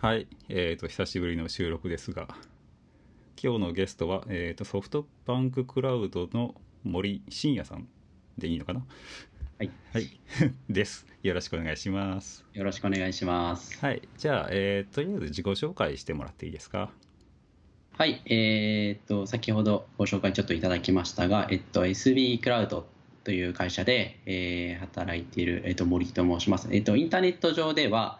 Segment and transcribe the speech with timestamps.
[0.00, 2.28] はい、えー、と久しぶりの収録ですが
[3.42, 7.86] 今日のゲストは、えー、とソフトバンククラウドの森信也さん
[8.38, 8.82] でいいのかな？
[9.58, 10.08] はい、はい。
[10.70, 11.06] です。
[11.22, 12.46] よろしくお願いします。
[12.54, 13.78] よろしくお願いします。
[13.78, 14.00] はい。
[14.16, 16.90] じゃあ、えーとりあえず自己紹介してもらっていいですか？
[17.92, 22.86] はい、えーっと、先ほどご紹介ちょっといただきましたが、えっと、SB クラウド
[23.24, 26.68] という会社で、えー働いている、えっと、森と申します。
[26.72, 28.19] えっと、インターネット上では、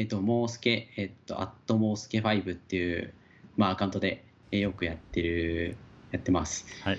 [0.00, 3.12] えっと、モースケ、えっと、アットモースケ5っていう、
[3.58, 5.76] まあ、アカウントで、えーよくやってる、
[6.10, 6.64] やってます。
[6.82, 6.98] はい。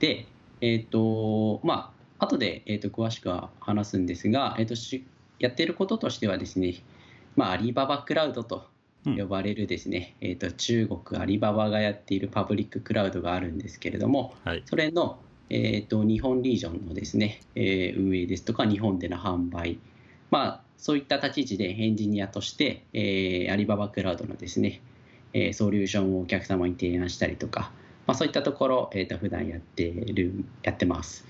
[0.00, 0.26] で、
[0.60, 5.06] えっ、と、まあ、後で、えっ、と、詳しくは話すんですが、えっ、と、し
[5.38, 6.74] やってることとしてはですね、
[7.36, 8.66] まあ、アリババクラウドと
[9.06, 9.16] うん。
[9.16, 14.62] 呼ばれるですね、えっ、と、中国アリババがやっているパブリッククラウドがあるんですけれども、はい。
[14.66, 15.20] それの、
[15.50, 19.78] えっ、と、日本リージョンのですね、えー運営ですとか、日本での販売、
[20.32, 24.80] まあ、そういった立ち位置でエンジニアとして、えーアリババクラウドのですね、
[25.34, 27.70] えーソリューションをお客様に提案したりとか、
[28.06, 31.26] まあ、そういったところ、えー、と普段やってるやってます。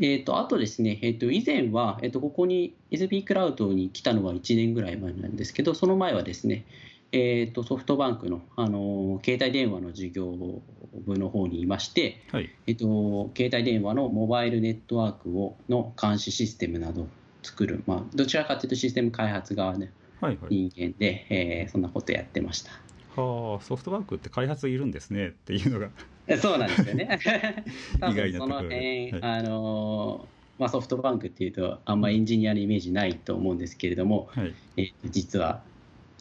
[0.00, 6.66] えー、とあとですね、えー、と以前は、えー、とここに SB クラウドに来たのは1年ぐらい前なんですけど、その前はですね、
[7.10, 10.62] えー、とソフトバンクの、あのー携帯電話の事業
[11.06, 17.08] 部の方にいまして、はいえっと、携帯電話のモバイルネットワークをの監視システムなどを
[17.42, 19.86] 作る、まあ、どちらかというとシステム開発側の
[20.20, 22.72] はいはい人間で、えーそんなことやってました。
[23.20, 25.88] はあソフトバンクって開発いるんですねっていうのが
[26.26, 27.18] えそうなんですよね。
[28.00, 35.62] 多意外なところで辺、はいあのーまあ、ソフトバンクっていうとあんまエンジニアのイメージないと思うんですけれども、はいえー実は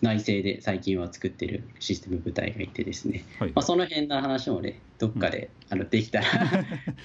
[0.02, 3.52] 内製で最近は作ってるシステム部隊がいてですね、はい。
[3.56, 6.26] まあ、その辺の話もねどっかで、あのできたら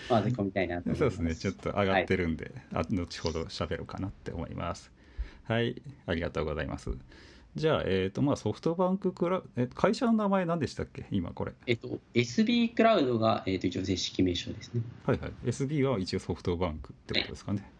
[0.08, 1.16] 混ぜ込みたいなと思います。
[1.16, 1.36] そうですね。
[1.36, 4.92] ちょっと上がってるんで、あ後ほど喋るかなって思います。
[5.44, 5.80] はい。
[6.06, 6.90] ありがとうございます。
[7.54, 11.06] じゃあ、えーとまあ、ソフトバンククラえ会社の名前何でしたっけ？
[11.10, 11.52] 今これ。
[11.66, 14.82] えっと、SB クラウドが、えっと、一応正式名称ですね。
[15.06, 15.32] はいはい。
[15.44, 17.70] SB は一応ソフトバンクってことですかね。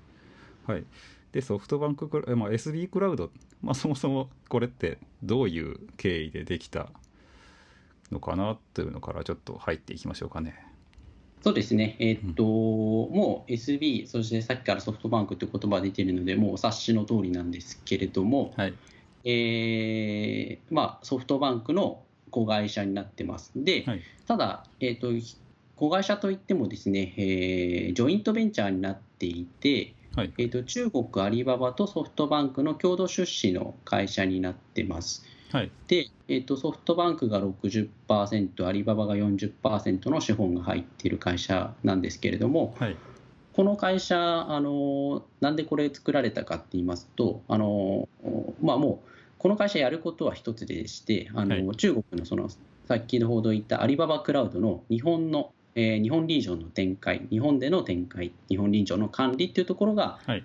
[0.67, 0.85] はい
[1.33, 3.31] でソフトバンククラ、えまあ、SB クラウド、
[3.63, 6.91] まあ、そもそもこれってどういう経緯でできた
[8.11, 10.67] のかなというのからちょっと入っていきましょうかね。
[11.43, 18.75] そうですね、えっと、もう SB、そしてさっきからソフトバンクという言葉が出ているので、もうお察しの通りなんですけれども、はい。
[19.25, 23.51] えーまあ、ソフトバンクの子会社になってます。
[23.57, 24.03] で、はい。
[24.29, 25.09] ただ、えっと、
[25.75, 30.33] 子会社といってもですね、えージョイントベンチャーになっていて、はい。
[30.39, 35.25] えっと、中国アリババとソフトバンクの共同出資の会社になってます。
[35.51, 35.71] はい。
[35.89, 42.97] で、えっと、ソフトバンクが60%、アリババが40%の資本が入っている会社なんですけれども、はい。
[43.53, 48.09] この会社、あのなんでこれ作られたかって言いますと、あの
[48.63, 49.09] まあ、もう
[49.39, 51.77] この会社やることは一つでして、あのはい。
[51.77, 52.49] 中国のその
[52.87, 60.45] さっきのほど言ったアリババクラウドの日本の、えー日本リージョンの展開、日本での展開、日本リージョンの管理っていうところが、はい。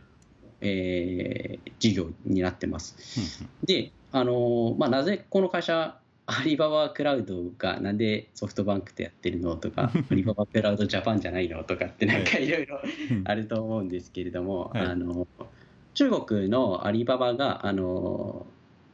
[0.62, 2.96] えー事業になってます。
[3.42, 3.66] うんうん。
[3.66, 13.24] で、あのまあ、なぜこの会社、アリババクラウドがなんでソフトバンクとやってるのとか、 アリババクラウドジャパンじゃないのとかって、なんかいろいろうん。
[13.26, 14.86] あると思うんですけれども、はい。
[14.86, 15.28] あの
[15.94, 18.46] 中国のアリババがあの、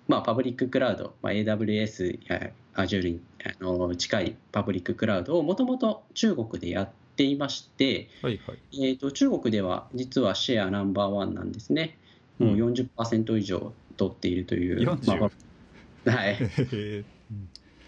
[0.07, 8.85] まあ、パブリッククラウド、まあ、AWS や Azure にあの近いパブリッククラウドをもともと中国でやっていまして、はいはい。
[8.85, 11.97] えー、と中国では実はシェアナンバーワンなんですね。
[12.39, 15.29] もううん40%以上取っているという、40ま
[16.13, 16.37] あはい、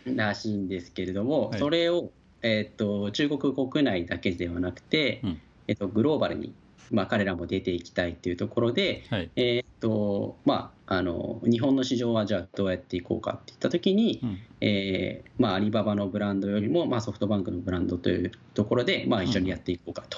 [0.15, 1.59] らしいんですけれども、はい。
[1.59, 2.11] それを、
[2.41, 5.41] えー、と中国国内だけではなくて、うん。
[5.67, 6.53] えー、とグローバルに、
[6.91, 9.31] まあ、彼らも出ていきたいというところで、はい。
[9.35, 14.39] えーとまあ、あの日本の市場はじゃあどうやっていこうかっていったときに、うん。
[14.61, 20.17] えーまあ、アリババのブランドよりも、まあ、ソフトバンクのブランドというところで、まあ、一緒にやっていこうかと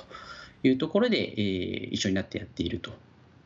[0.63, 2.91] いうところで、えー一緒になってやっていると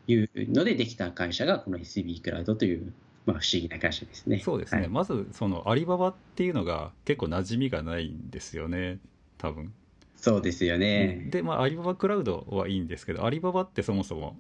[0.08, 2.94] いうのでできた会社がこの SB クラウドという、
[3.26, 4.40] まあ、不思議な会社ですね。
[4.40, 4.90] そうですね、はい。
[4.90, 9.00] まずそのアリババっていうのが結構馴染みがないんですよね。
[9.38, 9.74] 多分、
[10.18, 11.30] そうですよね。
[11.32, 14.38] でまあアリババクラウドはいいんですけどアリババってそもそも、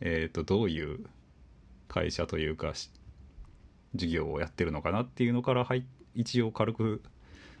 [0.00, 1.00] えー、とどういう
[1.88, 2.90] 会社というかし
[3.94, 7.02] 事業をやってるのかなっていうのからはい一応軽く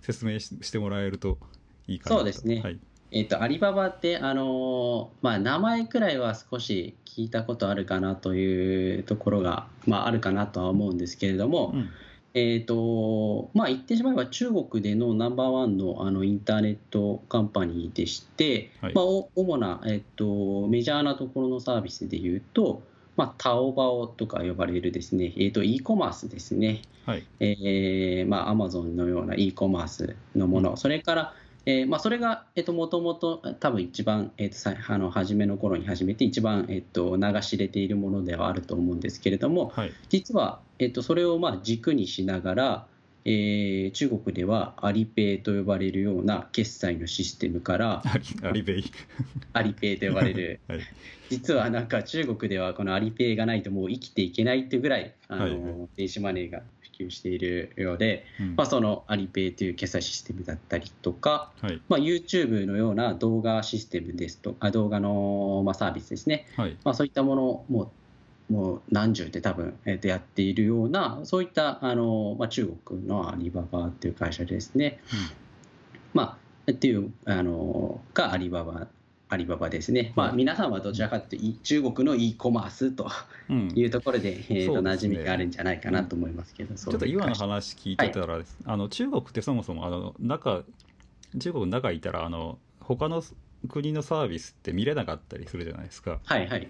[0.00, 1.38] 説明ししてもらえると
[1.86, 2.18] いいかなと。
[2.20, 2.60] そうですね。
[2.62, 2.78] はい。
[3.12, 11.90] えっとアリババって、あのーまあ、名前くらいは少し聞いたことあるかなというところが、まあ、あるかなとは思うんですけれども、うん
[12.32, 18.94] えーとまあ、言ってしまえば中国でのナンバーワンのあのインターネットカンパニーでして、はい。
[18.94, 22.82] まあ、お主な、えっとメジャーなところのサービスでいうと、
[23.16, 27.24] まあ、タオバオとか呼ばれるですね、えーと、e コマースですね、はい。
[27.40, 30.46] えーまあ、アマゾンのような e コマースの。
[30.46, 31.34] もの、それから、
[31.66, 42.86] えーまあ、それが、えーと、もともと多分一番、えーと、さあの初めの頃に始めて一番、えーと、力入れているものではあると思うんですけれども、はい、実は、えー、とそれをまあ軸にしながら、
[43.26, 48.02] えー、中国ではアリペイと呼ばれるような決済のシステムから
[48.42, 48.84] アリペイ。
[49.52, 50.80] アリペイと呼ばれる、 はい、
[51.28, 66.76] 実はなんか中国ではこのアリペイがないともう生きていけないっていうぐらいあの、はいはい、電子マネーが普及しているようで、うん、まあ、そのアリペイという決済システムだったりとか、はい、まあ、YouTube のような動画システムですとあ動画の、まあ、サービスですね、はい。
[66.84, 67.92] まあ、そういったものも
[68.50, 75.18] もう何十で多分、えー、とやっているようなそういったあの、まあ、中国のアリババっていう会社ですね、うん、
[76.14, 76.36] ま
[76.66, 78.88] あっていうあのがアリババ
[79.32, 83.08] アリババですね、まあ、皆さんはどちらかというと中国の e コマースと
[83.76, 90.64] いうところで、うん、えー、と馴染みがあるんじゃないかなと思いますけど、ちょっと今の話聞いてたら、はい、あの中国ってそもそもあの中
[91.38, 93.22] 中国の中いたらあの他の
[93.68, 96.18] 国のサービスって見れなかったりするじゃないですか。
[96.24, 96.68] はいはい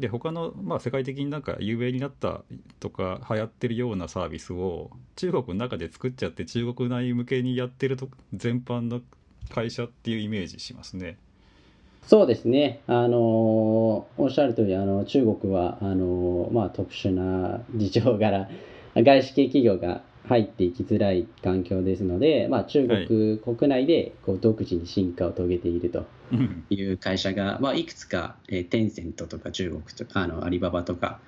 [0.00, 2.42] で他の、まあ、世界的になんか有名になった
[2.80, 9.00] とか流行ってるようなサービスを中国の中で作っちゃって中国内向けにやってると全般の
[9.50, 11.18] 会社っていうイメージしますね。
[12.06, 13.18] そうですね、あの
[14.16, 18.48] おっしゃる通りあり、中国はあのまあ、特殊な事情柄、
[18.96, 26.06] 外資系企業が入っていきづらい環境ですので、まあ、中国国内でこう独自に進化を遂げていると
[26.70, 31.18] いう会社が、まあ、いくつか、えー、テンセントとか中国とかあのアリババとか、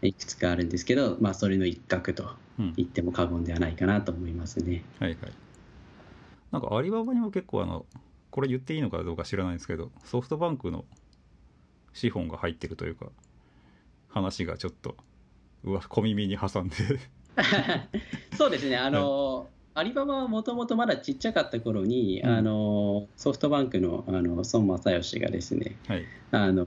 [0.00, 2.30] い、くつかあるんですけど、まあ、それの一角と
[2.76, 4.82] 言っても過言ではないかなと思いますね。
[5.00, 5.18] はいはい、
[6.50, 7.84] なんかアリババにも結構あの
[8.30, 10.86] これ言っていいのかどうか知らないんですけどソフトバンクの
[11.92, 13.08] 資本が入ってるというか
[14.08, 14.96] 話がちょっと
[15.64, 16.74] うわ小耳に挟んで
[18.36, 26.66] そうですね、あの、はい、アリババはもともとまだちっちゃかった頃に、うん、あのソフトバンクのあの孫正義がですね、はい、あの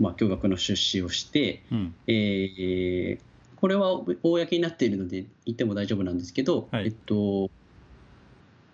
[0.00, 3.20] まあ、巨額の出資をして、うん、えー、
[3.56, 3.92] これは
[4.22, 7.50] 公になっているので言っても大丈夫なんですけど、はい、えっと、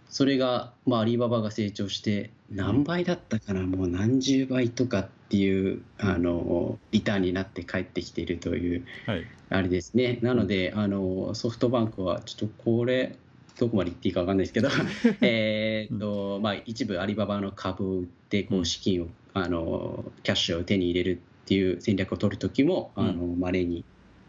[0.08, 10.18] それが、まあ、アリババが成長して何倍だったかな、うん、もう何十倍とかっていうあのリターンになって帰ってきているという、はい、あれですね。
[10.22, 13.16] なのであのソフトバンクはちょっとこれ
[13.58, 14.68] どこまで言っていいか分かんないですけど
[15.22, 22.92] えと、まあ、一部アリババの株を売ってこう資金を、あのキャッシュを手に入れるっていう戦略を取るときも
[23.38, 23.84] まれ、に、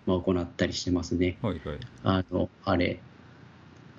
[0.06, 1.38] まあ、行ったりしてますね。
[1.42, 3.00] はいはい、あのあれ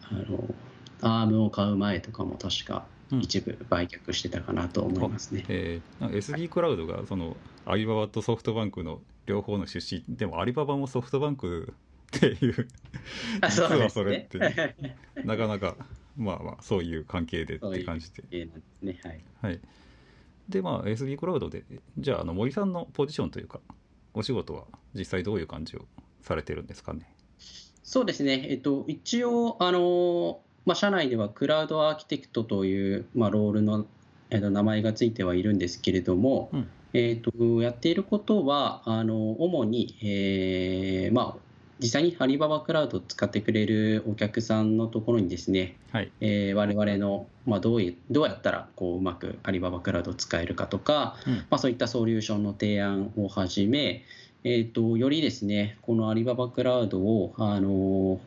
[0.02, 0.54] あの
[1.02, 5.44] アームを買う前とかも確か一部売却してたかなと思いますね。
[5.48, 7.36] うん、えー、SD クラウドがその
[7.66, 11.72] アリババとソフトバンクの両方の出資でもアリババもソフトバンク
[12.16, 12.68] っていう
[13.48, 14.76] 実はそれって、ね、
[15.24, 15.76] なかなか
[16.16, 18.22] まあまあそういう関係でって感じで。
[18.22, 18.50] そういう
[18.82, 19.60] ねはい、はい、
[20.48, 21.64] でまあ SD クラウドで
[21.98, 23.60] じゃああの森さんのポジションというか
[24.14, 25.86] お仕事は実際どういう感じを
[26.22, 27.14] されてるんですかね？
[27.88, 33.86] そうですね、えっと、一応、あのまあ、社内ではクラウドアーキテクトという、まあ、ロールの、
[34.30, 41.40] えー、と名前がついてはいるんですけれども、うん、えーと、やっていることはあの主に、えーまあ、
[41.80, 46.10] 実際にアリババクラウドを使ってくれるお客さんのところにですね、はい。
[46.20, 54.04] えー、我々の、まあ、どうどうやったらこううまくアリババクラウドを使えるかとか、うん、まあ、そういったソリューションの提案をはじめ、
[54.44, 58.20] えーと、よりですねこのアリババクラウドをあの、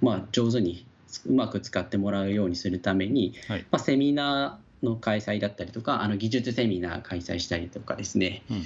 [0.00, 0.86] まあ、上手に
[1.26, 8.56] うまく使ってもらうようにするために、はい、まあ、セミナーの開催だったりとかあの技術セミナー開催したりとかですね、うん、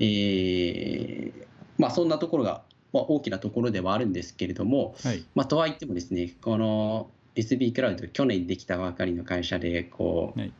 [0.00, 1.32] えー、
[1.78, 2.62] まあ、そんなところが、
[2.92, 10.52] まあ、大きなところではあるんですけれども、はい、まあ、とはいってもですねこの SB クラウド去年できたばかりの会社でこう、はい、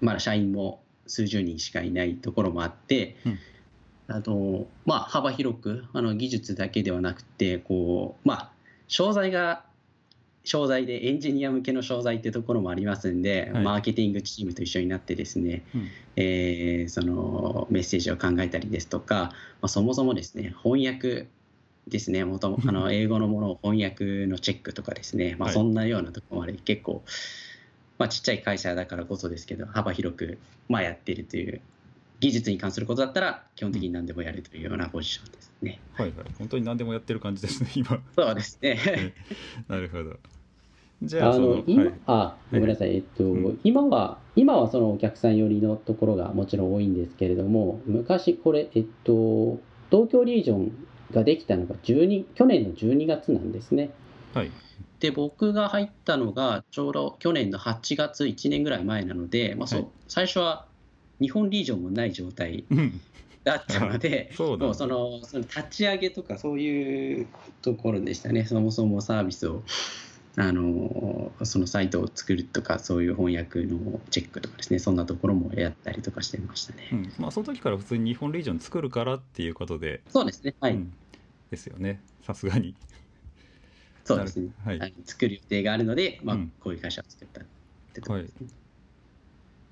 [0.00, 3.38] まだ社員も数十人しかいないところもあって、うん。
[4.12, 8.50] あのまあ、幅広くあの技術だけではなくてこう、まあ、
[8.88, 9.62] 商材が
[10.50, 19.30] 商材でエンジニア向けの商材っていうところもありますんで、はい、マーケティングチームと一緒になってですね、うん、えー、そのメッセージを考えたりですとか、ま
[19.66, 21.28] あ、そもそもですね翻訳
[21.86, 27.04] ですねもと あの英語のものを翻訳のチェックとかですね、まあ、そんなようなところまで結構、
[27.98, 30.38] まあ、ちっちゃい会社だからこそですけど幅広く、
[30.68, 31.60] まあ、やってるという
[32.18, 35.80] 技術に関することだったら基本的に何でもやるというようなポジションですね。
[35.92, 38.02] はいはい、本当に何でもやってる感じですね、今。
[38.16, 39.14] そうですね。
[39.68, 40.18] なるほど。
[41.02, 49.58] じゃあ、あの今、はい、あ、ごめんなさい、えっと、うん、今は、今はそのお客さん寄りのところがもちろん多いんですけれども、昔これ、えっと、
[49.90, 53.90] 東京リージョンができたのが12去年の12月なんですね。
[54.34, 54.50] はい。
[55.00, 59.90] で僕が入ったのがちょうど去年の8月1年ぐらい前なので、まあそうはい。
[60.08, 60.66] 最初は
[61.20, 63.00] 日本リージョンもない状態うん。
[63.42, 67.26] だったので そうもうそのその立ち上げとかそういう
[67.62, 68.44] ところでしたね。
[68.44, 69.62] そもそもサービスを
[70.40, 74.78] あのそのサイトを作るとかそういう翻訳のチェックとかですね。
[74.78, 77.12] そんなところもやったりとかしてましたね、うん。
[77.18, 80.54] まあ、その時から普通に日本リージョン作るからっていうことで、そうですね。
[80.60, 80.92] はい、うん
[81.50, 82.00] ですよね。
[82.22, 82.74] さすがに。
[84.04, 84.78] そうですね、はい。
[84.78, 84.94] はい。
[85.04, 86.52] 作る予定があるので、まあうん。
[86.60, 87.44] こういう会社を作ったっ
[87.92, 88.48] てところですね、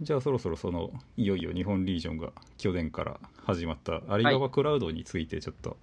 [0.00, 5.76] じゃあそろそろそのいよいよ日本リージョンが去年から始まったアリババクラウドについてちょっと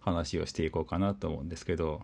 [0.00, 2.02] 話をしていこうかなと思うんですけど、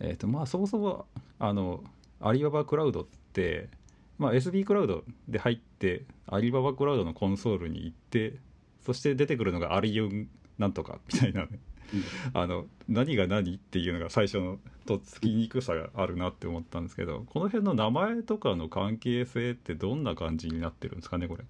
[0.00, 1.06] えっ、とまあそもそも
[1.38, 1.82] あの
[2.20, 3.68] アリババクラウドって、
[4.18, 8.34] まあ、SB クラウドで入ってアリババクラウドのコンソールに行って
[8.84, 10.28] そして出てくるのがアリユン
[10.58, 11.58] なんとかみたいなね。
[12.34, 21.44] あの何が何っていうのが最初のとっつきにくさがあるなって思ったんですけどこの辺の名前とかの関係性ってどんな感じになってるんですかねこれ。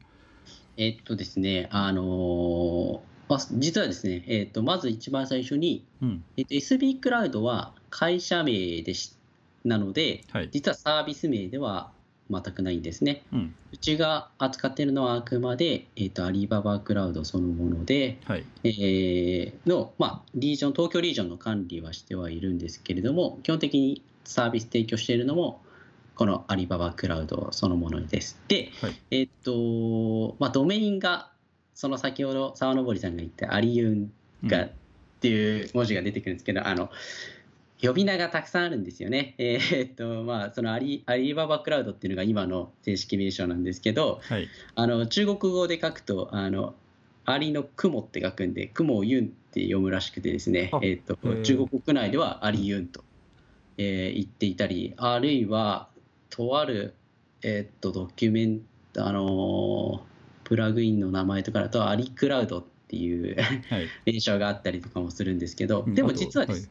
[0.76, 6.25] えっとですね、あのーまあ、実はですね、えっと、まず一番最初に、うん。
[6.37, 9.15] えっと、SB クラウドは会社名でし
[9.65, 10.49] なので、はい。
[10.51, 11.93] 実はサービス名では
[12.31, 13.23] 全くないんですね。
[13.33, 13.55] うん。
[13.73, 18.45] うちが扱っているのはあくまで、えっと、アリババクラウドそのもので、はい。
[18.65, 25.63] えーの、まあ、リージョン、東京リージョンの管理はしてはいるんですけれども、基本的にサービス提供しているのも、
[26.15, 28.41] このアリババクラウドそのものです。
[28.49, 28.95] で、はい。
[29.11, 31.31] えっと、まあ、ドメインが、
[31.75, 34.13] その先ほど沢登さんが言ったアリユン
[34.47, 34.71] がっ
[35.21, 36.91] ていう文字が出てくるんですけど、あの、
[37.83, 39.35] 呼び名がたくさんあるんですよね。
[39.39, 44.49] えーっと、まあ、そのアリアリババクラウドっていうのが今の正式名称なんですけど、はい。
[44.75, 46.75] あの中国語で書くと、あの
[47.25, 50.71] アリの雲って書くんで、雲をユンって読むらしくてですね。
[50.73, 53.05] あ、えーっと中国国内ではアリユンと、
[53.79, 55.89] えー言っていたり、あるいは、
[56.29, 56.95] とある、
[57.43, 58.61] えーっとドキュメン
[58.93, 60.11] ト、あのー
[60.45, 63.87] プラグインの名前とかだと、アリクラウドっていうはい。
[64.05, 65.95] 名称があったりとかもするんですけど、うん。
[65.95, 66.69] でも実はです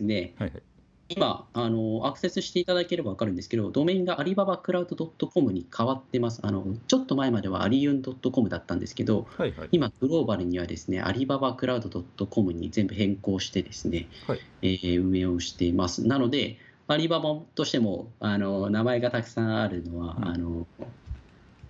[0.00, 0.62] ね、はいはい。
[1.08, 6.40] 今あの、アクセスしていただければ分かるんですけど、ドメインがアリババクラウド .com に変わってます。
[6.42, 9.68] あのちょっと前まではアリユン .com だったんですけど、はいはい。
[9.70, 14.40] 今、グローバルにはですね、アリババクラウド .com に全部変更してですね、はい。
[14.62, 16.06] えー運営をしています。
[16.06, 20.28] なので、アリババとしてもあの名前がたくさんあるのは、うん。
[20.28, 20.66] あの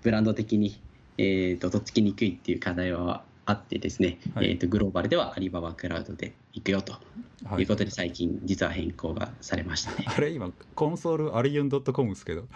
[0.02, 0.80] ブランド的に、
[1.18, 4.50] えーととっつきにくいっていう課題はあってですね、はい。
[4.50, 6.94] えーとグローバルではアリババクラウドで行くよと
[7.44, 7.64] はい。
[7.64, 10.04] うことで最近実は変更がされましたね。
[10.14, 10.30] あれ？
[10.30, 12.46] 今コンソールアリユン .com ですけど。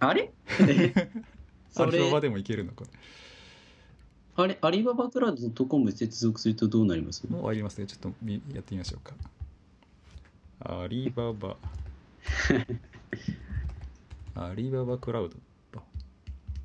[0.00, 0.32] あれ？
[0.48, 0.52] ア
[1.70, 1.98] それ？
[1.98, 2.72] リババでもいけるの？
[2.72, 2.90] これ。
[4.34, 4.58] あれ？
[4.60, 7.24] アリババクラウド .com 接続するとどうなります？
[7.30, 7.86] もうありますね。
[7.86, 9.14] ちょっとみやってみましょうか。
[10.82, 11.56] アリババ。
[14.34, 15.36] アリババクラウド。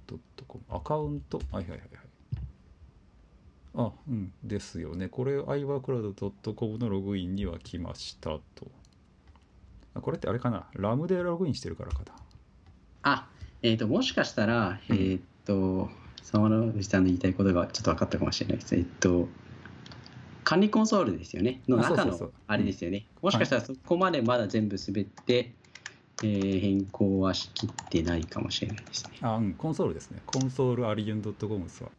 [0.07, 0.63] ドットコム。
[0.69, 1.37] アカウント？
[1.51, 2.06] はいはいはいはい
[3.79, 5.07] あうんですよね。
[5.07, 8.41] これアイバークラウドドットコムのログインには来ましたと。
[9.93, 10.65] あこれってあれかな？
[10.73, 12.13] ラムでログインしてるからかな？
[13.03, 13.27] あ、
[13.61, 14.97] えっ、と、もしかしたら、うん。
[14.97, 15.89] えっ、と、
[16.23, 18.75] 沢野口さんの言いたいことがちょっと分かったかもしれないです。
[18.75, 19.29] えっ、と、
[20.43, 21.61] 管理コンソールですよね？
[21.67, 23.05] の中のあれですよね。
[23.21, 25.53] もしかしたらそこまでまだ全部すべて、
[26.23, 29.11] えー変更はしきってないかもしれないですね。
[29.21, 30.21] あうんコンソールですね。
[30.25, 31.91] コンソールアリユンドットコムは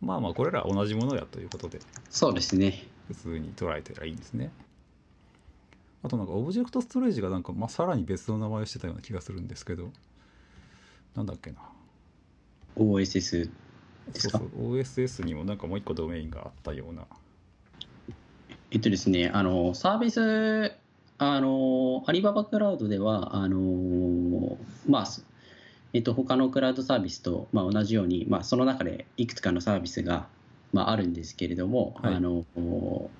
[0.00, 1.80] まあまあこれら同じものやということで。
[2.10, 2.86] そうですね。
[3.08, 4.50] 普通に捉えてらいいんですね。
[6.02, 9.90] あとなんかオブジェクトストレージがなんか、まあ、さらに別の名前をしてたような気がするんですけど。
[11.16, 11.58] なんだっけな。
[12.76, 13.50] OSS
[14.12, 14.38] ですか？
[14.38, 14.76] そうそう。
[14.76, 17.06] OSS にもなんかもう一個ドメインがあったような。
[18.70, 20.72] えっとですね、あのサービス、
[21.18, 25.24] あのアリババクラウドでは、あのまあ、す
[25.92, 30.28] えっと、他のクラウドサービスと、まあ、同じように、まあ、その中でいくつかのサービスが、
[30.72, 32.14] まあ、あるんですけれども、はい。
[32.14, 32.44] あの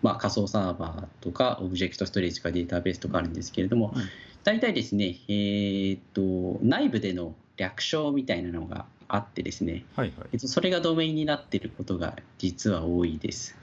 [0.02, 4.02] まあ、仮想サーバーとか、オブジェクトストレージとかデータベースとかあるんですけれども、うん
[4.46, 10.28] 大体ですね、えーっと、内部での略称みたいなのがあってですね、はいはい。
[10.34, 13.56] えっと、それがドメインになっていることが実は多いです。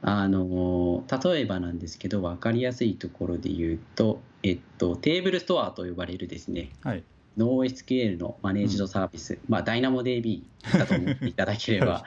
[0.00, 7.04] あの例えばなんですけど分かりやすいところで言うと、えっと、テーブルストアと呼ばれるですねはい
[7.38, 10.42] NoSQL のマネージドサービス、まあ、DynamoDB
[10.78, 12.04] だと思っていただければ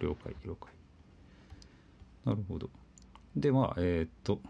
[0.00, 0.70] 了解了解
[2.24, 2.70] なるほど。
[3.36, 4.40] でまあえーっと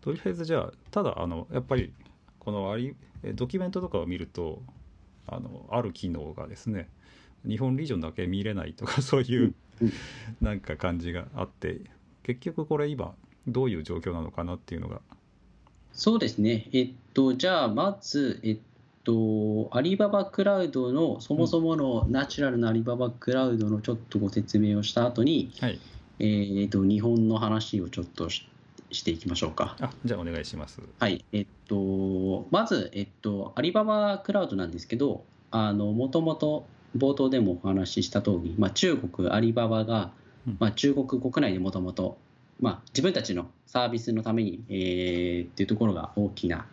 [0.00, 1.92] とりあえずじゃあただあのやっぱり
[2.38, 4.62] このありえドキュメントとかを見ると
[5.26, 6.88] あのある機能がですね
[7.46, 9.92] 日本リージョンだけ見れないとか そういううん。
[10.40, 11.80] なんか感じがあって
[12.22, 13.14] 結局これ今
[13.46, 15.00] どういう状況なのかなっていうのが。
[15.92, 18.58] そうですね、えっと、じゃあまず、えっ
[19.04, 25.78] と、アリババクラウドのそもそものナチュラルなアリババクラウドのちょっとご説明をした後に、はい。
[26.20, 28.46] えーっと日本の話をちょっとし
[28.92, 29.76] していきましょうか。
[29.80, 30.80] あじゃあお願いします。
[31.00, 40.12] はい、えっと、まず、えっと、アリババクラウドなんですけど、あの、もともと冒頭でもお話しした通り、まあ、中国、アリババが
[40.46, 42.18] うん、まあ、中国国内でもともと、
[42.60, 46.66] まあ、自分たちのサービスのために、えーっていうところが大きな、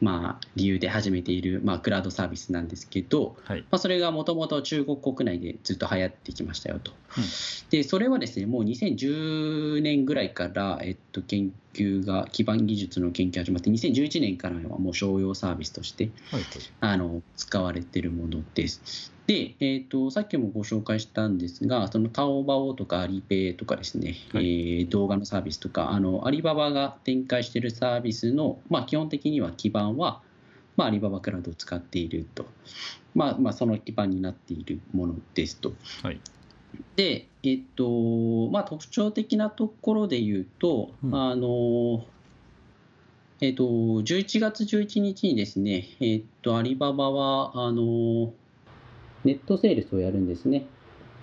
[0.00, 6.92] まあ、理由で始めている、まあ、クラウドサービスなんですけど、はいまあ、それがもともと中国国内でずっと流行ってきましたよと。
[7.18, 7.24] うん
[7.70, 16.46] で、それはですね、もう2010年ぐらいから、えっと、研究が、基盤技術の研究が始まって、2011年からはもう商用サービスとしてはいはい
[16.80, 19.12] あの使われているものです。
[19.26, 30.20] で、えっと、さっきもご紹介したんですが、そのタオバオとかアリペイとかですね、はいえー動画のサービスとか、あのアリババが展開しているサービスの、まあ、基本的には基盤は、
[30.76, 32.46] まあ、アリババクラウドを使っていると、
[33.14, 35.74] まあまあ、その基盤になっているものですと。
[36.02, 36.20] はい
[36.96, 42.04] で、えっとまあ、特徴的なところで言うと、うんあの
[43.40, 48.32] えっと、11月11日にですね、えっと、アリババはあの
[49.24, 50.66] ネットセールスをやるんですね。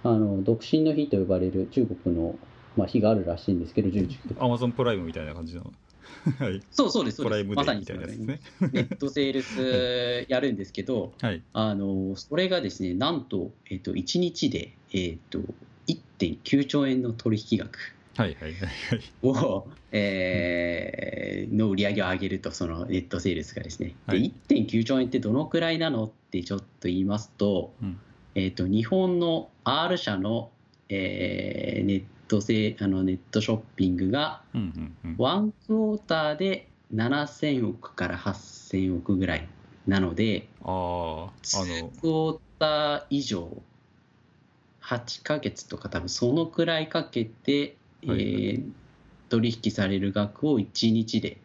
[0.03, 2.35] あの独身の日と呼ばれる中国の、
[2.75, 4.35] まあ、日があるらしいんですけど、11月。
[4.39, 5.71] アマゾンプライムみたいな感じの？
[6.39, 7.49] はいそうそうです、そうです。
[7.49, 15.39] まさにですねネットセールスやるんですけど、 はいあのそれがですね、なんと、えっと、1日で、えっと、
[15.87, 17.95] 1.9兆円の取引額。
[18.15, 23.95] はいはいはいはいを、えーの売り上げを上げると、そのネットセールスがですね。
[24.07, 27.99] で、はい1.9兆円ってどのくらいなのってちょっと言いますと、うん
[28.35, 30.51] えっと日本の R 社の、
[30.89, 34.41] えーネットセあのネットショッピングが
[35.17, 39.47] ワンクォーターで7000億から8000億ぐらい
[39.87, 43.61] なので、あーあ2のクォーター以上、
[44.81, 48.19] 8ヶ月とか多分そのくらいかけて、はい。
[48.21, 48.71] えー
[49.29, 51.37] 取引される額を1日で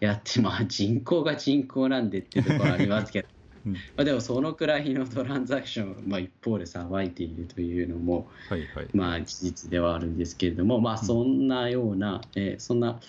[0.00, 3.28] やって、まあ人口が人口なんでっていうところありますけど、
[3.68, 3.74] うん。
[3.74, 8.88] まあでもそのくらいのトランザクションを、 まあ、一方でさばいているというのも、はいはい。
[8.92, 11.06] まあ事実ではあるんですけれども、まあうん。
[11.06, 13.00] そんなような、えーそんな、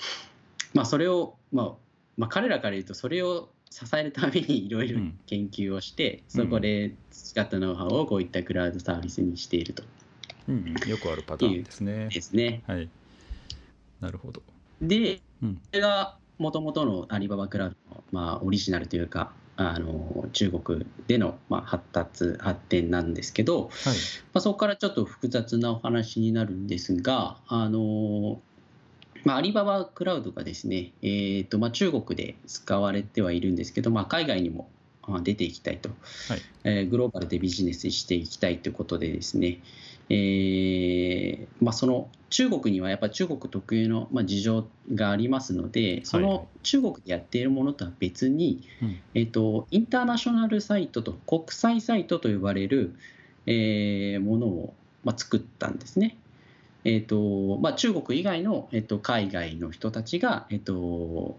[0.74, 1.72] まあそれを、まあ、
[2.17, 5.19] まあ彼らから言うとそれを支えるためにいろいろうん。
[5.26, 9.84] 研究をして、そこで培ったノウハウをこういったクラウドサービスにしていると。
[10.48, 10.89] うんうん。
[10.89, 12.10] よくあるパターンですね。
[12.10, 12.63] ですね。
[12.67, 12.89] はい。
[14.00, 14.41] なるほど。
[14.82, 15.56] で、うん。
[15.56, 23.69] これがもともとのアリババクラウドの、まあ、オリジナルというか、あの中国での、まあ、発達、発展なんですけど、はい。
[23.69, 23.72] ま
[24.36, 28.39] あ、そこからちょっと複雑なお話になるんですが、あの
[29.26, 34.69] まあ、アリババクラウドがですね、えーとまあ、中国で使われてはいるんですけど、まあ、海外にも
[35.02, 36.41] あ出ていきたいと、はい。
[36.63, 39.60] えーグローバルでビジネスしていきたいということでですね、
[40.10, 46.34] えーまあ、その中国にはやっぱ中国特有の、まあ、事情がありますので、そはいはい。
[46.34, 49.00] の中国でやっているものとは別に、うん。
[49.13, 52.95] えっと、インターナショナルサイトと国際サイトと呼ばれる、
[53.45, 56.17] えーものを、まあ、作ったんですね。
[56.86, 61.38] えっとまあ、中国以外の、えっと、海外の人たちが、えっと、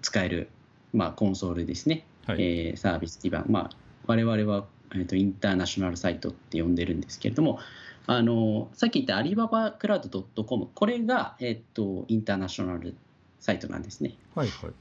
[0.00, 0.48] 使える、
[0.92, 2.42] まあ、コンソールですね、はい。
[2.42, 7.58] えーサービス基盤、まあ、我々は、えっと、インターナショナルサイトって呼んでるんですけれども、
[8.06, 12.96] あのさっき言ったアリババクラウド .com、これが、えっと、インターナショナル
[13.38, 14.16] サイトなんですね。
[14.34, 14.72] はいはい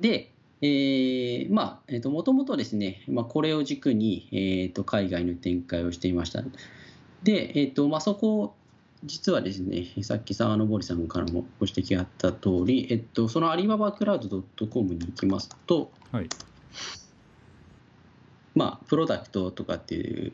[0.00, 6.42] で、えーまあ、えっ、と、もともとですね、まあ、これを軸に、えっ、と、海外の展開をしていました。
[7.24, 8.54] で、えっ、と、まあ、そこ、
[9.04, 16.28] 実はですね、さっき沢登さんからもご指摘があった通り、えっと、そのアリババクラウド .com に行きますと、はい
[18.56, 20.32] まあ、プロダクトとかっていう、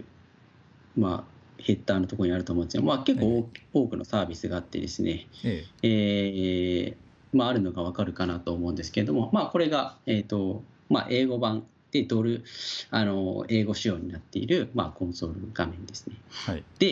[0.97, 1.34] まあ、
[1.64, 6.96] ヘッダーのところにあると思うんですが、まあ、結構多多くのサービスがあってですね、ええ。
[7.33, 12.44] ーまあ、あるのがわかるかなと思うんですけれども、まあ、これが、えーとまあ、英語版ってドル
[12.90, 16.16] あの英語仕様になっている、まあ、コンソール画面ですね。
[16.29, 16.64] はい。
[16.79, 16.90] で、え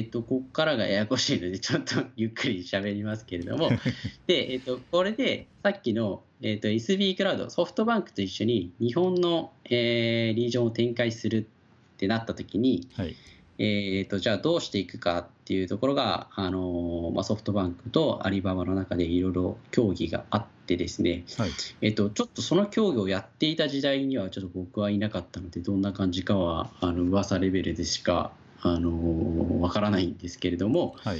[0.00, 3.70] ー、とここからがややこしいのでちょっと ゆっくり喋りますけれども。
[4.26, 11.46] で、えー、とこれでさっきの、えー、と SB クラウドソフトバンクと一緒に日本の、えーリージョンを展開する
[11.94, 13.14] ってなった時に、はい
[13.62, 21.50] えー、とじゃあどうしていくかっていうところが、あのーまあ、ソフトバンクとアリババの中でいろいろ協議があってですね、はい。
[21.82, 31.18] えー、とちょっとその協議をやっていた時代にはちょっと僕はいなかったのでどんな感じかはあの噂レベルでしか、あのーわからないんですけれども、はい。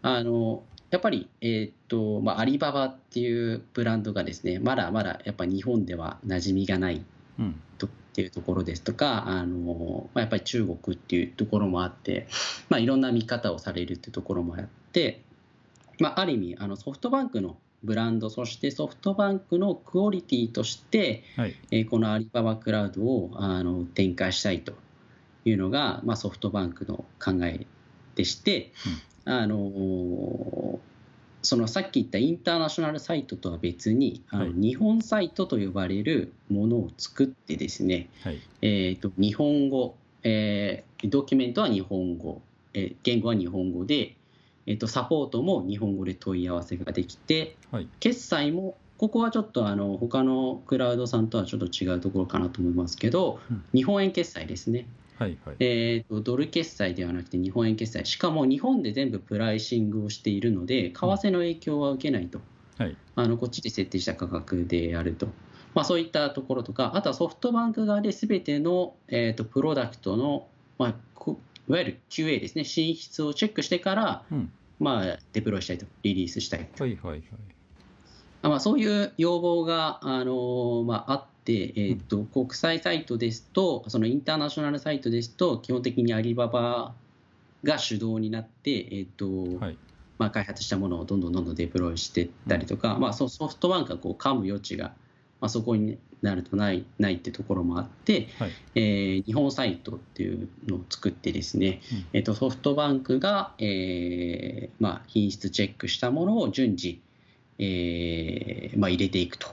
[0.00, 7.04] あのやっぱり、えーとまあ、アリババっていうブランドがですねまだまだやっぱ日本では馴染みがない。
[7.38, 7.60] うん。
[7.71, 7.71] と
[8.12, 12.28] っていうところですとかあの、まあ、やっぱり中国っていうところもあって、
[12.68, 15.22] まあ、いろんな見方をされるっていうところもあって、
[15.98, 21.56] まあ、ある意味あのソフトバンクのブランドそしてソフトバンクのクオリティとして、はい。
[21.70, 24.74] えーこのアリババクラウドをあの展開したいと
[25.44, 27.66] いうのが、まあ、ソフトバンクの考え
[28.14, 28.72] でして、
[29.24, 30.78] あのー
[31.42, 34.52] そのさっき言ったインターナショナルサイトとは別に、あのはい。
[34.54, 38.40] 日本サイトと呼ばれるものを作ってですね、はい。
[38.62, 42.40] えー、と日本語、えードキュメントは日本語、
[42.74, 44.14] えー言語は日本語で、
[44.66, 47.88] えー、とサポートも日本語で問い合わせができて、はい。
[47.98, 53.64] 決済もここはちょっとあの他のクラウドさんとはちょっと違うところかなと思いますけど、うん。
[53.74, 54.86] 日本円決済ですね、
[55.22, 55.56] はいはい。
[55.60, 58.04] えーとドル決済ではなくて日本円決済。
[58.06, 62.40] しかも日本で全部プライシングをしているので為替の影響は受けないと、
[62.78, 62.96] はい。
[63.14, 65.28] あのこっちで設定した価格であると、
[65.74, 72.64] まあ、そういったところとかあとはソフトバンク側で全ての、えー、とプロダクトの、まあ、こいわゆる QA ですね。
[72.64, 74.52] 進出をチェックしてから、うん。
[74.80, 75.86] まあ、デプロイしたいと。
[76.02, 76.82] リリースしたいと。
[76.82, 77.22] はいはいはい。
[78.42, 86.94] あまあ、そういう要望が、あのまあ、あって、えーと国際サイトですと、そのインターナショナルサイトですと、基本的にアリババ
[87.64, 89.06] が主導になって、えー
[89.58, 89.76] とはい。
[90.18, 94.92] まあ、開発したものをどんどんどんどんデプロイしていったりとか、まあ、そソフトバンクがこう噛む余地が、
[95.40, 98.50] まあ、そこになるとないないってところもあって、はい。
[98.76, 102.06] えー日本サイトっていうのを作ってですね、うん。
[102.12, 107.00] えー、とソフトバンクが、えーまあ、品質チェックしたものを順次、
[107.58, 109.48] えーまあ、入れていくと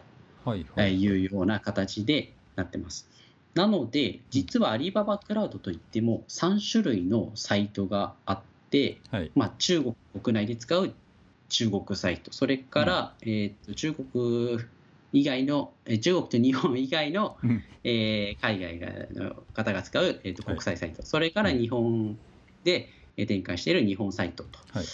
[0.46, 1.08] はいはいい。
[1.10, 3.10] うような形でなってます。
[3.56, 9.32] なので、実はアリババクラウドといっても3種類のサイトがあって、はい。
[9.36, 10.94] まあ、中国国内で使う
[11.50, 14.60] 中国サイト、それから、えーと中国
[15.12, 17.64] 以外の、えー中国と日本以外の、うん。
[17.84, 20.56] えー海外がの方が使う、えーとはい。
[20.56, 22.18] 国際サイト、それから日本
[22.64, 24.86] でえー展開している日本サイトと、はい。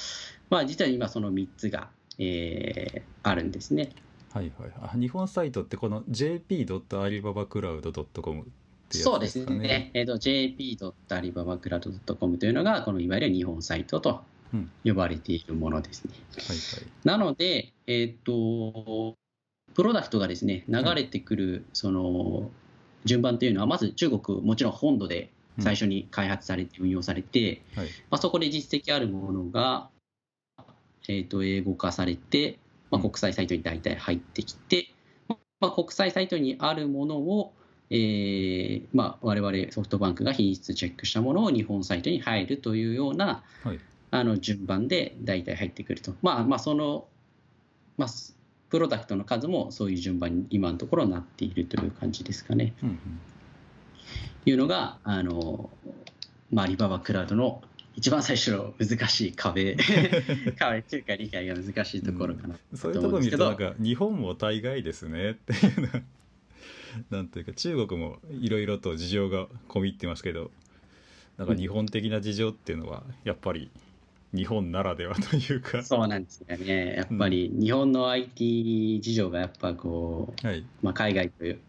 [0.50, 3.90] まあ、実は今その3つが、えーあるんですね。
[4.36, 4.72] はいはい。
[4.82, 8.50] あ日本サイトってこの jp.alibabacloud.com って
[8.98, 9.92] やつそうですですかねね。
[9.94, 14.70] えー、と jp.alibabacloud.com というのが、このいわゆる日本サイトとうん。
[14.84, 16.12] 呼ばれているものですね。
[16.38, 16.58] はいはい。
[17.04, 19.16] なので、えっ、と、
[19.74, 22.52] プロダクトがですね、流れてくる、その、
[23.06, 27.88] 順番というのは、まず中国、もちろん本土で最初に開発されて運用されて、はい。
[28.10, 29.90] まあ、そこで実績あるものが、
[31.08, 32.60] えっ、と、英語化されて、
[32.96, 34.90] まあ、うん国際サイトに大体入ってきて、
[35.60, 37.54] まあ、国際サイトにあるものを、
[37.90, 43.80] えーまあ、我々ソフトバンクが品質チェックしたものを日本サイトに入るというようなはい
[44.12, 46.14] あの順番で大体入ってくると。
[46.22, 47.06] まあまあその、
[47.98, 48.10] まあ、
[48.70, 52.74] プロダクトの数もそういう順番に今のところなっているという感じですかね。
[52.82, 53.00] うんうん
[54.46, 55.70] いうのが、あの、
[56.52, 57.62] まあ、アリババクラウドの
[57.96, 59.76] 一番最初の難しい壁、
[60.60, 62.58] 壁というか理解が難しいところかな。
[62.74, 65.32] そういうところ見るとなんか日本も大概ですね。
[65.32, 65.56] ってい
[65.86, 66.04] う
[67.10, 70.52] なんというか中国もいろいろと事情が込み入ってますけど
[71.38, 73.70] なんか日本的な事情っていうのはやっぱり
[74.34, 75.82] 日本ならではというか。
[75.82, 76.96] そうなんですよね。
[76.96, 80.66] やっぱり日本の IT 事情がやっぱこう、はい。
[80.82, 81.60] まあ、海外という、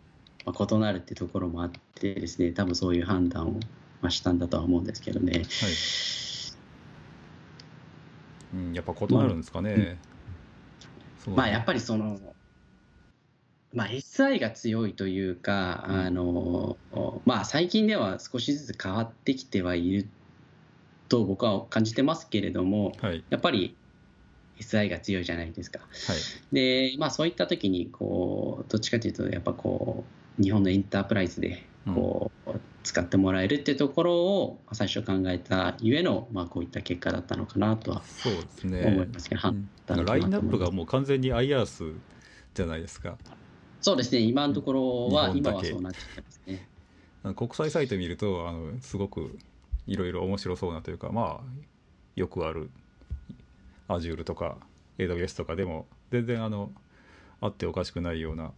[0.44, 3.60] まあ、異なるってところもあってですね、多分そういう判断を
[4.00, 5.32] まあしたんだとは思うんですけどね。
[5.32, 5.44] はい、
[8.54, 9.98] うん、やっぱ異なるんですかね、
[11.24, 12.18] そうまあやっぱりその、
[13.72, 16.76] まあ、SI が強いというか、うんあの
[17.24, 20.08] まあ、最近では少しずつ変わってきてはいる
[21.08, 23.24] と僕は感じてますけれども、はい。
[23.30, 23.76] やっぱり
[24.58, 25.80] SI が強いじゃないですか。
[25.80, 26.18] はい。
[26.52, 30.04] で、まあ、そういった時にこうどっちかというとやっぱこ
[30.38, 32.50] う日本のエンタープライズでこう、
[32.86, 38.02] 使ってもらえるっていうところをまあ最初考えたゆえの、まあ、こういった結果だったのかなとは
[38.64, 40.04] 思いねますけど、うん。
[40.06, 41.94] ラインナップがうもう完全に IARS
[42.54, 43.18] じゃないですか。
[43.80, 46.68] そうですね、今のところは、今はそうなっちゃってますね。
[47.34, 49.36] 国際サイト見るとあのすごく
[49.88, 51.66] いろいろ面白そうなというかまあ
[52.14, 52.70] よくある
[53.88, 54.58] Azure とか
[54.98, 56.70] AWS とかでも全然あの
[57.40, 58.52] あっておかしくないような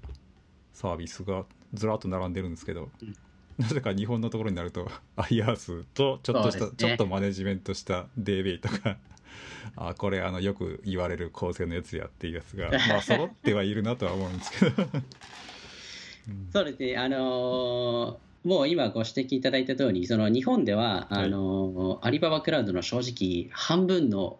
[0.74, 3.14] サービスがずらっと並んでるんですけど、うん
[3.58, 6.70] なぜか日本のところになると IaaS とちょっとした、ね。
[6.76, 8.96] ちょっとマネジメントした DB とか
[9.76, 16.48] あこれあのよく言われる構成のやつやっていうやつが まあ揃ってはいるなとは思うんですけど、うん。
[16.52, 24.38] そうですね、あのーもう今ご指摘いただいた通り、その日本では、はいあのーアリババクラウドの正直、半分の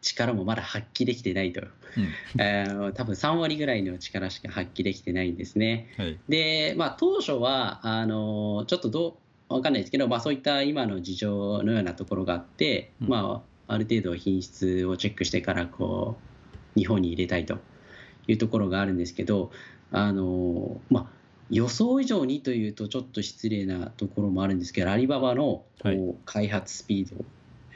[0.00, 2.40] 力もまだ発揮できてないと、うん。
[2.40, 5.92] えー多分3割ぐらいの力しか発揮できてないんですね。
[5.96, 6.18] はい。
[6.28, 9.18] で、まあ、当初はあのちょっとど
[9.50, 13.08] うわかんないですけど、まあ、そういった今の事情のようなところがあって、うん。
[13.08, 16.16] まあ、ある程度品質をチェックしてからこ
[16.76, 17.58] う日本に入れたいと
[18.26, 19.50] いうところがあるんですけど
[19.92, 21.06] あの、まあ、
[21.50, 26.14] 予想以上にというとちょっと失礼なところもあるんですけどアリババのこうはい。
[26.24, 27.26] 開発スピード、うん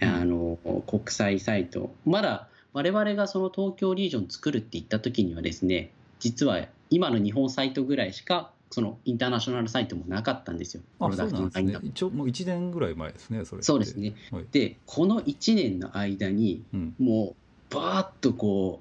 [0.05, 1.95] あの国際サイト。
[2.05, 11.63] まだ我々がその東京リージョン作るって言った時にはですね実は今の日本サイトぐらいしかそのインターナショナルサイトもなかったんですよ、プあそうなんです。
[11.63, 11.79] ね。
[11.83, 14.15] 一応もう1年ぐらい前ですねそれそうですね。
[14.31, 14.47] はい。
[14.51, 16.95] で、この1年の間に、うん。
[16.99, 17.35] も
[17.71, 18.81] うバーッとこ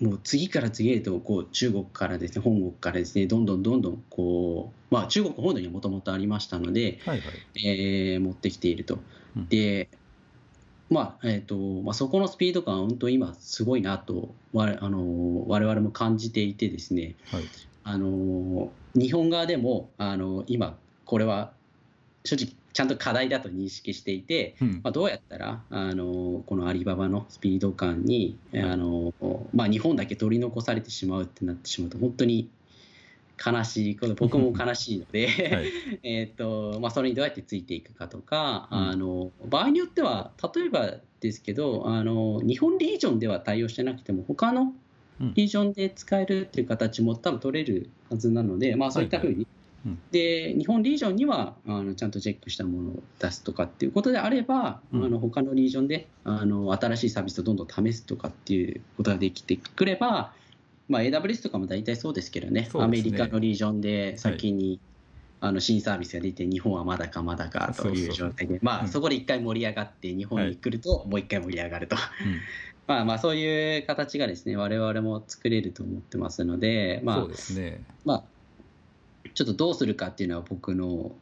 [0.00, 7.66] う、もう次から次へとこう中国からですね、本国からですね、どんどんどんどんこう、まあ、中国本土にはもともとありましたので、はいはい。
[7.66, 9.00] えー持ってきていると。
[9.36, 9.48] うん。
[9.48, 9.88] で、
[10.90, 17.44] まあえーとまあ、そこのスピード感、本当今すごいなと我あの我々も感じていてですね、はい。
[17.84, 21.52] あの日本側でもあの今これは
[22.24, 24.80] 正直ちゃんと課題だと認識していて、うん。
[24.82, 28.62] まあ、どうやったらあのこのアリババのスピード感にはい。
[28.62, 29.14] あの、
[29.54, 32.48] まあ、日本だけ取り残されてしまうってなってしまうと本当に
[33.44, 33.96] 悲しい。
[33.96, 35.72] こと僕も悲しいので、はい。
[36.04, 38.78] えーとまあ、それにどうやってついていくかとか、うん。
[38.78, 44.74] あの場合によっては例えばですけどあの日本リージョンでは対応してなくても他の
[45.20, 45.34] うん。
[45.34, 49.46] リージョンで使えるっていう形も多分取れるはずなので、まあ、そういったふうに、はい。
[49.86, 49.98] うん。
[50.10, 55.04] で日本リージョンにはあのちゃんとチェックしたものを出すとかっていうことであれば、うん。
[55.04, 60.32] あの他のリージョンであの新しいサービスをどんどん試すとかっていうことができてくれば、
[60.90, 62.62] まあ、AWS とかも大体そうですけどね。
[62.62, 62.68] ね。
[62.74, 64.80] アメリカのリージョンで先に、
[65.40, 68.58] あの新サービスが出て日本はまだかまだかという状態で。
[68.60, 68.88] まあ、うん。
[68.88, 72.40] そこで一回盛り上がって日本に来るともう一回盛り上がると、うん。
[72.88, 77.84] まあまあそういう形がですね我々も作れると思ってますのでまあそうですね。
[78.04, 78.24] まあ
[79.32, 81.12] ちょっとどうするかっていうのは僕の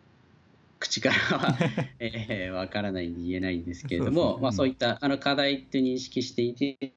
[0.78, 1.58] 口からは
[2.00, 6.92] えーわからないんで言えないんですけれどそうまあそういったあの課題って認識していて、うん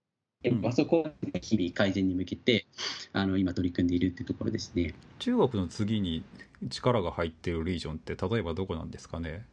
[0.62, 2.66] まあそこを日々改善に向けて
[3.14, 4.94] あの今取り組んでいるっていうところですね。
[5.20, 6.24] 中国の次に
[6.70, 9.46] 力が入っているリージョンって例えばどこなんですかね？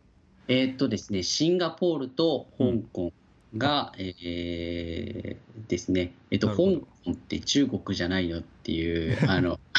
[0.48, 3.12] えーっとですね、シンガポールと香港
[3.57, 9.61] が、えーですね、えっと、香港って中国じゃないのっていう、 あの、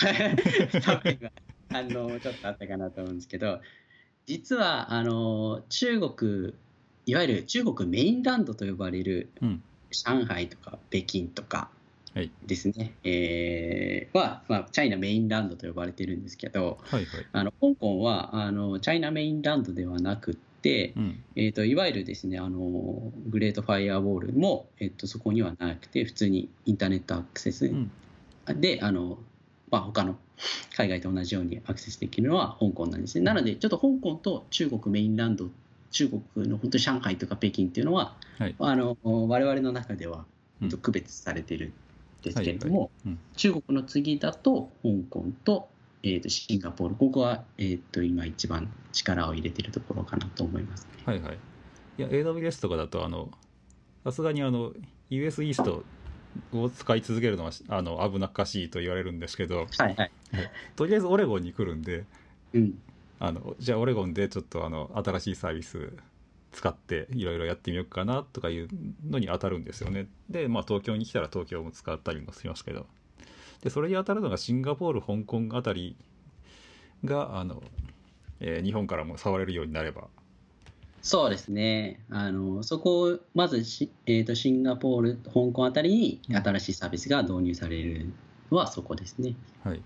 [1.70, 3.62] あの、ちょっとあったかなと思うんですけど、
[4.28, 6.54] 実は、あの、中国、
[7.08, 11.70] いわゆる中国メインランドと呼ばれるうん上海とか北京とか
[12.14, 12.32] はい。
[12.46, 17.26] ですね、えーは、まあ、チャイナメインランドと呼ばれてるんですけど、はいはい。
[17.32, 21.24] あの香港はあのチャイナメインランドではなくって、うん。
[21.36, 22.60] えー、といわゆるですねあの
[23.28, 27.68] グレートファイアウォールも、えー、とそこにはなくて普通にインターネットアクセス。
[27.68, 27.92] うん。
[28.60, 29.20] で、あの
[29.70, 30.18] まあ、他の
[30.76, 33.24] 海外と同じようにアクセスできるのは香港なんですね。
[33.24, 35.50] なのでちょっと香港と中国メインランド
[35.92, 38.56] 中国の本当に上海とか北京っていうのは、はい。
[38.60, 40.26] あの我々の中では、
[40.82, 41.74] 区別されてるん
[42.24, 42.92] ですけれども、
[43.36, 45.70] 中国の次だと香港と,、
[46.04, 46.96] えー、とシンガポール。
[46.96, 50.88] ここは、えー、と今一番力を入れてるところかなと思います。
[51.06, 51.38] はいはい。
[51.98, 53.30] いや AWS とかだとあの
[54.06, 54.72] さすがにあの
[55.10, 55.84] US イースト
[56.54, 59.96] を使い続けるのはあの危なっかしいと言われるんですけどはい。
[59.96, 60.12] はい。
[60.76, 62.06] とりあえずオレゴンに来るんで
[62.54, 62.80] うん。
[63.20, 65.94] あのじゃあオレゴンでちょっとあの新しいサービス
[66.52, 68.68] 使っていろいろやってみようかなとかいう
[69.08, 72.88] のに当たるんですよねでまあ東京に来たら東京も使ったりもしますけど
[73.62, 75.96] でそれに当たるのがシンガポール香港あたり
[77.06, 77.62] があの、
[78.40, 80.08] えー日本からも触れるようになれば
[81.02, 82.02] そうですね。
[82.10, 88.12] あのそこをまずし、えー、とシンガポール、香港あたりにうん新しいサービスが導入される
[88.52, 89.34] のはそこですね。
[89.64, 89.82] はい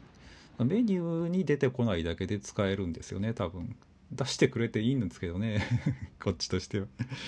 [0.59, 3.75] メニューに出てこないだけで使えるんですよね多分。
[4.11, 5.63] 出してくれていいんですけどね
[6.23, 6.85] こっちとしては。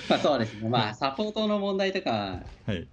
[0.10, 0.70] まあそうですね。
[0.70, 2.44] まあ サポートの問題とか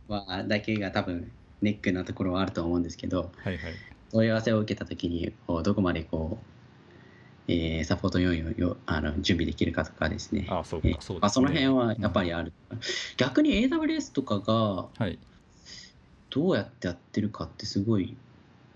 [0.08, 3.72] はだけが多分ネックなところはあると思うんですけど、はいはい。
[4.12, 10.46] 問い合わせを受けたときにどこまでこう、えーサポート要員をよあの準備できるかとかですね。
[10.48, 12.52] ああそうえーかその辺はやっぱりある、
[13.16, 15.18] 逆に AWS とかがはい。
[16.30, 18.16] どうやってやってるかってすごい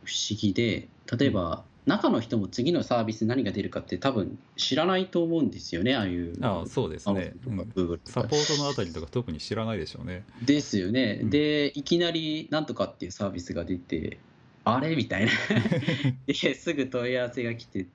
[0.06, 0.88] 不思議で
[1.18, 7.58] 例えば中の人も次のサービス何が出るかって多分知らないと思うんですよねああいうああそうですね、うん。
[8.04, 10.24] サポートのあたりとか特に知らないでしょうね。
[10.42, 11.30] ですよね、うん。
[11.30, 14.18] でいきなりなんとかっていうサービスが出て
[14.64, 14.96] あれ？
[14.96, 15.32] みたいな。
[16.26, 17.86] ですぐ問い合わせが来て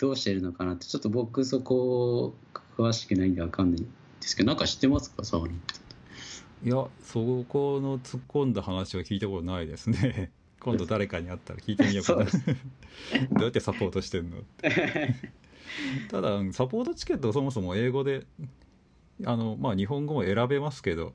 [0.00, 0.86] どうしてるのかなって。
[0.86, 2.34] ちょっと僕そこ
[2.76, 3.90] 詳しくないんで分かんないんで
[4.22, 5.22] すけどなんか知ってますか？
[5.24, 5.52] サウナ
[6.64, 12.24] いやそこの突っ込んだ話は聞いたことないですね今度誰かに会ったら聞いてみようかな。
[13.32, 14.38] どうやってサポートしてんの？
[16.10, 18.26] ただサポートチケットそもそも英語で
[19.24, 21.14] あのまあ日本語も選べますけど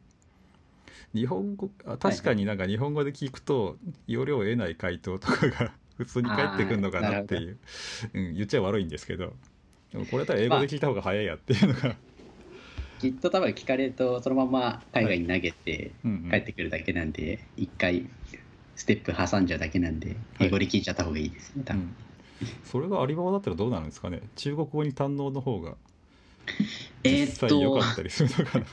[1.13, 3.77] 日本語あ確かになんか日本語で聞くと
[4.08, 7.58] 要領を得ない回答とかが 普通に返ってくるのかなっていう、
[8.13, 9.34] うん、言っちゃ悪いんですけど。
[9.91, 11.95] でもこれだったら英語で聞いた方が早いやっていうのが、
[12.99, 15.91] きっと多分聞かれるとそのまま海外に投げて
[16.29, 18.05] 帰ってくるだけなんで一回
[18.76, 21.56] ステップ挟んじゃうだけなんで英語で聞いちゃった方がいいです。
[21.56, 21.82] ね多分。
[21.82, 21.96] うん、
[22.64, 24.22] それがアリババだったらどうなるんですかね？
[24.36, 25.76] 中国語に堪能の方が
[27.04, 28.66] えーっ実際良とかったりするのかな、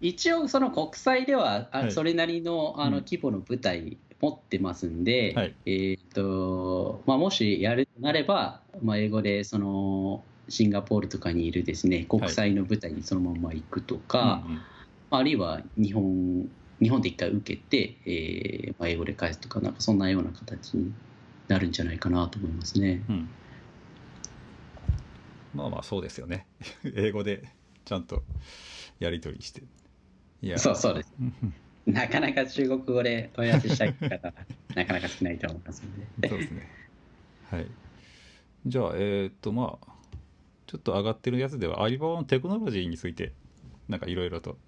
[0.00, 3.04] 一応その国際ではあはいそれなりのあのうん。
[3.04, 5.54] 規模の舞台持ってますんで、はい。
[5.66, 14.60] えーっとまあ、もしやるとなれば、まあ、英語でそのシンガポールとかにいるですね国際の舞台にそのまま行くとか、うんうん。
[15.10, 16.48] あるいは日本
[16.80, 20.92] 日本で一回受けて、えーまあ、英語で返すとかなんかそんなような形に
[21.48, 23.02] なるんじゃないかなと思いますね。
[23.08, 23.28] うん。
[25.54, 26.46] まあまあそうですよね。
[26.94, 27.48] 英語で
[27.84, 28.22] ちゃんと
[29.00, 29.62] やり取りして。
[30.42, 30.58] いや。
[30.58, 31.12] そうそうです。
[31.18, 31.92] うん。
[31.92, 34.34] なかなか中国語で問い合わせしたい方は
[34.76, 36.28] なかなか少ないと思いますので。
[36.28, 36.68] そうですね。
[37.50, 37.66] はい。
[38.66, 39.98] じゃあえーっとまあ
[40.66, 43.32] ちょっと上がってるやつではアリババのテクノロジーについて
[43.88, 44.58] なんかいろいろと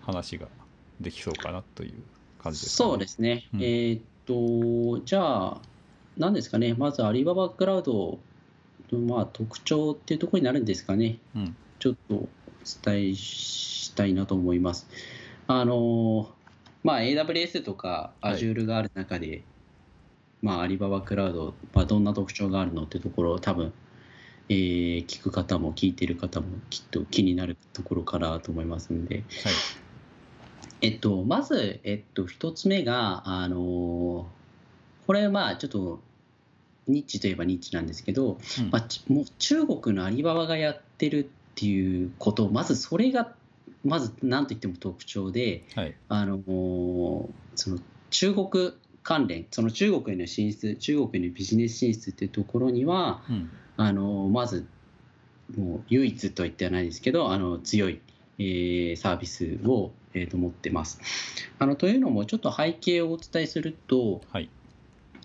[0.00, 0.48] 話が
[1.02, 1.94] できそうかなという
[2.42, 2.90] 感じですかね。
[2.90, 3.48] そうですね。
[3.54, 3.62] うん。
[3.62, 5.62] えーっと、じゃあ、
[6.16, 8.18] 何ですかね、まずアリババクラウド
[8.90, 11.56] の、まあ、特徴っていうところになるんですかね、うん。
[11.78, 12.28] ちょっとお
[12.84, 14.88] 伝えしたいなと思います。
[15.46, 16.30] あの、
[16.82, 18.34] まあ、AWS とかはい。
[18.36, 19.42] Azure がある中で、
[20.42, 23.72] まあ、アリババクラウド、まあ、どんな特徴があるのってところを多分、
[24.48, 29.24] えー聞く方も聞いてる方もきっと気になるところかなと思いますんで、はい
[30.82, 34.26] えっと、まず、えっと、一つ目が、あの
[35.06, 36.00] これ、まあ、ちょっと、
[36.88, 38.70] ニッチといえばニッチなんですけど、うん。
[38.70, 43.32] まあ、ちもう中国のアリババがやってるっていうこと、まずそれが、
[43.84, 45.94] まず何と言っても特徴で、はい。
[46.08, 46.40] あの
[47.54, 47.78] その
[48.10, 48.72] 中国
[49.04, 53.50] 関連、その中国への進出、中国へのビジネス進出っていうところには、うん。
[53.76, 54.66] あのまず、
[55.56, 58.00] もう唯一と言ってはないですけど、あの強い、
[58.38, 61.00] えーサービスを、えーと持ってます。
[61.58, 64.48] あのというのも、ちょっと背景をお伝えすると、はい。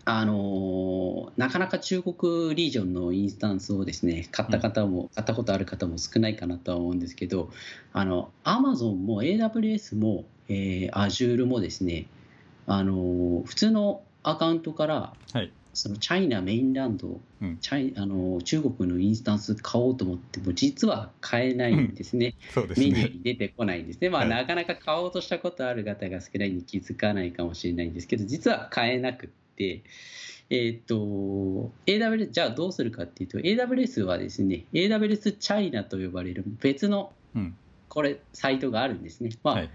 [0.10, 7.50] あのなかなか中国リージョンのインスタンスをですね買った方も、買ったことある方も少ないかなとは思うんですけど、
[7.92, 12.06] あの Amazon も AWS も、えー Azure もですね、
[12.68, 17.58] あの普通のアカウントからはいそのチャイナメインランド、うん。
[17.60, 22.36] チャイあの中国のインスタンス買おうと思っても実は買えないんですね。
[22.54, 24.10] そうですメニューねに出てこないんですね。
[24.10, 24.30] まあ、はい。
[24.30, 29.84] なかなか買おうとしたことある方が少ないに気づかないかもしれないんですけど、実は買えなくって、
[30.50, 37.56] えっ、と、AWS、じゃあどうするかっていうと、AWS はですね、AWS チャイナと呼ばれる別の、うん。
[37.90, 39.30] これ、サイトがあるんですね。
[39.44, 39.70] まあ、はい。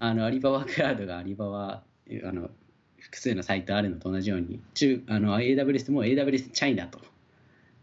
[0.00, 1.82] あのアリババクラウドがアリババ、
[2.24, 2.50] あの
[3.04, 7.00] 複数のサイトあるのと同じように、中あの AWS も AWS チャイナと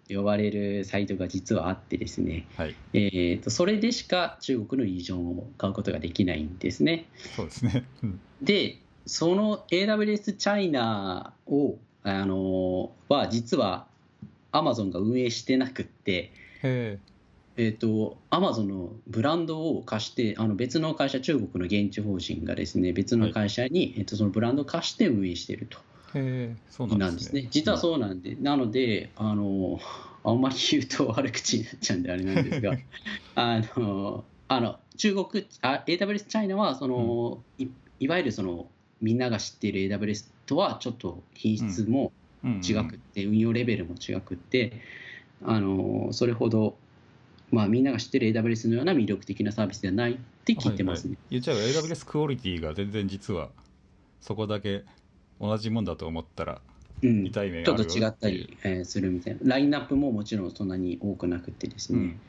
[0.10, 2.75] 呼ばれるサイトが実はあってですね、はい。
[2.93, 7.05] えー、とそれでしか中国のリージョンを買うことができないんですね。
[7.36, 7.86] そうですね。
[8.03, 8.19] うん。
[8.41, 13.86] で、その AWS チャイナを、あのは実は
[14.51, 16.31] Amazon が運営してなくって、
[17.62, 25.78] へえー、と Amazon のブランドを貸して、あの別の会社、中国の現地法人がですね別の会社に、えー、とそのブランドを貸して運営していると。
[26.16, 27.47] えへえそうななんんですすね。
[27.51, 29.80] 実はそうなんで、なので、あの、
[30.24, 32.78] あんまり言うと悪口になっちゃうんであれなんですが、
[33.36, 37.68] あの、あの中国あ、AWS チャイナはその、い、
[37.99, 38.70] いわゆるその、
[39.01, 42.12] みんなが知っている AWS とはちょっと品質も
[42.43, 42.57] うんうん。
[42.59, 44.82] 違くって、運用レベルも違くって、
[45.43, 46.76] あの、それほど、
[47.52, 51.12] まあ、みんなが知ってる AWS のような魅力的なサービスではないって聞いてますね。
[51.30, 51.41] はいはい。
[51.41, 53.49] 言っちゃえば AWS クオリティが全然実は
[54.22, 54.84] そこだけ
[55.39, 56.62] 同じもんだと思ったら
[57.04, 62.20] うん、痛い目ちょっがあるよと違ったり、えーするみたいな、ラインナップももちろんそんなに多くなくてですね、うん。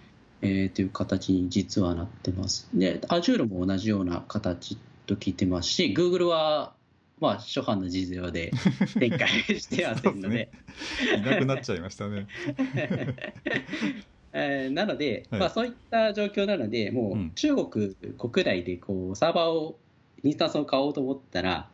[0.43, 2.69] えーという形に実はなってます。
[2.75, 6.75] で、Azure も同じような形と聞いてますし、Google は、
[7.21, 8.53] まあ、初版の事情で
[8.99, 10.51] 展開してませんので、
[11.17, 12.27] いなくなっちゃいましたね
[14.33, 15.41] えーなので、はい。
[15.41, 17.27] まあ、そういった状況なので、もうん。
[17.29, 19.79] う中国国内でこうサーバーを、
[20.23, 21.69] インスタンスを買おうと思ったら、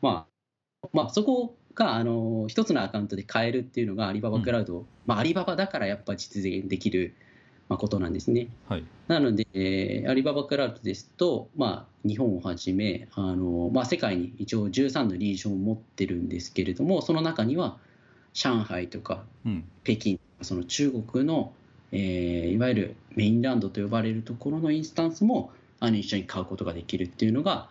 [0.00, 0.26] ま
[0.82, 7.14] あ、まあ、そこがあの一つのアカウントで買えるっていうのがアリババクラウド、まあ、アリババだからやっぱ実現できる、
[7.68, 8.48] まあ、ことなんですね。
[8.68, 8.84] はい。
[9.08, 17.78] なので、えーアリババクラウドですと、まあ、日本をはじめあの、まあ、世界に一応13のリージョンを持ってるんですけれども、その中には
[18.32, 19.64] 上海とかうん。
[19.84, 21.52] 北京、その中国の、
[21.92, 27.68] えーいわゆるメインランドと呼ばれるところのインスタンスもあの一緒に買うことができるっていうのが、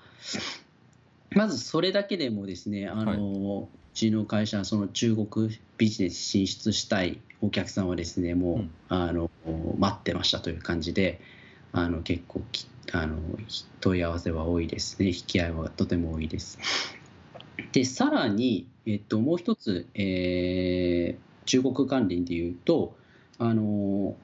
[1.32, 8.72] まずそれだけでもですね、あのうちの会社、その中国ビジネス進出したいお客さんはですね、もう、うん。
[8.90, 9.30] あの
[9.80, 11.22] 待ってましたという感じで、
[11.72, 13.18] あの結構きあの
[13.80, 16.60] 問い合わせは多いですね、引き合いはとても多いです。
[17.72, 22.96] で、さらに、えっと、もう一つ、えー中国関連で言うと、
[23.38, 24.16] あの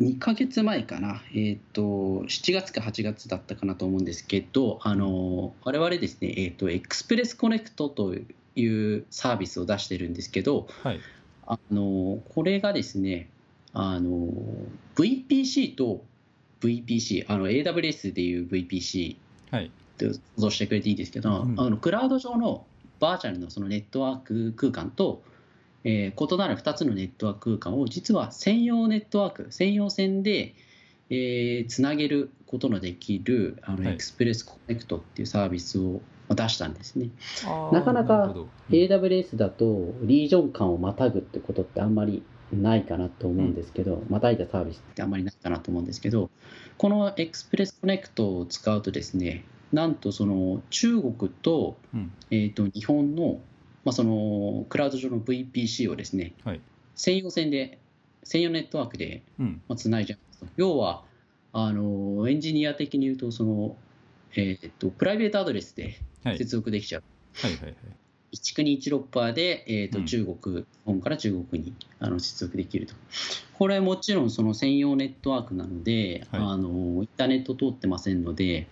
[0.00, 8.14] 2ヶ月前かな、えっと、7月か8月だったかなと思うんですけど、あの我々ですね、えっと、エクスプレスコネクトと
[8.56, 11.00] いうサービスを出してるんですけど、はい。
[11.46, 13.30] あのこれがですね、
[13.72, 14.28] あの
[14.96, 16.04] VPC と
[16.60, 19.16] VPC、あの AWS でいう VPC
[19.50, 19.66] はい。
[19.66, 21.54] って想像してくれていいですけど、うん。
[21.58, 22.66] あのクラウド上の
[23.00, 25.22] バーチャルのそのネットワーク空間と、
[25.88, 30.54] えー異なる2つのネットワーク空間を実は専用ネットワーク、専用線で、
[31.10, 33.94] えーつなげることのできるあの、はい。
[33.94, 37.10] エクスプレスコネクトっていうサービスをまあ出したんですね。
[37.72, 38.34] なかなか
[38.70, 46.30] AWS だとリージョン間をまたぐってことってあんまりないかなと思うんですけど、またいだサービスってあんまりないかなと思うんですけど、
[46.78, 52.12] このエクスプレスコネクトを使うとですね、なんとその中国と,、うん。
[52.30, 53.40] えー、と日本の,、
[53.86, 56.60] まあそのクラウド上の VPC をですね、はい。
[56.96, 57.78] 専用線で、
[58.24, 59.22] 専用ネットワークで
[59.76, 60.46] つないじゃいますと。
[60.56, 61.04] 要は
[61.52, 63.76] あのエンジニア的に言うとその、
[64.34, 66.38] えー、とプライベートアドレスではい。
[66.38, 67.02] 接続できちゃう。
[67.34, 67.74] はいはいはい。
[68.32, 70.04] 192.168で、えーとうん。
[70.06, 72.94] 中国、日本から中国にあの接続できると。
[73.54, 76.40] これもちろんその専用ネットワークなので、はい。
[76.40, 78.66] あのインターネット通ってませんので、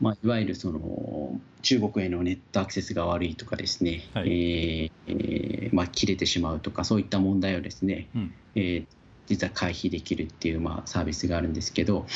[0.00, 4.28] まあ、いわゆるその中国へのネットアクセスが悪いとかですね、はい。
[4.28, 8.34] えーえーまあ、切れてしまうとかそういった問題をですね、うん。
[8.54, 8.86] えー
[9.30, 12.06] 実は回避できるっていう、まあ、サービスがあるんですけど、はい。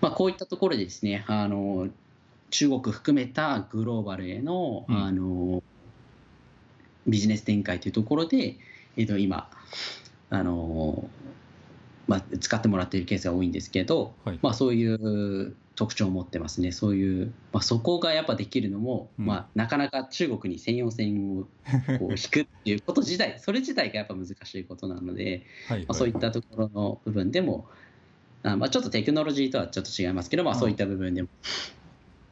[0.00, 1.90] まあ、こういったところでですね、あの
[2.48, 4.96] 中国含めたグローバルへの,、うん。
[4.96, 5.62] あの
[7.06, 8.56] ビジネス展開というところで、
[8.96, 9.50] えっと今
[10.30, 11.10] あの、
[12.08, 14.38] まあ、使ってもらっているケースが多いんですけど、はい。
[14.40, 19.26] まあ、そういう特徴を持ってますね、そういう、まあ、そこがやっぱできるのも、うん。
[19.26, 21.48] まあ、なかなか中国に専用線を
[21.98, 27.68] こう引くっていうこと自体、それ自体がやっぱ難しいことなので、はいまあ、そういったところの部分でも、
[28.42, 30.60] あまあ、ちょっとテクノロジーとはちょっと違いますけど、まあ、うん。
[30.60, 31.28] そういった部分でも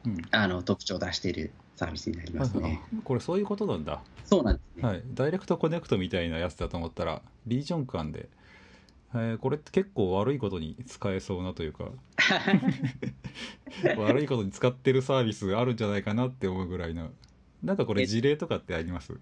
[0.05, 0.21] うん。
[0.31, 2.79] あの特徴を出しているサービスになりますはいね。
[2.93, 4.03] あこれそういうことなんだ。
[4.23, 4.87] そうなんですね。
[4.87, 8.29] はい、ダイレクトコネクトみたいなやつだと思ったらリージョン間で、
[9.13, 11.91] えーこれって結構悪いことに使えそうなというか。
[13.97, 17.09] 悪いことに使ってるサービスがあるんじゃないかなって思うぐらいの
[17.63, 19.13] なんかこれえ事例とかってあります？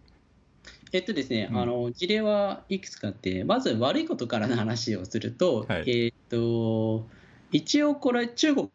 [0.91, 1.57] えっとですね、うん。
[1.59, 5.89] あの事例はいくつかあって、まず悪いことからの話をすると、はい。
[5.89, 7.07] えっと
[7.51, 8.69] 一応これ中国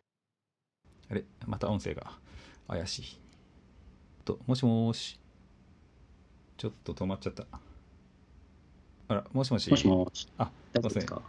[1.10, 1.24] あれ？
[1.46, 2.18] また音声が。
[2.66, 3.04] 怪しい。
[4.24, 5.18] ともしもーし。
[6.56, 7.46] ちょっと止まっちゃった。
[9.08, 9.70] あらもしもし。
[9.70, 10.28] もしもし。
[10.38, 11.22] あ大丈夫ですか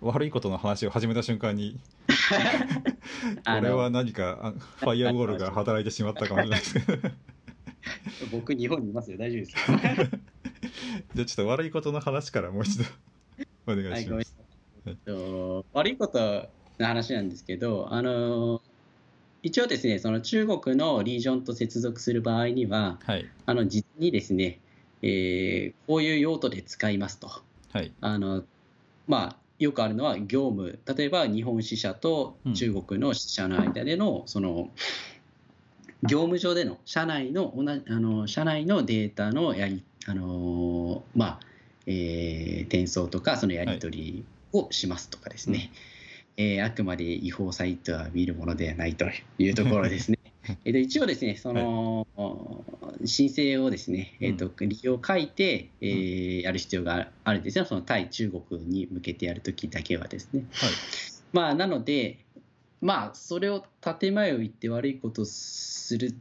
[0.00, 1.78] 悪いことの話を始めた瞬間に
[3.44, 7.10] これは何かあファイアウォールが働いてしまったかもしれないですけど
[8.32, 9.78] 僕、日本にいますよ、大丈夫ですか。
[11.14, 12.84] じゃあちょっと悪いことの話からもう一度
[13.66, 14.30] お願はいします。
[14.30, 14.90] さい。
[14.90, 18.62] えっと悪いことの話なんですけど、あの
[19.42, 24.60] 一応ですね、その中国のリージョンと接続する場合には、はいあの実にですね、
[25.02, 27.30] えーこういう用途で使いますと。
[27.72, 28.44] はいあの
[29.06, 34.70] まあ、よくあるのは業務、例えば日本支社と中国の支社の間での、その
[36.02, 41.40] 業務上での社内の同じあの社内のデータのやり、あのまあ
[41.86, 45.70] えー転送とかそのやり取りをしますとかですね、
[46.36, 49.06] えーあくまで違法サイトは見るものではないと
[49.38, 50.15] いうところですね。
[50.64, 52.06] えっと、一応ですね、その、
[53.04, 60.46] 申請をですね、えっと、理由を書いて、えーやる必要があるんですよ、その対中国に向けてやるときだけはですね。
[60.52, 60.70] はい。
[61.32, 62.24] まあ、なので、
[62.80, 66.14] まあ、それを建前を言って悪いことをする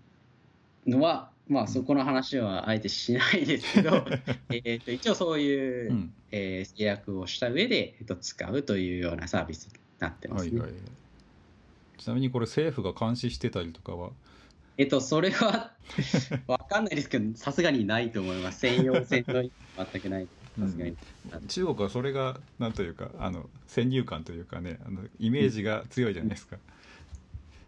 [0.88, 4.05] のは、まあ、そこの話はあえてしないですけど、
[4.49, 6.13] えっと一応そういう、うん。
[6.32, 10.59] えー制約をした上で、えっと使うというようなサービスになってますね。
[10.59, 10.80] はいはい
[11.98, 14.10] ちなみにこれ政府が監視してたりとかは？
[14.78, 15.72] えっと、それは
[16.48, 18.60] わかんないですけど、さすがにないと思います。
[18.60, 19.41] 専用線の
[19.78, 20.28] 全くない。
[20.60, 20.98] さすがに。
[21.48, 26.58] 中国はそれがなんというかあの先入観というかねあのイメージが強いじゃないですか、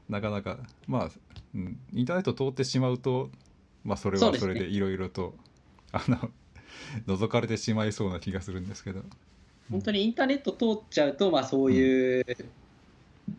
[0.10, 0.58] なかなか
[0.88, 1.10] まあ、
[1.56, 3.30] うん、インターネット通ってしまうと、
[3.84, 5.36] まあ、それはそれでいろいろと、
[5.92, 6.30] あの
[7.08, 9.02] 覗かれてしまいそうな気がするんですけど。
[9.70, 12.26] 本当にインターネット通っちゃうと、まあ、そういう、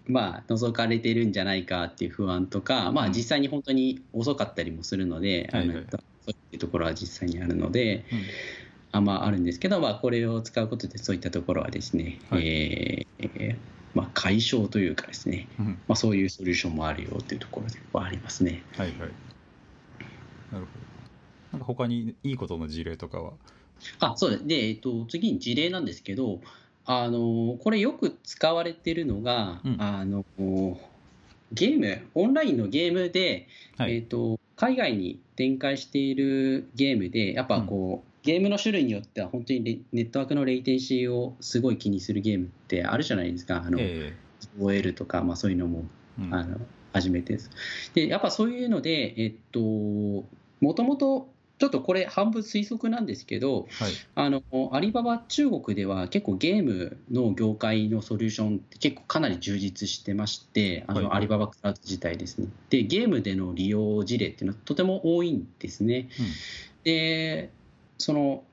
[0.06, 3.12] まあ、覗かれてるんじゃないかっていう不安とか、まあ、うん。
[3.12, 5.76] 実際に本当に遅かったりもするので、はいはい。
[5.76, 5.86] あの
[6.24, 8.22] そういうところは実際にあるので、うん。
[8.92, 12.48] あまあ、あるんですけど、まあ、これを使うことでそういったところはですね、はい。
[12.48, 13.56] えーえー
[13.94, 15.66] まあ、解消というかですね、うん。
[15.88, 18.62] まあ、そういうソリューションもあるよというところではありますね。
[18.76, 18.98] はいはい。
[20.52, 20.86] なるほど。
[21.52, 23.32] なんか他にいいことの事例とかは？
[24.00, 26.40] あそうで、えっと、次に事例なんですけど、
[26.90, 29.76] あのこれよく使われてるのが、うん。
[29.78, 30.24] あの
[31.52, 44.14] ゲーム、オンラインのゲームで、はい、えっと、海外に展開しているゲームで、やっぱこう、ゲームの種類によっては、本当にレネットワークのレイテンシーをすごい気にするゲームってあるじゃないですか、あのえ
[44.58, 45.84] OL とか、まあ、そういうのも
[46.18, 46.34] えうん。
[46.34, 46.58] あの
[46.94, 47.50] 初めてです。
[47.92, 51.28] で、やっぱそういうので、えっと、もともと、
[51.58, 54.42] ちょっとこれ、半分推測なんですけど、はいあの
[54.72, 62.46] アリババ中国では結構ゲームの業界のソリューションって結構かなり充実してまして、あのはいアリババクラウド自体ですね。
[62.70, 66.08] で、ゲームでの利用事例っていうのはとても多いんですね。
[66.84, 67.50] で、
[67.98, 68.44] その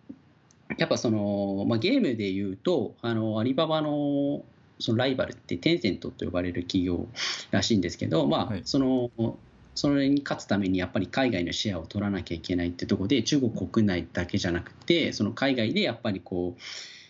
[0.77, 4.43] やっぱその、まあ、ゲームで言うと、あのアリババの
[4.79, 7.07] そのライバルってテンセントと呼ばれる企業
[7.51, 9.37] らしいんですけど、まあはいその
[9.75, 16.61] それに勝つためにやっぱり海外のシェアを取らなきゃいけないってところで中国国内だけじゃなくてその海外でやっぱりこう、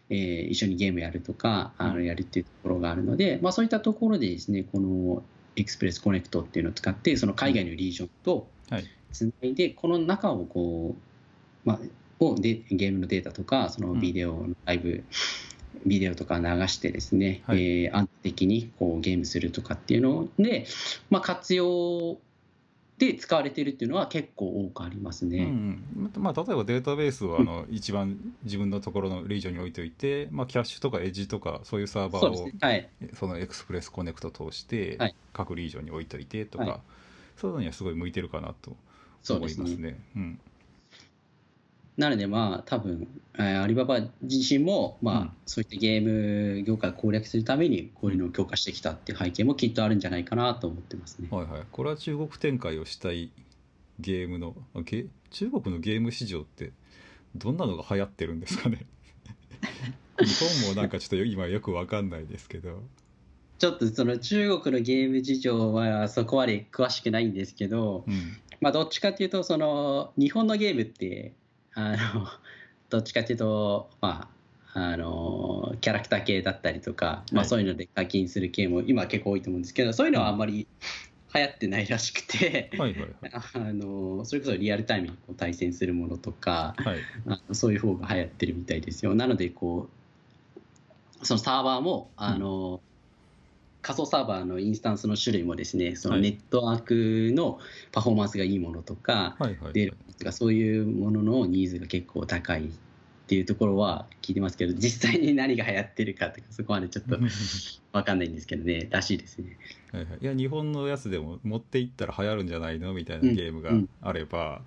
[0.09, 5.24] えー一緒にゲームやるとかあのやるっていうところがあるので、まあ、そういったところでですねこの
[5.55, 8.86] エクスプレスコネクトっていうのを使ってその海外のリージョンとはい。
[9.11, 11.80] つないでこの中をこう、まあ、
[12.20, 15.03] をでゲームのデータとかそのビデオ、ライブ
[15.86, 17.86] ビデオとか流してですね、はい。
[17.86, 20.66] えー安定的にこうゲームするとかっていうので、
[21.09, 22.18] まあ、活用
[22.98, 25.46] で使われているっていうのは結構多くありますうんうね。
[25.46, 32.54] んまあ、例えばデータベースをあの一番自分のところのリージョンに置いておいて、まあ、キャッシュとかエッジとかそういうサーバーをそね。
[32.62, 32.89] はい。
[33.14, 36.80] そのエクスプレスコネクト通してはい各リージョンに置いといてとか、はい
[37.36, 38.78] そういうのにはすごい向いてるかなと
[39.22, 39.82] そうですね思います。
[39.82, 40.00] ね。
[40.16, 40.39] うん
[41.98, 45.32] なのでまあ多分、えーアリババ自身も、まあうん。
[45.46, 51.28] そういったゲーム業界を攻略するためにこういうのを強化してきたっていう背景もきっとあるんじゃないかなと思ってますね。
[51.32, 53.32] はいはい、これは中国展開をしたい
[54.00, 56.72] ゲームのあゲ中国のゲーム市場って
[57.36, 58.86] どんなのが流行ってるんですかね？
[60.20, 62.84] 日本もなんかちょっと今よくわかんないですけど、
[63.58, 68.38] ちょっとその中国のゲーム事情はそこまで詳しくないんですけど、うん。
[68.62, 71.34] まあ、どっちかっていうとその日本のゲームって
[71.76, 72.28] あの
[72.90, 74.30] どっちかっていうと、ま
[74.74, 77.50] あ、あのキャラクター系だったりとか、まあ、はい。
[77.50, 80.68] そういうので課金する系も今結構多いと思うんですけどそういうのはあんまり
[81.34, 83.12] 流行ってないらしくて、はいはいはい。
[83.54, 87.00] あのそれこそリアルタイムにこう対戦するものとかはい。
[87.28, 89.14] あのそういう方が流行ってるみたいですよ。
[89.16, 89.90] なのでこ
[91.22, 92.82] うそのサーバーもあの、
[93.86, 96.24] 仮想サーバーのインスタンスの種類もですねそのはい。
[96.24, 97.60] ネットワークの
[97.92, 102.68] パフォーマンスがいいものとか、はいはい出るとかそういうもののニーズが結構高いっ
[103.28, 107.24] ていうところは聞いてますけど実際に何が流行ってるかとかそこまでちょっとはい
[107.94, 109.58] 分かんないんですけどねらしいですね。
[109.92, 110.26] はいい。
[110.26, 113.76] や日本のやつでも持っていったら流行るんじゃないのみたいなゲームがうん。
[113.76, 114.62] うんあれば、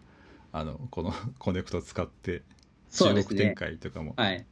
[0.52, 2.42] あのこのコネクト使って
[2.92, 4.46] 中国展ね開とかもはい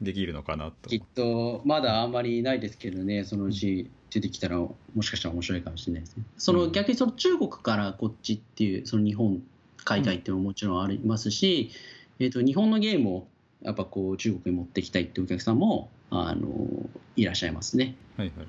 [0.00, 6.24] できるのかなと、きっとまだあんまりないですけどね、そのうち出てきたら、もしかしたら面白いかもしれないですね。
[6.36, 9.42] そのうん逆にその中国からこっちっていう、その日本、
[9.84, 11.70] 海外っていうのももちろんありますし、
[12.18, 13.28] えー、と日本のゲームを
[13.62, 16.48] やっぱこう中国に持ってきたいっていうお客さんもあの
[17.14, 17.94] いらっしゃいますね。
[18.16, 18.46] はいはい。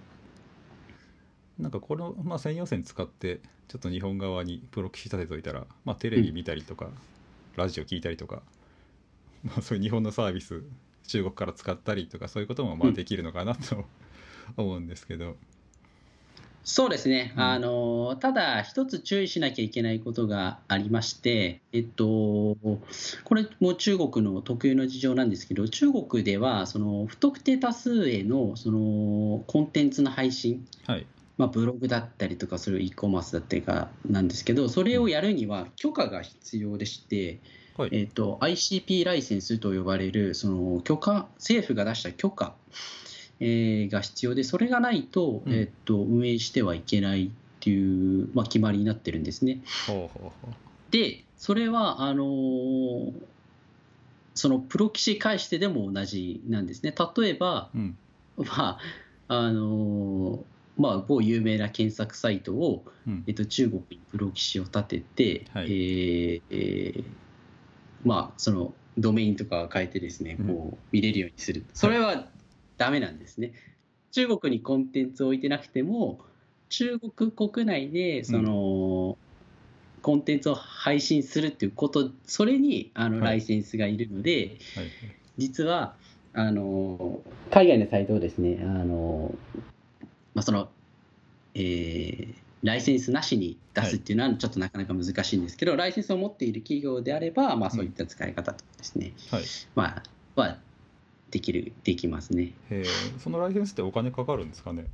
[1.60, 6.89] なんかこの、まあ、専用線使ってちょっと日本側にプロキシ立てといたら、まあ、テレビ見たりとか、
[7.56, 8.41] ラジオ聞いたりとか、
[9.43, 10.64] まあ、そういう日本のサービス
[11.08, 12.93] 中国から使ったりとかそういうこともまあうん。
[12.93, 13.86] できるのかなと
[14.55, 15.38] 思うんですけど、
[16.68, 17.43] そうですね、うん。
[17.43, 22.58] あのただ、一つ注意しなきゃいけないことがありまして、えっと、
[23.24, 31.08] これも中国の特有の事情なんですけど、中国ではその不特定多数へのそのコンテンツの配信、はい。
[31.38, 37.39] まあ、ブログだったりとか、そういう e コマースだったりかなんですけど、それをやるには許可が必要でして、
[37.78, 37.90] はい。
[37.94, 42.56] えっと ICP ライセンスと呼ばれるその許可政府が出した許可、
[43.40, 45.54] えーが必要でそれがないと,、うん。
[45.54, 49.62] えっと運営してはいけないっていう、まあ、決まりになってるんですね。
[49.88, 50.54] ほうほうほう。
[50.92, 53.14] でそれはあのー
[54.34, 56.94] そのプロ棋士介してでも同じなんですね。
[57.18, 57.98] 例えば、うん。
[58.38, 58.80] まあ
[59.30, 60.40] あのー
[60.80, 63.24] まあ、某有名な検索サイトを、うん。
[63.26, 65.66] えっと、中国にプロ棋士を立てて、はい。
[65.66, 67.04] えーえー
[68.08, 71.66] まあ、そのドメインとかを変えてですね、うんこう見れるようにする。
[71.74, 72.28] それは
[72.78, 73.53] ダメなんですね。
[74.12, 76.20] 中国にコンテンツを置いてなくても、
[76.70, 79.18] 中国国内でその、
[80.01, 84.86] コンテンツを配信するっていうこと、それにあのはいライセンスがいるので、はい
[85.38, 85.95] 実は
[86.34, 89.36] あの海外のサイトをですねあの、
[90.34, 90.70] まあその
[91.53, 99.43] えーライセンスなしに出すっていうのはちょっとなかなか難しいんですけど、ライセンスを持っている企業であれば、まあ、そういった使い方とかですね、はい。
[99.76, 100.03] ま
[100.36, 100.58] あ、は
[101.30, 102.53] できるできますね。
[102.70, 103.20] へー。
[103.20, 104.86] そのライセンスってお金かかるんですかね？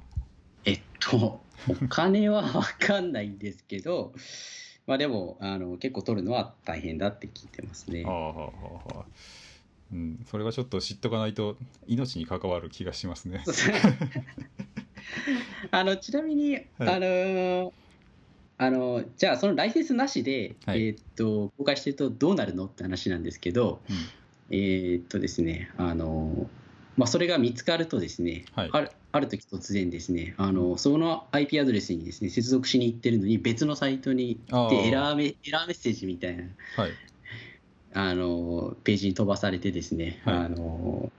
[0.66, 4.14] えっと、お金は分かんないんですけど、
[4.88, 8.04] まあ、でもあの結構取るのは大変だって聞いてますね。
[8.06, 8.10] あ。
[8.10, 8.52] あはあは
[8.94, 9.06] あはあ。
[9.94, 10.26] うん。
[10.30, 11.58] それはちょっと知っとかないと
[11.88, 13.44] 命に関わる気がしますね
[15.72, 17.74] あのちなみに、あの
[18.58, 20.88] あのじゃあそのライセンスなしで、はい。
[20.88, 23.96] えーっと公開してるとどうなるのって話なんですけど、うん。
[24.52, 26.50] えーっとですねあの、
[26.98, 28.70] まあ、それが見つかるとですね、はい。
[28.72, 36.44] あるある時突然ですねあのその IP アドレスにですね接続しに行ってるのに別のサイトに行ってエラーメエラーメッセージみたいな
[36.76, 36.92] はい。
[37.96, 40.36] あのページに飛ばされてですね、はい。
[40.38, 41.12] あの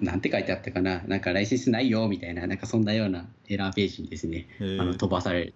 [0.00, 5.54] なんて書いてあったかな、なんかライセンスないよみたいな、なんかそんなようなエラーページにですね、あの飛ばされる。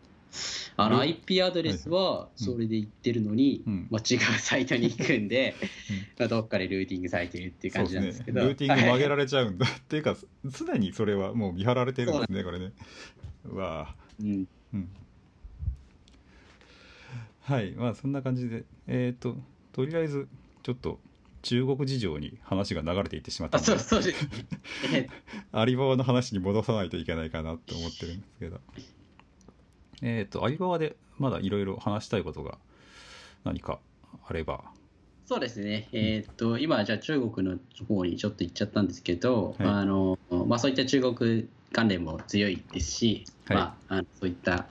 [0.77, 3.87] あのうん IP アドレスはそれで言ってるのに、うん。
[3.91, 5.55] まあ、違うサイトに行くんで、
[6.19, 9.67] まあどっかでルーティングされてるっていう感じなんですけど、ね、ルーティング曲げはいられちゃうんだ。
[9.67, 10.17] っていうか
[10.47, 12.73] 常にそれはもう見張られてるんですねこれね。
[13.45, 13.95] うわあ。
[14.21, 14.47] うん。
[14.73, 14.89] うん。
[17.43, 17.73] はい。
[17.73, 18.65] まあそんな感じで。
[18.87, 19.37] えっ、と
[19.73, 20.29] とりあえず
[20.63, 20.99] ちょっと
[21.43, 24.29] 中国事情に話が流れていってしまったあのでそうそうです。
[24.95, 25.09] え
[25.53, 28.61] アリババの話に戻さないといけないかなって思ってるんですけど。
[30.03, 32.59] えっ、とアリババでまだいろいろ話したいことが
[33.45, 33.81] 何か
[34.25, 34.65] あれば。
[35.25, 39.69] そうですね、えーっと今、じゃあ中国の方にちょっと行っちゃったんですけど、はい。
[39.69, 43.57] あのまあ、そういった中国関連も強いですし、はい。
[43.57, 44.67] まあ、あのそういった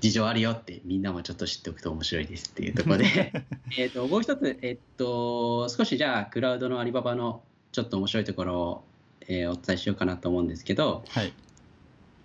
[0.00, 3.32] 事情あるよって、みんなもちょっと知っておくと面白いですっていうところで、
[3.78, 7.42] えともう一つ、えーっと、少しじゃあ、クラウドのアリババの
[7.72, 8.84] ちょっと面白いところを、
[9.28, 11.32] えーお伝えしようかなと思うんですけど、はい、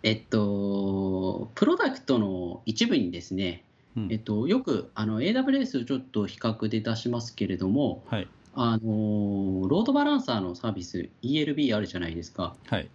[0.04, 3.64] えっと、プロダクトの一部にですね、
[3.96, 4.08] うん。
[4.10, 8.28] えっと、よくあの AWS をちょっと比較で出しますけれども、はい。
[8.56, 12.56] あのロードバランサーのサービス ELB あるじゃないですか。
[12.68, 12.90] はい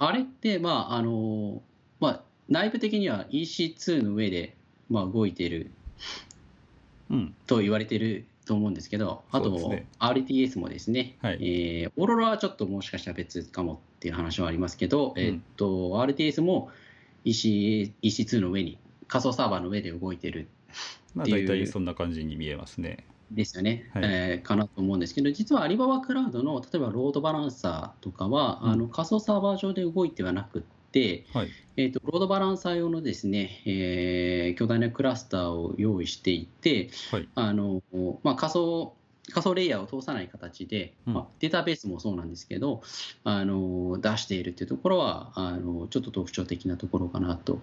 [0.00, 1.62] あれって、まああの
[2.00, 4.56] まあ、内部的には EC2 の上で、
[4.88, 5.70] まあ、動いている
[7.10, 7.34] うん。
[7.46, 9.86] と言われていると思うんですけど、あと、ね。
[9.98, 11.38] RTS もですね、はい。
[11.40, 15.22] えーオーロラはちょっともしかしたら別かもっていう話はありますけど、うん。
[15.22, 16.70] えっと RTS も
[17.24, 20.48] EC EC2 の上に、仮想サーバーの上で動いている
[21.14, 24.02] まあっていう大体そんな感じに見えますねですよね、はい。
[24.04, 28.70] えーかなと思うんですけど、実はアリババクラウドの例えばロードバランサーとかは、うん。
[28.70, 30.62] あの仮想サーバー上で動いてはなくっ
[30.92, 31.48] て、はい。
[31.76, 37.28] えー、とロードバランサー用のですね、えー巨大なクラスターを用意していて、はい。
[37.34, 37.82] あの
[38.22, 38.94] まあ、仮想
[39.32, 41.14] 仮想レイヤーを通さない形で、うん。
[41.14, 42.82] まあ、データベースもそうなんですけど、
[43.22, 47.60] あの出しているというところはあのちょっと特徴的なところかなと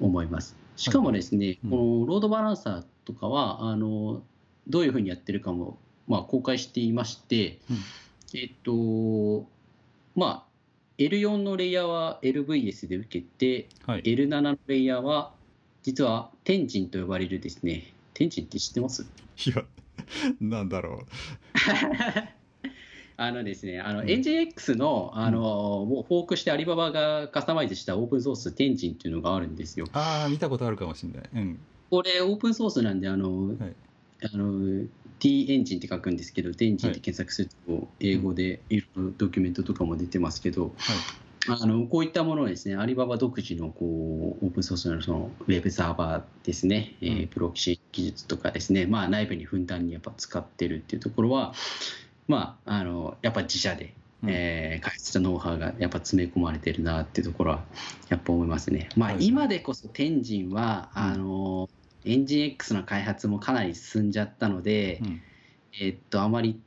[0.00, 0.56] 思います。
[0.76, 1.70] しかもですね、うん。
[1.70, 4.22] このロードバランサーとかはあの
[4.68, 7.76] どういうふうにやってるかも、まあ、公開していまして、うん。
[8.34, 9.46] えっと
[10.16, 10.54] まあ
[10.98, 14.02] L4 のレイヤーは LVS で受けて、はい。
[14.02, 15.32] L7 のレイヤーは
[15.82, 17.92] 実は天神と呼ばれるですね。
[18.14, 19.06] 天神って知ってます？
[19.46, 19.64] いや
[20.40, 21.04] なんだろ
[23.16, 24.06] あのですね、あのうん。
[24.06, 29.86] NGX のあの、もうフォークしてアリババがカスタマイズしたオープンソース天神っていうのがあるんですよ。
[29.86, 29.88] う。
[29.92, 31.30] ああ見たことあるかもしれない。
[31.34, 31.58] うん。
[31.90, 33.74] これオープンソースなんで、あの、はい
[34.32, 34.86] あの
[35.18, 40.72] T エンジンって書くんですけど、天神って検索すると英語でいろいろドキュメントとかも出てますけど、はい。
[41.46, 51.52] あのこういったものをですね、アリババ独自のこうオープンソースのそのウェブサーバーですね、えープロキシ技術とかですね、まあ、内部にふんだんにやっぱ使ってるっていうところは、
[52.28, 54.30] まあ、あのやっぱ自社で、うん。
[54.30, 57.64] えー開発したノウハウがやっぱ詰め込まれてるなっていうところは
[58.08, 58.88] やっぱ思いますね。
[58.96, 59.26] まあ、はい。
[59.26, 61.68] 今でこそ天神は、うんあの
[62.04, 65.22] エンジン X の開発もかなり進んじゃったので、うん。
[65.80, 66.60] えっと、あまり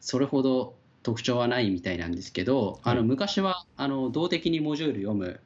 [0.00, 5.40] それほど特徴はないみたいなんですけど、あのはい昔はあの動的にモジュール読む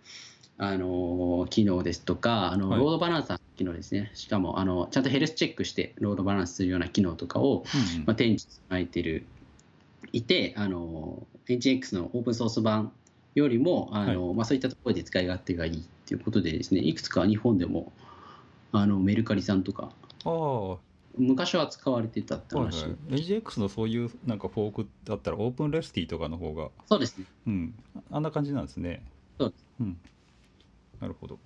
[0.57, 2.81] あの機能ですとか、あのはい。
[2.81, 8.05] ロードバランサーの機能ですね、しかもあのちゃんとヘルスチェックしてロードバランスするような機能とかを、うんうん。
[8.07, 9.27] まあ、展示されている
[10.13, 12.93] いて、あの NGX のオープンソース版
[13.35, 17.93] よりもあの、まあ、そういったところで使い勝手がいいっていうことでですね、いくつか日本でも
[18.79, 19.91] あのメルカリさんとか、
[20.25, 20.69] ああ。
[20.71, 20.79] は
[21.17, 22.67] 昔は使われてたっていはい。
[22.73, 26.71] 話、NGX のそういうなんかフォークだったらオープンレスティとかの方が。
[26.89, 27.25] そうですね。
[27.47, 27.75] うん。
[28.11, 29.03] あんな感じなんですね。
[29.39, 29.65] そうです。
[29.81, 29.97] うん。
[31.01, 31.39] なるほど。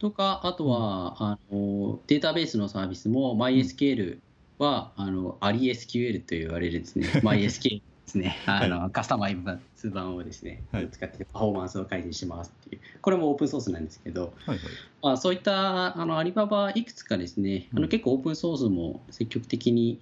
[0.00, 4.18] とか、あとは、あのデータベースのサービスも MySQL
[4.58, 9.36] は、あの AliSQL と言われるですね、 MySQL ですね、あのカスタマイ
[9.76, 10.88] ズ版をですね、はい。
[10.90, 14.58] 使ってパフォーマンスを改善しますっていう、これもオープンソースなんですけど、はいはい。
[15.02, 17.82] まあ、そういったあのアリババいくつかですね、あうん。
[17.82, 19.98] の結構オープンソースも積極的に、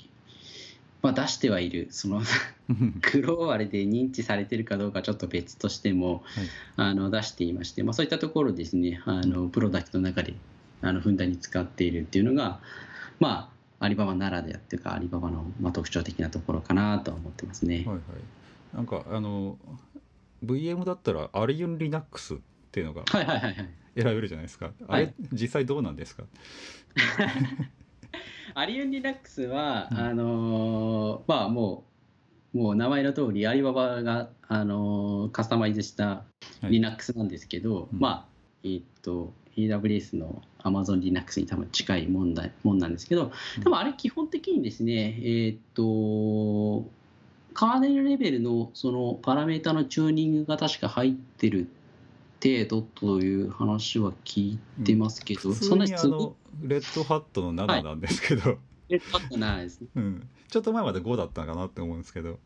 [1.02, 2.22] まあ、出してはいる、その
[3.12, 6.22] グローバルで認知されてるかどうかちょっと別としても、
[6.76, 10.34] あの出していまして、まあ、そういったところですねあのプロダクトの中で
[10.82, 12.60] あのふんだんに使っているっていうのが、
[13.20, 17.76] まあ、アリババならではっていうかアリババの、まあ、特徴的なところかなとは思ってますね。
[17.76, 18.76] はいはい。
[18.76, 19.56] なんかあの
[20.44, 22.38] VM だったらアリユン Linux っ
[22.70, 23.68] ていうのがはいはいはいはい。
[23.96, 24.70] 選べるじゃないですか。
[24.88, 26.24] あれ、はい実際どうなんですか？
[28.54, 29.98] アリウンリラックスは、うん。
[29.98, 31.84] あのーまあも
[32.54, 36.24] うもう名前の通りアリババが、あのーカスタマイズしたは
[36.64, 37.98] い Linux なんですけど、うん。
[37.98, 38.26] まあ
[38.64, 43.62] えーっと AWS の Amazon Linux に多分近いもんだもんなんですけどうん。
[43.62, 46.88] でもあれ基本的にですねえーっと
[47.54, 51.68] カーネルレベルのそのパラメータのチューニングが確か入ってる
[52.40, 58.06] 程度という話は聞いてますけど、普通そんなレッドハットの7なんで。
[58.06, 59.88] すけど、レッドハットないですね。
[59.96, 62.38] うん、ちょっと前まで5だったかなって思うんですけど。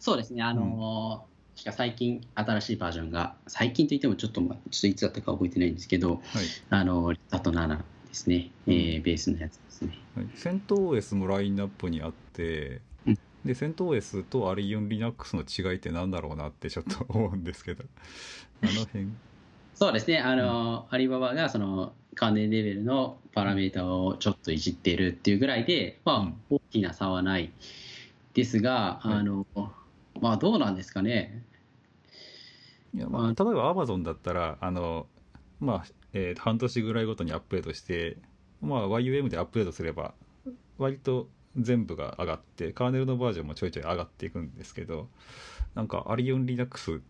[0.00, 6.20] そうですね、あのー確か最近、新しいバージョンが、最近といってもちょっと、まちょっといつだったか覚えてないんですけど、はい。
[6.70, 7.82] あのー、あと7で
[8.12, 9.98] すね、えーベースのやつですね。
[10.16, 13.18] はい、セント OS もラインナップにあって、うん。
[13.44, 17.84] でセント OS とアリユン Linux の違いって何だろうなってちょっと思うんですけど。
[18.62, 19.08] あの辺。
[19.74, 27.50] そうですね、あのーアリババがその関連レベルのパラメータをちょっといじってるっていうぐらいで、まあうん、大きな差はない。
[28.34, 29.14] ですが、はい。
[29.14, 29.46] あの
[30.20, 31.44] まあ、どうなんですかね。
[32.94, 35.06] いや、まあ、例えば Amazon だったらあの、
[35.60, 38.18] まあえー半年ぐらいごとにアップデートして、
[38.60, 40.14] まあ、YUM でアップデートすれば
[40.78, 45.08] 割と全部が上がってカーネルのバージョンもちょいちょい上がっていくんですけど
[45.74, 47.02] なんかアリオン Linux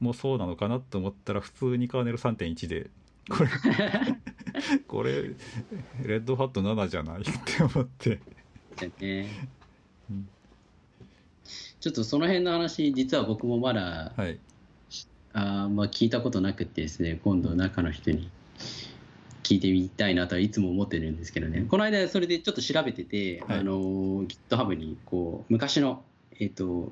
[0.00, 2.90] もそうなのかなと思ったら普通にカーネル3.1で
[3.28, 3.50] これ
[4.86, 8.20] これレッドハット7じゃないって思って
[11.86, 14.40] ちょっとその辺の話、実は僕もまだはい。
[15.32, 18.28] あーまあ聞いたことなくってですね、今度中の人に
[19.44, 23.58] 聞いてみたいなとはいつも思ってるんですけどね、この間それでちょっと調べてて、はい。
[23.60, 26.02] あの GitHub にこう昔の、
[26.40, 26.90] えっ、と、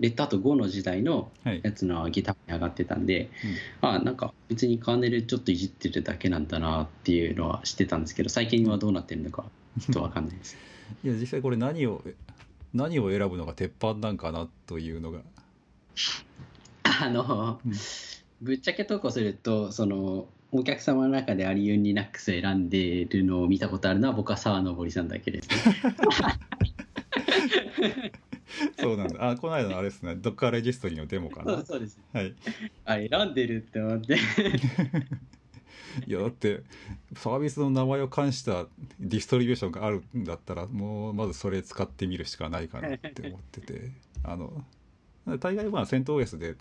[0.00, 1.60] レッドハット5の時代のはい。
[1.62, 3.28] やつの GitHub に上がってたんで、
[3.82, 9.44] あなんか別にカーネルちょっといじってるだけなんだなっていうのは知ってたんですけど、最近はどうなってるのか
[9.78, 10.56] ちょっとわかんないです。
[11.04, 12.02] いや実際これ何を
[12.74, 15.20] 何を選ぶのが鉄板なんかなというのが、
[16.82, 17.72] あの、うん
[18.40, 25.56] ぶっちゃけ投稿すると、その、お客様の中でアリユンリナックスを選んでるのを見たことあるのは僕は沢登さんだけですね。
[28.78, 31.98] そうなんだあこの間のあれですねドッカーレジストリのデモかなそうです。
[32.12, 32.34] はい
[32.84, 34.16] あ、選んでるって思って。
[36.06, 36.62] いやだって
[37.16, 38.66] サービスの名前を冠した
[39.00, 43.92] ディストリビューションがあるんだったらもうまずそれ使ってみるしかないかなって思ってて
[44.24, 44.64] あの
[45.38, 46.56] 大概まあセント OS で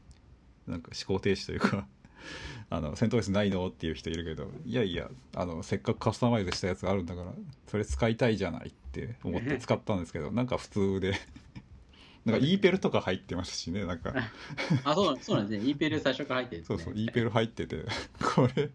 [0.68, 1.88] なんか思考停止というか
[2.70, 7.34] あのセント OS ないのっていう人いるけどいやいやあのせっかくカスタマイズしたやつがあるんだから
[7.68, 11.14] それ使いたいじゃないって思って使ったんですけどなんか普通で
[12.26, 14.14] なんか e ペルとか入ってますしねなんか
[14.86, 15.70] あ、そうそうなんですね。
[15.70, 16.78] イーペル最初から入ってるんですね。
[16.78, 17.86] そうそう e ペル入ってて
[18.36, 18.70] これ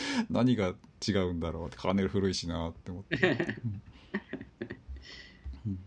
[0.30, 0.74] 何が
[1.06, 3.38] 違うんだろうってカーネル古いしなって思って、
[5.64, 5.80] うん。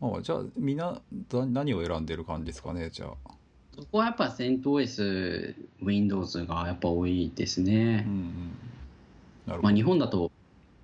[0.00, 0.16] うん。
[0.18, 3.30] あじゃあみんなだ何を選んでる感じですかねじゃあ。
[3.74, 8.04] そこはやっぱ CentOS、Windows がやっぱ多いですね。
[8.06, 8.32] うんうん。
[9.46, 10.30] なるほど、まあ、日本だと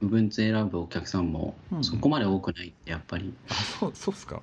[0.03, 1.85] Ubuntu 選ぶお客さんもうんうん。
[1.85, 4.43] そこまで多くないってやっぱり、あそうそうっすか。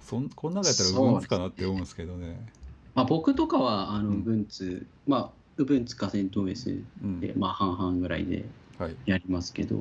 [0.00, 2.46] そんこん中やったら Ubuntu かなって思うんですけどね。
[2.94, 4.22] まあ、僕とかはあのうん。
[4.22, 8.44] Ubuntu、まあ Ubuntu か CentOS うんで、まあ、半々ぐらいで
[8.78, 8.96] はい。
[9.06, 9.76] やりますけど、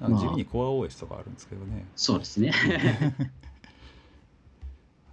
[0.00, 0.12] なん。
[0.12, 1.84] かまあ地味に CoreOS とかあるんですけどね。
[1.96, 2.50] そうですね。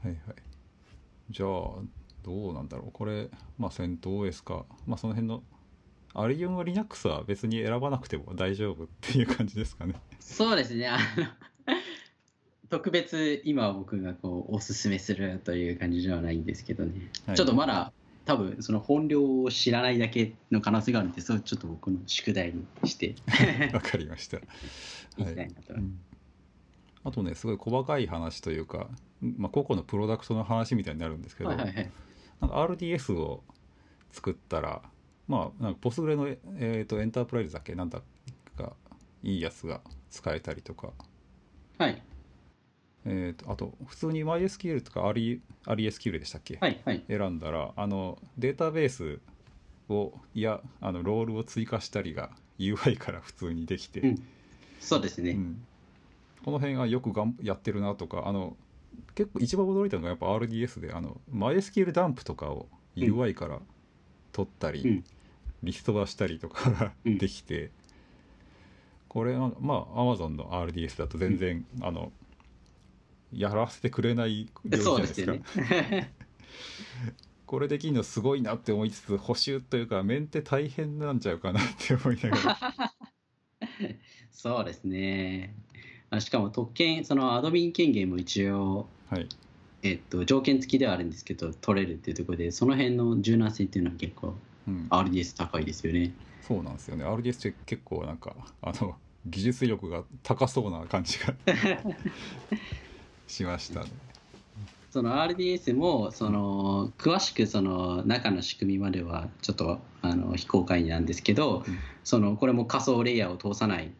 [0.03, 0.17] はいはい。
[1.29, 1.49] じゃあ
[2.23, 2.91] どうなんだろう。
[2.91, 5.43] これまあ CentOS かまあその辺の
[6.13, 9.95] アリウム Linux は別に選ばなくても大丈夫っていう感じですかね。
[10.19, 10.87] そうですね。
[10.87, 11.25] あの
[12.69, 17.35] 特別今僕がこうおすすめするという感じではないんですけどね、はい。
[17.35, 17.91] ちょっとまだ
[18.25, 23.15] 多分その本領を知らないだけの可能性があるんでそれをちょっと僕の宿題にして。
[23.73, 24.37] わかりました。
[24.37, 24.41] い。
[24.41, 25.99] きたいうん。
[27.03, 28.89] あとねすごい細かい話というか、
[29.21, 31.91] まあ、個々のプロダクトの話みたいになるんですけど、はいはいはい。
[32.41, 33.43] なんか RDS を
[34.11, 34.81] 作ったら
[35.27, 37.75] まあなんかポスグレの、えー、とエンタープライズだっけ？
[37.75, 38.01] なんだ
[38.57, 38.75] か
[39.23, 40.93] いいやつが使えたりとか、
[41.77, 42.01] はい
[43.05, 47.03] えー、とあと普通に MySQL とか RE RESQL でしたっけ、はいはい。
[47.07, 49.19] 選んだらあのデータベース
[49.89, 54.23] をいやあのロールを追加したりが UI から普通にできて、うん。
[54.79, 55.61] そうですね、うん。
[56.43, 58.57] この辺はよくがんやってるなとかあの
[59.13, 63.59] 結構一番驚いたのがやっぱ RDS であの MySQL ダンプとかを UI から
[64.31, 65.03] 取ったり、うん。
[65.63, 67.17] リストバしたりとかがうん。
[67.17, 67.71] できて、
[69.07, 72.11] これはまあ Amazon の RDS だと全然、あの
[73.35, 76.13] やらせてくれない領域じゃそうないですね。
[77.45, 82.93] これできるのすごいなって思いつつ補修というかメンテ大変なんちゃうかなって思いながら。
[84.31, 85.55] そうですね。
[86.09, 89.27] あしかも特権そのアドミン権限も一応はい。
[89.83, 94.33] えっと、条件付きではあるんですけど取れるっていうところでその辺の柔軟性っていうのは結構
[94.67, 96.11] うん、RDS 高いですよね。
[96.41, 97.05] そうなんですよね。
[97.05, 101.33] RDS って結構なんかあの技術力が高そうな感じが
[103.27, 103.91] しましたね。
[104.91, 113.91] その RDS もその詳しくその中の仕組みまではちょっとあの非公開なんですけど、うんそのこれも仮想レイヤーを通さない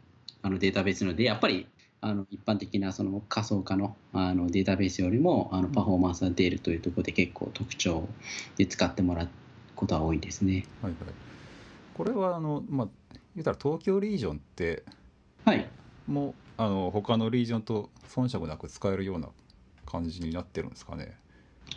[0.44, 1.68] あのデータベースなのでやっぱり
[2.02, 8.08] あの一般的なその仮想化のあのデータベースよりもあのパフォーマンスが出るというところで結構特徴
[8.58, 9.30] で使ってもらう
[9.76, 10.66] ことは多いですね。
[10.84, 11.14] はいはい。
[11.96, 12.88] これはあのまあ
[13.36, 14.84] 言うたら東京リージョンって
[15.46, 15.68] はい、
[16.08, 19.30] もうあの他のリージョンと遜色なく使えるような
[19.86, 21.18] 感じになってるんですかね、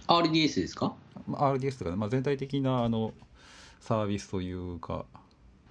[0.06, 0.94] RDS ですか？
[1.26, 3.12] まあ、RDS とか、まあ、全体的なあの
[3.80, 5.04] サービスというか。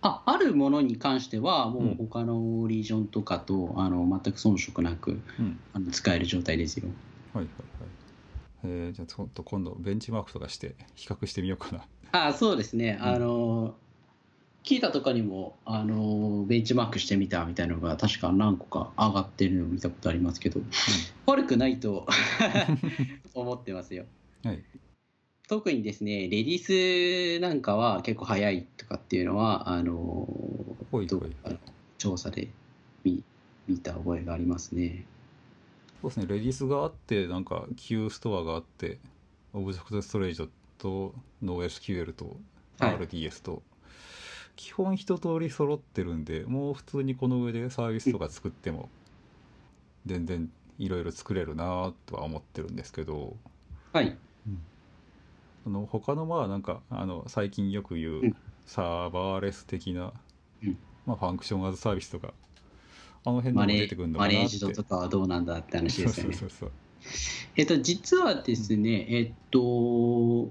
[0.02, 5.60] ああるものに関してはもうんう他のリージョンとかとあの全く遜色なくうん。
[5.74, 6.88] あの使える状態ですよ。
[7.34, 8.88] はいはいはい。
[8.88, 11.76] えー、じゃあちょっと今度ベンチマークとかして比較してみようか
[12.12, 12.28] な。
[12.28, 13.74] あそうですね、うん
[14.58, 20.60] あの聞いたとかにもあのベンチマークしてみたみたいなのが確か何個か上がってるのを見たことありますけど、
[21.26, 22.06] 悪くないと
[23.34, 24.06] 思ってますよ。
[24.44, 24.64] はい
[25.50, 31.58] 特にですね、レディースなんかは結構早いとかっていうのは、あのどほいほいあの
[31.98, 32.50] 調査で
[33.06, 33.24] 見
[33.66, 35.06] 見た覚えがありますね。
[36.02, 39.00] そうですねレディースがあってなんか Q ストアがあって
[39.54, 42.38] オブジェクトストレージと NoSQL と
[42.80, 43.64] はい RDS と、
[44.58, 48.90] 基本一通り揃ってるんでもう普通にこの上でサービスとか作っても
[50.06, 53.36] 全然いろいろ作れるなとは思ってるんですけど。
[53.94, 54.18] はい。
[55.64, 58.36] その他のまあなんかあの最近よく言ううん。
[58.66, 60.12] サーバーレス的な、
[60.62, 60.78] うん。
[61.06, 62.34] まあ、ファンクションアズサービスとか
[63.24, 64.40] あの辺でも出てくるのかマなって。
[64.40, 66.34] ネージドとかはどうなんだって話ですよね。
[66.34, 66.72] そうそうそう
[67.56, 69.60] えっと、実はですね、えっと、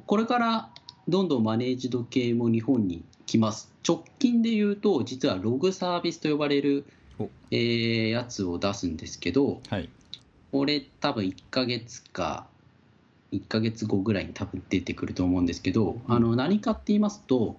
[0.06, 0.70] これから
[1.08, 3.70] どんどんマネージド系も日本に来ます。
[3.86, 6.84] 直近で言うと、実はログサービスと呼ばれる
[7.18, 9.88] お、えーやつを出すんですけど、はい
[10.52, 12.46] これ多分1ヶ月か、
[13.32, 17.56] 1ヶ月後ぐらいに多分出てくると思うんですけど、あの何かって言いますと、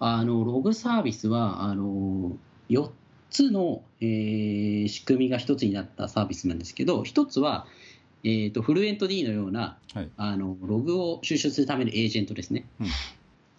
[0.00, 2.36] あのログサービスはあの
[2.70, 2.90] 4
[3.30, 7.66] つの、えー仕組みが1つになったサービスなんですけど、1つは、
[8.24, 12.64] えー、とフルエント D のようなはいあのログを収集するためのエージェントですね。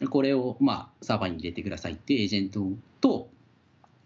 [0.08, 2.66] これを、まあ、サーバーに入れてくださいっていうエージェント
[3.02, 3.30] と、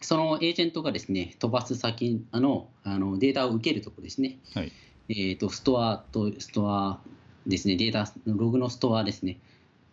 [0.01, 4.39] そのエージェントがですね、飛ばす先あのあのデータを受けるところですね。
[4.53, 4.71] はい。
[5.09, 6.99] えー、とストアとストア
[7.45, 9.39] ですね、データのログのストアですね。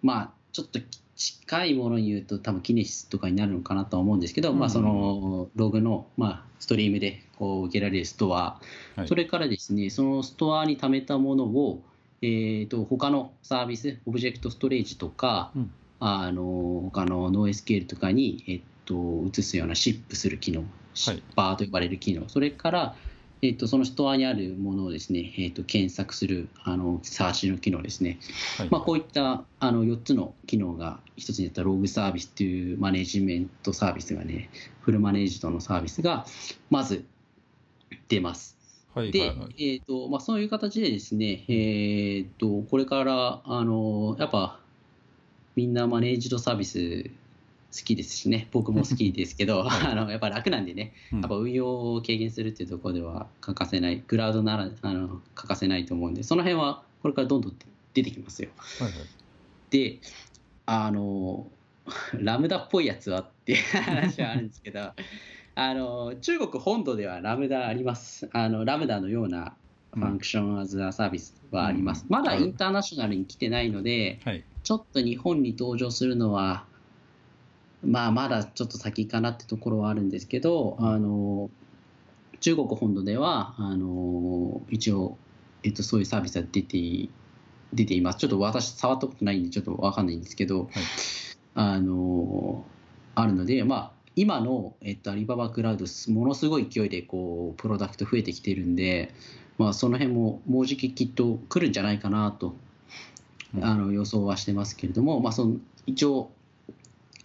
[0.03, 0.80] まあ、ちょっと
[1.16, 4.59] 近いものに言うと、多分キネシスとかになるのかなとは思うんですけど、うん。
[4.59, 8.61] まあ、そのログの、まあ、ストリームでこう受けられるストア、
[8.96, 9.09] はい。
[9.09, 11.82] それからですね、そのストアに貯めたものを、
[12.22, 15.70] えー、と他のサービス、オブジェクトストレージとか、うん
[16.01, 22.96] あの他の NoSQL とかに、えっと移すようなシップする機能、シッパーと呼ばれる機能、それから、
[23.42, 28.18] えっとそのストアにあるものをですね、えっと検索するあのサーチの機能ですね、
[28.57, 28.68] はい。
[28.70, 36.24] まあ、こういったあの4つの機能が一つになったログサービスというマネジメントサービスがね、フルマネージドのサービスが
[36.70, 37.05] まず
[38.09, 38.57] 出ます。
[38.94, 39.55] で、はいはいはい。
[39.59, 44.60] えーとまあ、そういう形でですね、えー、とこれからあのやっぱ
[45.57, 47.11] みんなマネージドサービス
[47.72, 51.20] 好きですしね、僕も好きですけど、 あのやっぱ楽なんでね、うん。
[51.20, 57.57] やっぱ運用を軽減するっていうところでは欠かせない、クラウドならあの欠かせないと思うんで、その辺はこれからどんどん
[57.94, 58.51] 出てきますよ。
[58.80, 59.01] はいはい。
[59.70, 60.01] で、
[60.66, 61.46] あの、
[62.14, 64.90] ラムダっぽいやつはっていう話はあるんですけど、
[65.55, 68.28] あの中国本土ではラムダあります。
[68.32, 69.55] あのラムダのような
[69.94, 72.05] ファンクションアズアサービスはあります。
[72.09, 72.12] うん。
[72.12, 76.65] まだインターナショナルに来てないので、はいちょっと日本に登場するのは、
[77.85, 81.51] まあ、まだちょっと先かなってところはあるんですけど、あの
[82.41, 85.17] 中国本土ではあの一応、
[85.63, 87.11] えっと、そういうサービスは出てい
[87.73, 88.19] 出ています。
[88.19, 90.69] ちょっと私、触ったことないんで、ちょっとわかんないんですけど、
[91.55, 92.65] あの
[93.15, 99.15] あるので、まあ、今の、えっと、アリババクラウド、ものすごい勢いでこうプロダクト増えてきてるんで、
[99.57, 102.70] まあ、その辺ももうじききっと来るんじゃないかなとうん
[103.61, 106.30] あの予想はしてますけれども、まあ、その一応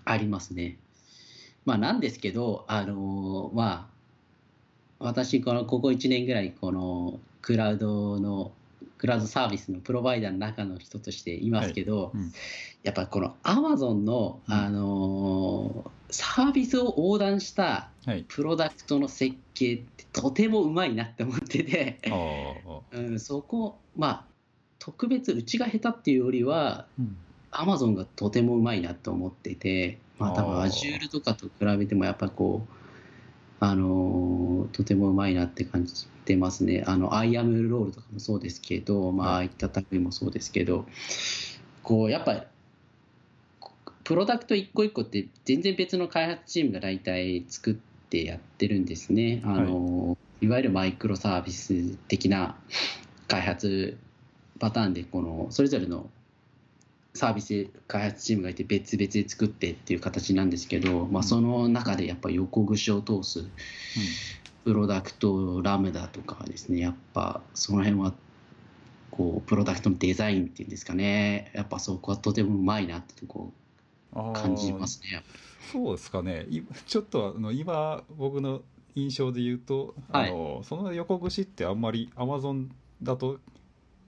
[0.05, 0.77] ありますね。
[1.65, 3.89] まあ、なんですけど、あのま
[4.99, 8.51] あ、私このここ1年ぐらいこのクラウドの
[8.97, 12.31] クラウドサービスのプロバイダーの中の人としていますけど、うん。
[12.83, 14.53] やっぱこのアマゾンの、うん。
[14.53, 18.25] あのサービスを横断したはい。
[18.27, 24.34] プロダクトの設計ってとてもうまいなって思ってて、ああうん、そこまあ
[24.79, 27.17] 特別うちが下手っていうよりはうん
[27.57, 32.73] アマゾンがとてもうまいなと思ってて、まあ、多分 Azure とかと比べてもやっぱこう、
[33.61, 36.83] あのーとてもうまいなって感じてますね。
[36.85, 40.85] あの IAM ロールとかもそうですけど、まあ、ああいった類もそうですけど、
[41.83, 42.41] こうやっぱり
[44.03, 47.73] プロダクト一個一個って全然別の開発チームが大体作っ
[48.09, 49.41] てやってるんですね。
[49.45, 52.57] あのいわゆるマイクロサービス的な
[53.27, 53.97] 開発
[54.59, 56.09] パターンでこのそれぞれの
[57.13, 63.45] サービス開発チームがいて別々で作ってっていう形なんですけど、まあ、その中でやっぱ横串を通す
[64.65, 68.13] プロダクトラムダとかはですねやっぱその辺は
[69.11, 73.53] こうプロダクトのデザインっていうんですかねやっぱそこはとてもうまいなってとこ
[74.33, 75.23] 感じますね。
[75.71, 76.45] そうですかね。
[76.49, 78.61] いちょっとあの今僕の
[78.95, 80.29] 印象で言うと、はい。
[80.29, 83.39] あのその横串ってあんまりアマゾンだと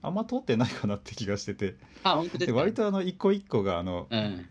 [0.02, 1.76] あんま通ってないかなって気がしてて。
[2.04, 4.46] あ本当です割とあの一個一個があのうん。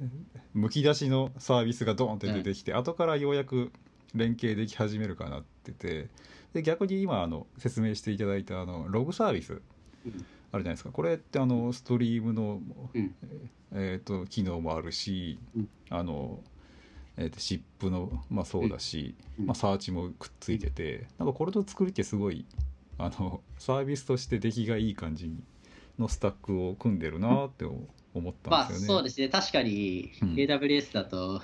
[0.55, 3.72] むき出しのサービスがドーンって出てきて、後からようやく
[4.14, 6.09] 連携でき始めるかなってて。
[6.55, 9.61] で逆に今あの説明していただいたあのログサービスうん。
[10.03, 10.90] あるじゃないですか。
[10.90, 12.61] これってあのストリームの、
[12.94, 13.14] うん。
[13.72, 15.68] えー、と機能もあるし、うん。
[15.90, 16.40] あの
[17.18, 19.47] えー、とシップの、まあ、そうだし、うん。
[19.47, 22.47] まあ、サーチもくっついてて、なんかこれの作りってすごい
[22.99, 25.30] あのサービスとして出来がいい感じ
[25.99, 28.86] のスタックを組んでるなって思ったまあんですよね。
[28.86, 29.28] そうですね。
[29.28, 30.34] 確かにうん。
[30.34, 31.42] AWS だと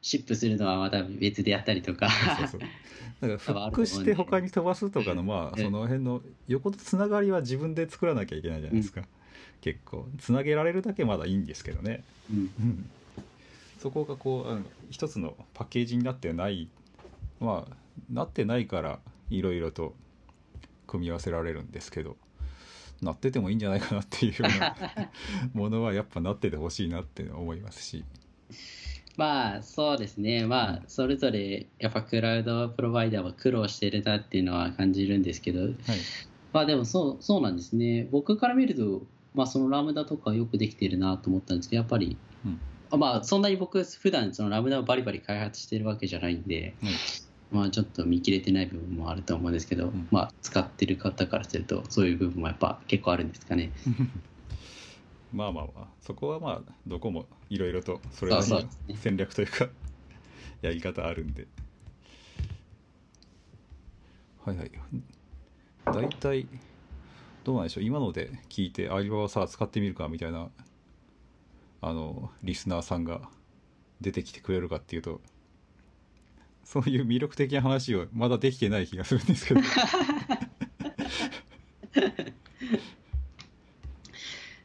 [0.00, 2.08] シップするのはまた別でやったりとか。
[2.38, 2.60] そうそう
[3.20, 5.64] だからフックして他に飛ばすとかのまあうん。
[5.64, 9.02] その辺の横のつながりは自分で作らなきゃいけないじゃないですか、
[9.60, 10.06] 結構。
[10.18, 12.38] つなげられるだけまだいいんですけどね、うん。
[12.38, 12.90] うん、
[13.80, 16.68] そこがこう一つのパッケージになってない。
[17.40, 17.76] まあ
[18.12, 19.00] なってないから
[19.30, 19.94] いろいろと
[20.88, 22.16] 組み合わせられるんですけど
[23.02, 24.76] なっててもいいんじゃないかなっていうような
[25.54, 28.04] ものはやっぱなっててほしいなって思いますし。
[29.16, 30.46] まあそうですね。
[30.46, 35.62] まあそれぞれやっぱクラウドプロバイダーは苦労してるなっていうのは感じるんですけど。
[35.62, 35.72] はい。
[36.52, 38.08] まあでもそうそうなんですね。
[38.10, 39.02] 僕から見ると
[39.34, 42.60] まあそのラムダとかよくできてるなと思ったんですけどやっぱり、うん。
[42.90, 46.92] あまあそんなに僕普段そのラムダをバリバリ開発してるわけじゃないんで、はい
[47.50, 50.08] まあちょっと見切れてない部分もあると思うんですけど、ん。
[50.10, 53.72] まあ使ってる方からするとそういう部分もやっぱ結構あるんですかね。
[55.32, 58.62] まあまあまあそこはまあどこもいろいろとそれなりの
[58.96, 59.68] 戦略というか
[60.62, 61.46] やり方あるんで。
[64.44, 64.70] はいはい。
[65.86, 66.46] 大体
[67.44, 67.84] どうなんでしょう。
[67.84, 70.50] 今ので聞いてアリババさ使ってみるかみたいな
[71.80, 73.28] あのリスナーさんが
[74.00, 75.20] 出てきてくれるかっていうと
[76.68, 79.60] そういう魅力的な話をまだできてない気がするんですけど。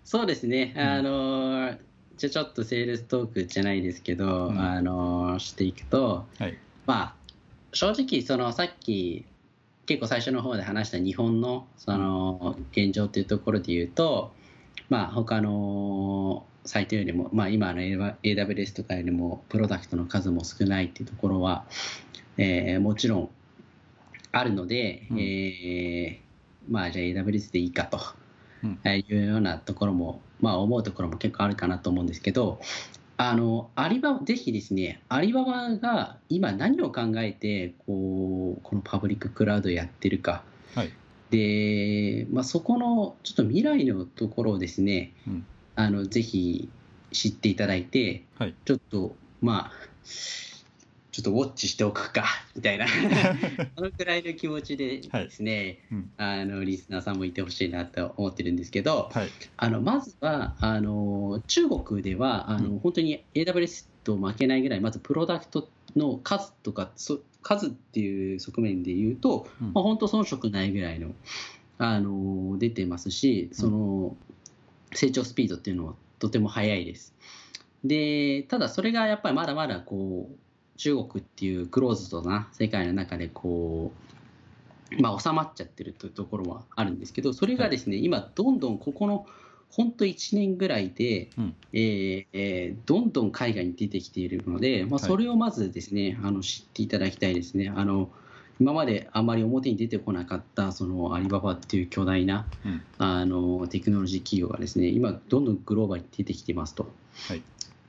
[0.03, 1.77] そうですね、うんあの
[2.17, 4.59] じゃあちょっとセールストークじゃないですけど、うん。
[4.59, 6.57] あのしていくと、はい。
[6.85, 7.15] まあ、
[7.71, 9.25] 正直、そのさっき、
[9.85, 14.33] 結構最初の方で話した日本のその現状というところで言うと、
[14.89, 21.65] まあ他のサイトよりも、まあ、今の AWS とかよりもプロダクトの数も少ないっていうところは、
[22.37, 23.29] えーもちろん
[24.31, 25.19] あるので、うん。
[25.19, 26.23] えー
[26.69, 27.99] まあじゃあ AWS でいいかと
[28.63, 28.79] うん。
[28.85, 32.61] いうようなところも、まあ思うところも結構あるかなと思うんですけど、
[33.17, 40.43] あのアリババ、ぜひですね、アリババが今何を考えてこうこのパブリッククラウドをやってるか、
[40.75, 40.91] はい。
[41.29, 45.45] でまあ、そこのちょっと未来のところをですね、うん
[45.75, 46.69] あのぜひ
[47.11, 48.55] 知っていただいて、はい。
[48.65, 49.71] ちょっとまあ、
[51.11, 52.87] ちょっとウォッチしておくかみたいな、
[53.77, 56.11] そのくらいの気持ちでですね、うん。
[56.17, 59.29] あのリスナーさんもいてほしいなと思ってるんですけど、はい。
[59.57, 62.79] あのまずはあの中国ではあの、うん。
[62.79, 69.73] 本当に AWS と負けないぐらいまずプロダクトの数とかそ数っていう側面で言うと、うん。
[69.73, 71.13] まあ、本当遜色ないぐらいの
[71.77, 74.15] あの出てますしその
[74.95, 77.13] 成長スピードっていうのはとても速いです。
[77.83, 80.35] でただそれがやっぱりまだまだこう
[80.77, 83.91] 中国っていうクローズドな世界の中でこ
[84.97, 89.25] う、まあ、収まっちゃってるというところはあるんですけどそれがですね、今どんどんここの
[89.69, 97.71] 本当1年ぐらいで、うんえーえーどんどん海外に出てきているので、まあ、はいそれをまずですね、あの知っていただきたいですね。
[97.75, 98.09] あの
[98.59, 102.81] 今まであまり表に出てこなかったそのアリババっていう巨大なうん。
[102.97, 106.91] あのテクノロジー企業がですね今どんどんグローバルに出てきてますと。
[107.27, 107.41] はい。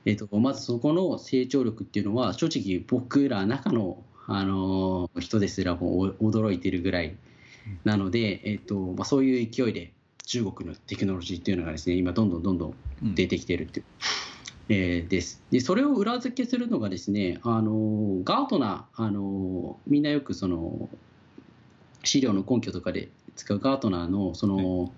[0.05, 7.15] えー、とまずそこの成長力っていうのは正直僕ら中のあの人ですらもお驚いているぐらい
[7.83, 9.91] なので、えーとまあ、そういう勢いで
[10.25, 13.15] 中国のテクノロジーっていうのがですね今どんどんどんどんうん。
[13.15, 13.85] 出てきているっていう、
[14.69, 15.43] えーです。
[15.51, 20.89] でそれを裏付けするのがですねあのガートナーあのみんなよくその
[22.03, 24.91] 資料の根拠とかで使うガートナーのその、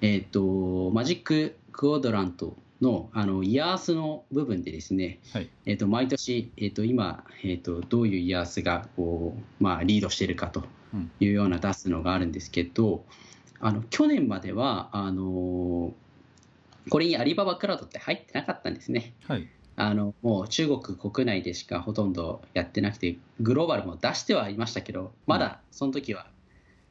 [0.00, 5.48] えっ、とマジッククオドラントのあのイヤースの部分でですね、はい。
[5.66, 11.10] えっと毎年、えっと今、えっとどういうイヤースがこう、まあ、リードしているかとうん。
[11.20, 13.04] いうような出すのがあるんですけど、
[13.60, 15.92] あの去年まではあの
[16.90, 19.14] これにアリババクラウドって入ってなかったんですね。
[19.26, 19.48] はい。
[19.76, 26.26] あのもう中国国内でしかほとんどやってなくて、グローバルも出してはいましたけど、まだその時は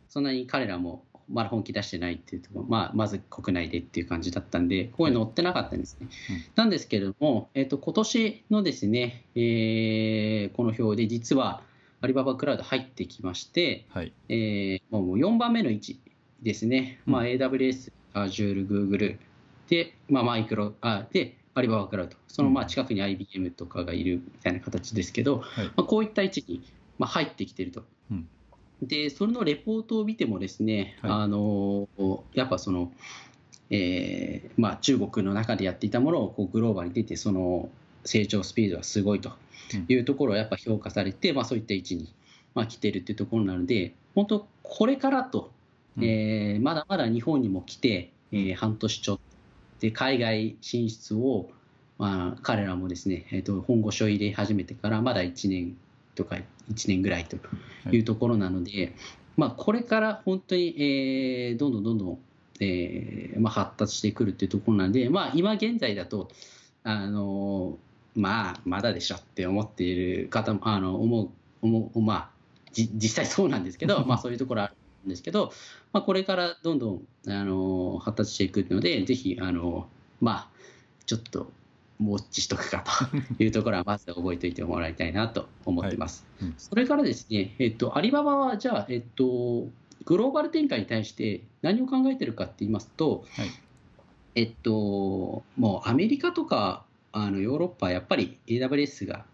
[0.08, 6.08] そんなに彼らもまだ本気出してないっていうところ、まあ、まず国内でっていう感じだったんで、ここに載ってなかったんですね。
[6.30, 6.44] うん。
[6.56, 11.62] なんですけれども、えっと今年のですね、えーこの表で実は
[12.00, 14.14] アリババクラウド入ってきまして、はい。
[14.30, 16.00] えーもう4番目の位置
[16.42, 19.18] ですね、まあ、うん AWS、Azure、Google
[19.70, 22.70] で、まあ、マイクロあでアリババクラウド、そのまあうん。
[22.70, 25.66] 近くに IBM とかがいるみたいな形ですけど、はい。
[25.66, 26.62] まあ、こういった位置に
[27.00, 27.84] まあ入ってきていると。
[28.12, 28.28] うん。
[28.82, 31.12] で、それのレポートを見てもですね、はい。
[31.12, 31.88] あの
[32.34, 32.92] やっぱその、
[33.72, 37.70] えーまあ、中国の中でやっていたものをこうグローバルに出て、その
[38.06, 39.32] 成長スピードはすごいと
[39.90, 42.14] いうところをやっぱ評価されて、まあ、そういった位置に、
[42.54, 45.52] まあ、来ているというところなので、本当、これからと、
[45.98, 46.04] うん。
[46.04, 49.27] えーまだまだ日本にも来て、えー半年ちょっと
[49.80, 51.50] で海外進出を、
[51.98, 55.78] まあ、彼らもですね、えー、と本腰を入れ始めてからまだ1年
[56.16, 56.38] とか
[56.72, 57.38] 1年ぐらいと
[57.92, 58.00] い。
[58.00, 58.94] うところなので、
[59.38, 62.20] まあ、これから本当に、えーどんどんどんどん、
[62.60, 66.30] えーまあ、発達してくるというところなので、まあ、今現在だと、
[66.84, 67.78] あの
[68.16, 71.30] まあ、まだでしょって思っている方も、あの思う、
[71.62, 72.30] 思うまあ、
[72.74, 74.74] じ実際そうなんですけど、 まあ、そういうところある
[75.06, 75.52] んですけど、
[75.94, 79.88] まあ、これからどんどん、あの発達していくので、ぜひ、あの
[80.22, 80.50] まあ、
[81.06, 81.52] ちょっと、
[82.00, 86.26] ウォッチしとくかと いうところは、まず覚えておいてもらいたいなと思ってます。
[86.42, 86.54] うん。
[86.58, 89.68] それからですね、えっと、アリババは、じゃあ、えっと、
[90.06, 93.50] グローバル展開に対して何を考えてるかって言いますと、はい。
[94.36, 99.26] えっと、もうアメリカとかあのヨーロッパはやっぱり AWS が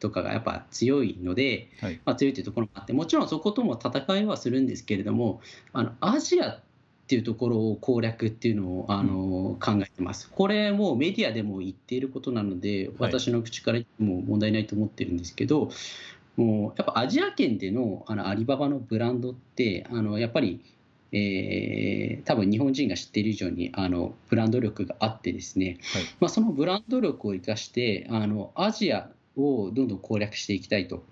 [0.00, 2.00] とかがやっぱ強いので、はい。
[2.04, 5.40] まあ、強いというところもあって、もちろんそことも戦いはするんですけれども、
[5.72, 6.60] あのアジアっ
[7.06, 10.30] ていうところを攻略っていうのをあの、考えてます。
[10.30, 15.70] これもうメディアでも言っていることなので、私の口から言っても問題ないと思ってるんですけど、
[16.36, 20.60] もうやっぱアジア圏でのあのアリババのブランドって、あのやっぱり、
[21.12, 26.02] えー多分日本人が知っている以上にあのブランド力があってですね、はい。
[26.20, 29.10] まあ、そのブランド力を生かしてあのアジア
[29.40, 31.04] をどんどん攻略していきたいと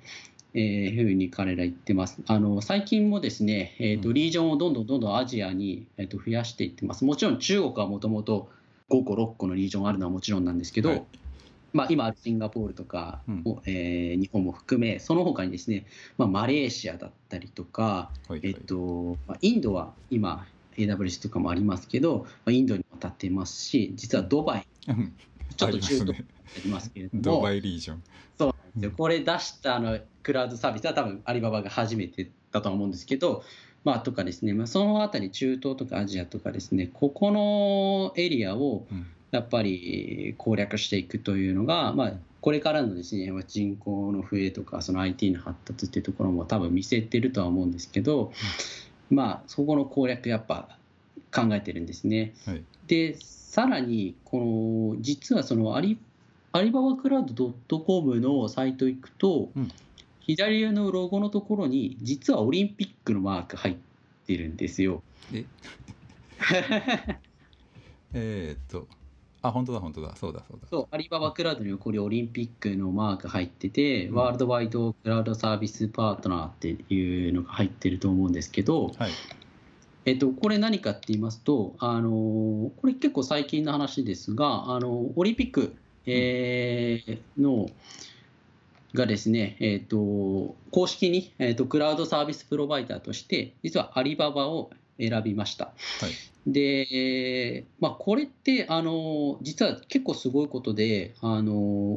[0.54, 2.20] えー、ふうに彼ら言ってます。
[2.26, 4.14] あの最近もですね、えーとうん。
[4.14, 7.04] リージョンをどんどんどんどんアジアに、えー、と増やしていってます。
[7.04, 8.50] もちろん中国はもともと
[8.90, 11.04] 5個、6個のリージョンあるのはもちろんなんですけど、はい。
[11.74, 13.42] まあ、今シンガポールとかうん。
[13.44, 15.86] を、えー日本も含め、その他にですね、
[16.16, 20.46] まあ、マレーシアだったりとか、はいえっとまあ、インドは今、
[20.76, 25.12] AWS とかもありますけど、まあ、インドにも立っていますし、実はドバイ、うん。
[25.56, 26.24] ちょっと中東に
[26.56, 28.02] ありますけれども、ドバイリージョン。
[28.38, 28.92] そうなんですよ。
[28.96, 33.44] これ出したあのクラウドサービスは多分アリババが初めてだと思うんですけど、
[33.84, 36.90] まあ、とかですね、まあ、そのあたり中東とかアジアとかですね。
[36.92, 39.06] ここのエリアをうん。
[39.30, 48.32] やっぱり攻略していくというのが、まあ、これからのですねまあ人口の増えとかその IT の発達っていうところも多分見据えてるとは思うんですけど、
[49.10, 50.78] まあそこの攻略やっぱ
[51.34, 52.34] 考えてるんですね。
[52.46, 52.64] はい。
[52.86, 55.98] でさらにこの実はそのアリ
[56.52, 59.70] アリババクラウド .com のサイト行くと、うん。
[60.20, 63.76] 左上のロゴのところに実はオリンピックのマーク入っ
[64.26, 65.02] てるんですよ。
[65.32, 65.44] え？
[68.12, 68.86] えーっと
[69.40, 70.16] あ本当だ本当だ。
[70.16, 70.66] そうだそうだ。
[70.68, 74.14] そうアリババクラウドの横にオリンピックのマーク入ってて、うん。
[74.16, 79.10] ワールドワイドクラウドサービスパートナーっていうのが入ってると思うんですけど、はい。
[80.04, 85.76] えっと、これ何かって言いますと、あのこれ結構最近の話ですが、あのオリンピック、
[86.08, 87.70] えーの
[88.94, 95.66] がですね、えっと、公式に、えっと、クラウドサービスプロバイダーとして、実はアリババを選びました。
[95.66, 95.72] は
[96.08, 101.52] いで、まあ、これってあの実は結構すごいことであの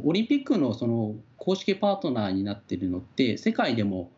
[0.05, 4.11] オリンピックのその公式パートナーになってるのって世界でも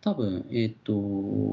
[0.00, 0.92] 多分、えっと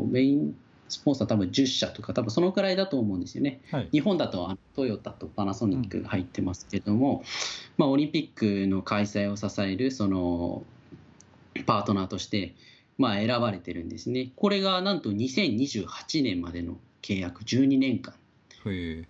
[0.09, 0.55] メイン
[0.89, 3.61] スポンサー多分10社とか多分そのくらいだと思うんですよね。
[3.71, 7.23] はい日本だとトヨタとパナソニックが入ってますけども、
[7.77, 10.63] まあ、オリンピックの開催を支えるその
[11.65, 12.55] パートナーとして、
[12.97, 14.31] まあ、選ばれてるんですね。
[14.35, 18.13] これがなんと2028年までの契約12年間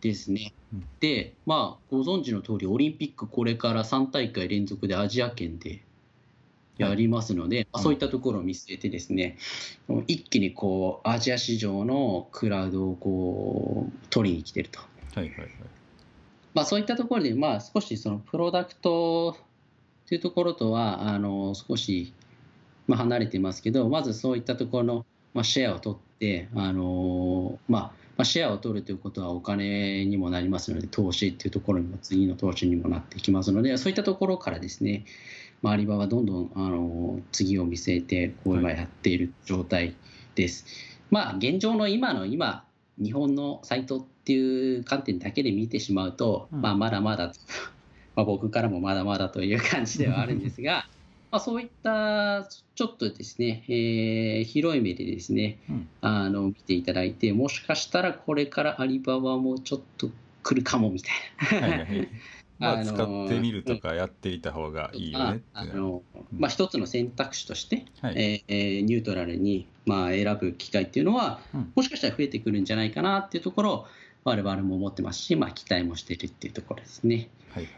[0.01, 0.83] ですねうん。
[0.99, 5.83] で、まあ、ご存知の通り、オリンピックこれから3大会連続でアジア圏で
[6.79, 9.37] やりますので、まあそういったところを見据えてですね、
[10.07, 14.79] 一気にこうアジア市場のクラウドをこう取りに来てると。
[14.79, 14.85] は
[15.17, 15.49] いはいはい
[16.53, 19.37] まあ、そういったところで、まあ、少しそのプロダクト
[20.07, 22.13] というところとはあの少し、
[22.87, 27.81] まあ、離れてますけどまずそういったところの、まあ、シェアを取ってあの、まあ
[28.17, 35.05] まあ、シェアを取るということはお金にもなりますので投資っていうところにも次の投資にもなってきますのでそういったところからですね、
[35.61, 39.95] まあ、アリババはどんどんあの次を見据えてこう今やっている状態
[40.35, 40.65] です。
[41.09, 42.63] まあ現状の今の今
[43.01, 47.39] 日本のサイトっていう観点だけで見てしまうと、うんまあ、まだまだと
[48.15, 50.87] まあ僕からもまだまだという感じではあるんですが
[51.31, 60.09] まあそういったちょっとですね、えー広い目でですねうんあの見ていただいてもしかしたらこれからアリババもちょっと
[60.43, 61.09] 来るかもみた
[61.57, 61.67] いな。
[61.67, 62.07] はいはいはい
[62.59, 66.03] まあ使ってみるとかやっていた方がいいよねってあの
[66.37, 68.43] まあ、一つの選択肢として、はい。
[68.47, 71.71] えーニュートラルに、まあ、選ぶ機会っていうのは、うん。
[71.75, 73.87] もしかしたら増えてくるんじゃないかなっていうところを
[74.25, 77.29] 我々も思ってますし、まあ、期待もしているっていうところですね。
[77.51, 77.73] はいはい。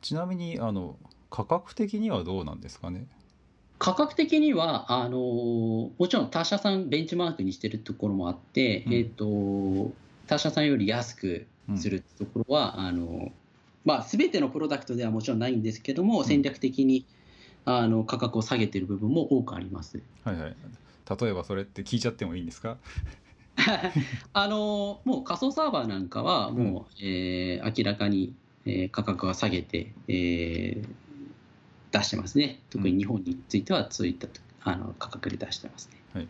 [0.00, 0.96] ちなみにあの
[1.30, 3.06] 価格的にはどうなんですかね？
[3.78, 8.94] 価格的にはあのもちろん他社さんベンチマークにしてるところもあって、うん。
[8.94, 9.92] えー、と
[10.26, 11.46] 他社さんより安く
[11.76, 13.32] するところは、あの
[13.84, 16.24] まあ、全てのプロダクトではもちろんないんですけども、ん。
[16.24, 17.04] 戦略的に
[17.64, 20.00] あの価格を下げている部分も多くあります。
[20.24, 20.56] はいはい。
[21.20, 22.78] 例えばそれって聞いちゃってもいいんですか？
[24.32, 28.34] あのもう仮想サーバーなんかはもう、えー明らかに、
[28.66, 30.88] えー価格は下げて、えー
[31.92, 32.58] 出してますね。
[32.70, 34.26] 特に日本についてはそういった
[34.64, 36.26] あの価格で出してますね。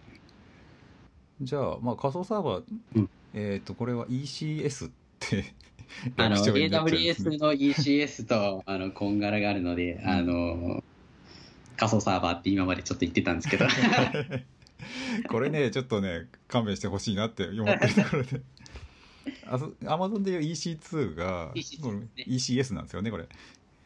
[1.40, 2.65] じゃあ、まあ、仮想サーバー、
[2.97, 3.11] うん。
[3.32, 4.94] えっ、とこれは ECS って
[6.17, 10.83] あの AWS の ECS とあのこんがらがあるので、あの
[11.77, 13.67] 仮想サーバーって今までちょっと言ってたんですけど。
[15.29, 18.41] これねちょっとね勘弁してほしいなって思ってるところで。
[19.87, 22.61] アマゾンでいう EC2 が EC2 これですね。
[22.61, 23.27] ECS なんですよねこれ。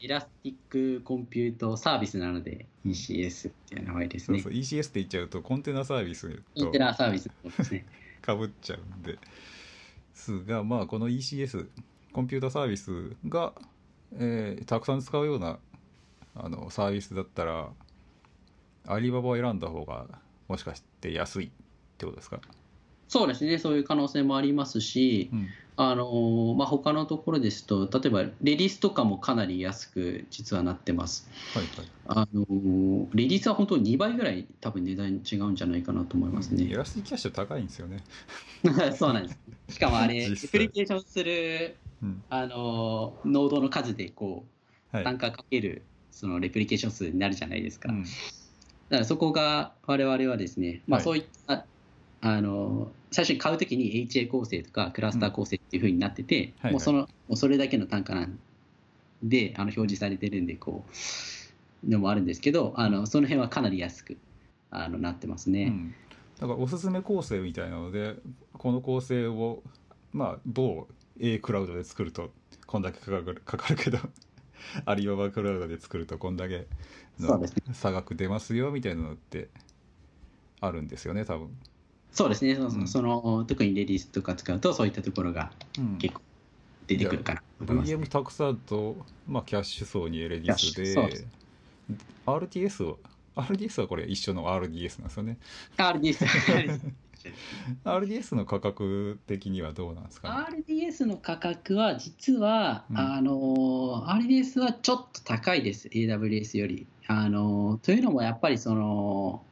[0.01, 4.40] エラスティックコンピュートサービスなので ECS っていう名前ですね。
[4.40, 7.85] そうそう ECS って言っちゃうとコンテナサービスとコンテナサービスですね。
[8.23, 9.19] かぶっちゃうんで
[10.18, 11.68] ですがまあこの ECS
[12.12, 13.52] コンピュータサービスが、
[14.14, 15.58] えーたくさん使うような
[16.34, 17.68] あのサービスだったら
[18.86, 20.06] アリババを選んだ方が
[20.48, 21.50] もしかして安いっ
[21.98, 22.40] てことですか？
[23.09, 25.48] そうですね、そういう可能性もありますし、うん
[25.80, 31.28] あのまあ、他のところですと、例えばレディースとかもかなり安く実はなってます。
[31.55, 36.68] はいはいあのレディースは本当2倍ぐらい多分値段違うんじゃないかなと思いますね。
[36.68, 38.02] エラスティキャッシュ高いんですよね。
[38.97, 39.32] そうなんで
[39.68, 39.74] す。
[39.74, 44.44] しかもあれ、レ 実際プリケーションするうんあのノードの数でこ
[44.93, 45.05] うはい。
[45.05, 47.93] 単価かけるそのレプリケーション数になるじゃないですか。
[47.93, 48.05] うん
[48.89, 51.66] だからそこが我々はですね、まあ、はいそういった、
[52.20, 58.38] あの最初に買うときに HA 構成とかクラスター構成っていうふうになってて、はいはいもうそのもうそれだけの単価なん
[59.22, 60.84] であの表示されてるんでこ
[61.84, 64.16] うのもあるんですけどあのその辺はかなり安く
[64.70, 65.64] あのなってますね。
[65.64, 65.94] うん、
[66.40, 68.16] だからおすすめ構成みたいなので
[68.52, 69.62] この構成を
[70.12, 70.86] まあ某
[71.20, 72.30] A クラウドで作ると
[72.66, 73.98] こんだけかかるかかるけど
[74.84, 76.66] アリババクラウドで作るとこんだけ
[77.18, 77.40] の
[77.72, 79.48] 差額出ますよみたいなのって
[80.60, 81.56] あるんですよね多分。
[82.12, 82.55] そうですね。
[82.56, 82.89] そうん。
[82.89, 85.98] その特にレディースとか使うとそういったところがうん。
[85.98, 86.22] 結構
[86.86, 87.40] 出てくるかな。
[87.66, 87.94] と思います。
[87.94, 91.26] VM たくさんと、まあ、キャッシュ層にレディスキャッシュそうでです
[92.26, 92.98] RDS を
[93.36, 95.39] RDS はこれ一緒の RDS なんですよね。
[95.76, 96.24] RDS
[97.85, 102.98] RDS の価格的にはどうなんですかね？RDS の価格は実は、うん。
[102.98, 106.86] あの RDS はちょっと高いです、AWS より。
[107.06, 109.43] あのというのもやっぱりその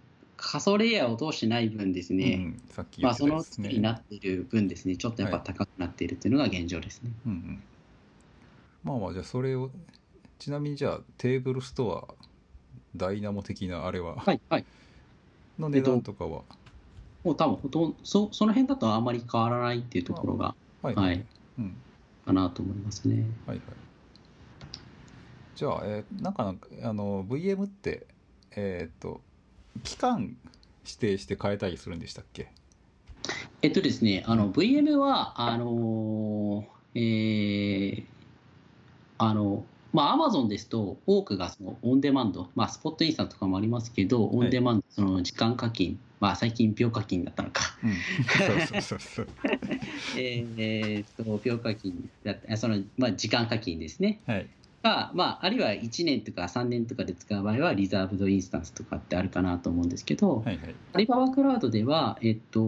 [0.46, 3.64] 仮想レイヤーを通してない分ですうね、ん、さっきまあ、そのたやつね。
[3.64, 7.10] 作りになっている分ですね、ちょっとやっぱ高くなっているというのが現状ですね。
[7.26, 7.62] うんうん、
[8.84, 9.70] まあまあじゃあそれを
[10.38, 12.14] ちなみにじゃあテーブルストア
[12.94, 14.64] ダイナモ的なあれは、はい、はい。
[15.58, 16.42] の値段とかは、
[17.24, 21.24] もう多分ほとんどそ、その辺だとあんまり変わらないっていうところがはいはい
[21.58, 21.76] うん
[22.24, 23.24] かなと思いますね。
[23.46, 23.66] はいはい
[25.56, 28.06] じゃあ、えーなんかなんかあの VM って
[28.52, 29.22] えーっと
[29.84, 30.36] 期間
[30.84, 32.48] 指定して変えたりするんでしたっけ？
[33.62, 38.04] えっとですね、あの VM は、あのえー
[39.18, 47.92] あの、まあ、Amazon ですと、多くがそのオンデマンド、まあ、スポットインスタントとかもありますけど、オンデマンド、その時間課金、まあ、最近秒課金だったのか、うん。
[48.46, 49.28] そうそうそうそう。
[50.18, 54.20] えーえーっと、秒課金だった、その、まあ、時間課金ですね。
[54.26, 54.46] はい
[54.86, 60.74] が、まあ、あるいは1年とか3年とかで使う場合は、リザーブドインスタンスとかってあるかなと思うんですけど、はいはい。
[60.92, 62.62] アリババクラウドでは、えっと、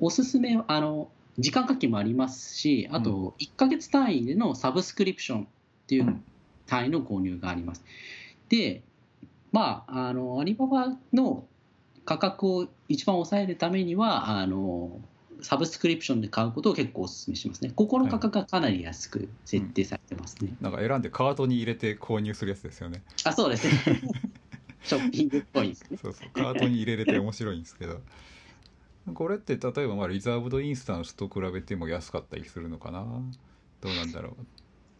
[0.00, 5.46] おすすめ、あの、時間課金もありますし、あと、1ヶ月単位でのサブスクリプションっ
[5.86, 6.24] ていううん。
[6.66, 7.82] 単位の購入があります。
[8.50, 8.82] で、
[9.52, 11.46] まあ、あの、アリババの
[12.04, 15.00] 価格を一番抑えるためには、あの、
[15.42, 17.72] サブスクリプションで買うことを結構お勧めしますね。
[17.74, 20.52] ここの価格がかなり安く設定されてますね。
[20.60, 24.00] なんか選んでカートに入れて購入するやつですよねあ、そうですね。
[24.84, 25.98] ショッピングっぽいですね。
[26.00, 28.00] そうそうカートに入れれて面白いんですけど
[29.14, 33.04] これって例えばまあリザーブドインスタンスと比べても安かったりするのかな？
[33.80, 34.46] どうなんだろう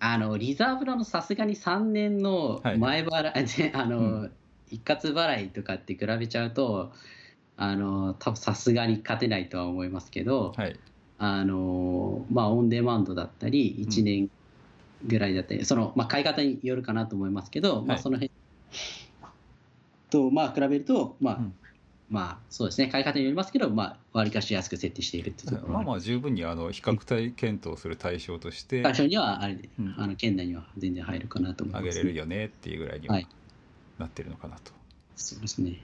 [0.01, 4.33] あのリザーブドのさすがに3年のはい前払い、ねあのうん
[4.71, 6.93] 一括払いとかって比べちゃうと
[7.61, 10.79] あの多分さすがに勝てないとは思いますけど、はい。
[11.19, 14.31] あのまあ、オンデマンドだったり1年
[15.05, 18.03] ぐらいだったり、その、まあ、買い方によるかなと思いますけど、まあ、はい。
[18.03, 18.31] その辺
[20.11, 21.55] と、まあ、比べると、まあうん。
[22.09, 22.87] まあそうですね。
[22.87, 25.75] 買い方によりますけど、まあ、割かし安く設定しているっていうところ。
[25.75, 29.95] まあまあ十分にあの比較対検討する対象として対象にはあれで、うん。
[29.99, 33.27] あの県内には全然入るかなと思います、上げれるよねっていうぐらいにははい。
[33.99, 34.73] なってるのかなと。
[35.17, 35.81] そうですね。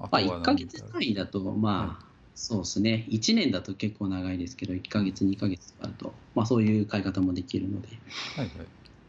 [0.00, 7.88] あとまあ、1ヶは何だろう月単位だと、まあ、そうですね、1年だと結構長いですけど、1ヶ月、2ヶ月だと、まあ、そういう買い方もできるので、
[8.36, 8.66] はいはい、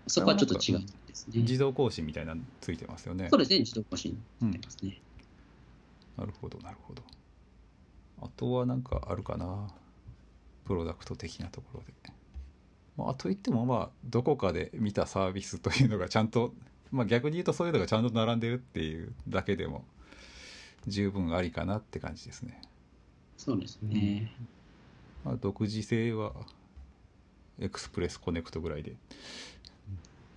[0.08, 1.42] そこはちょっと違うんですね。
[1.42, 3.30] 自動更新みたいなのついてますよね。
[3.30, 5.02] そうですね、自動更新うんしてますね。
[6.18, 7.04] なるほどなるほど。
[8.22, 9.70] あとはなんかあるかな
[10.66, 11.94] プロダクト的なところで。
[12.98, 16.54] まあ、あといってもまあどこかで見たサービスというのがちゃんと、
[16.92, 19.86] まあ、逆に言うとそういうのがちゃんと並んでるっていうだけでも
[20.88, 22.62] 十分ありかなって感じですね。
[23.38, 24.32] そうですね。
[25.24, 26.34] まあ、独自性は
[27.60, 28.96] Express Connect ぐらいで。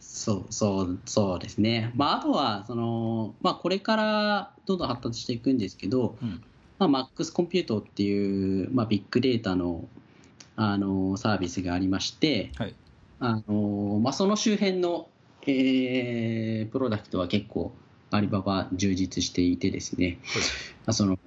[0.01, 1.93] そうそうそうですね。
[1.97, 6.43] まあ、あとはその、まあ、これからどんどん発達していくんですけど、うん
[6.79, 9.89] まあ、 MaxCompute っていう、まあ、ビッグデータの
[10.57, 12.75] あのサービスがありまして、はい
[13.19, 15.09] あのまあ、その周辺の、
[15.47, 17.73] えープロダクトは結構
[18.15, 20.19] アリババ充実していてですね、
[20.87, 21.19] まあその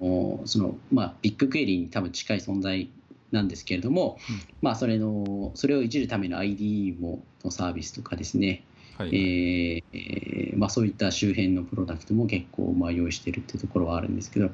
[0.46, 2.88] そのまあ、ビッグクエリーに多分近い存在
[3.30, 4.40] なんですけれども、うん。
[4.62, 8.64] まあ、それのそれをいじるための ID ものサービスとかですね、
[8.96, 14.48] はい、えーえーまあ、そういった周辺のプロダクトも結構まあ用意しているっていうところはあるんですけど、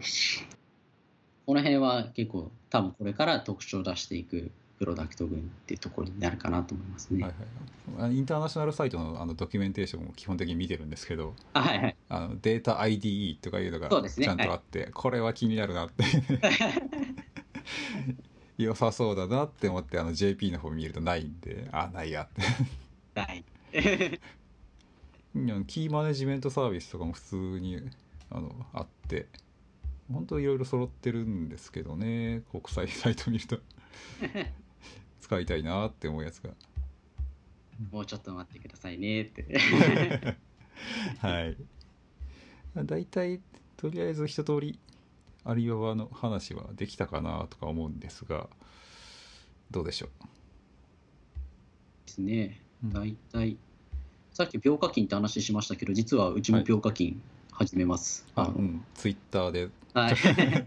[1.47, 7.23] この辺は結構多分これから特徴を出していくプロダクト群っていうところになるかなと思いますね。
[7.23, 7.33] はい
[8.03, 16.05] はい、インターナショナルサイトのあのドキュメンテーションも基本的に見てるんですけど、あはいはい、あのデータ IDE とかいうのがちゃんとあって、ねはい、これは気になるなって。
[18.57, 22.43] 良さそうだなって思ってあの JP の方見るとないんであないやって。
[23.15, 23.45] ない。
[25.67, 27.81] キーマネジメントサービスとかも普通に
[28.31, 29.27] あのあって
[30.13, 33.59] 本当いろいろ揃ってるんですけどね国際サイト見ると
[35.25, 36.51] 使いたいなって思うやつが。
[37.91, 39.23] もうちょっと待ってくださいね。
[39.23, 39.47] って。
[41.19, 41.57] はい。
[42.77, 43.41] 大体
[43.79, 44.79] とりあえず一通り
[45.45, 48.51] アリババの話はできたかなとか思うんですが
[49.71, 50.11] どうでしょう？
[52.07, 52.61] ですね。
[52.85, 53.59] 大体、うん、
[54.33, 58.85] さっき病課金って話しましたけど実はうちも病課金始めます、はい、あうん。
[58.95, 60.17] ツイッターで、はい、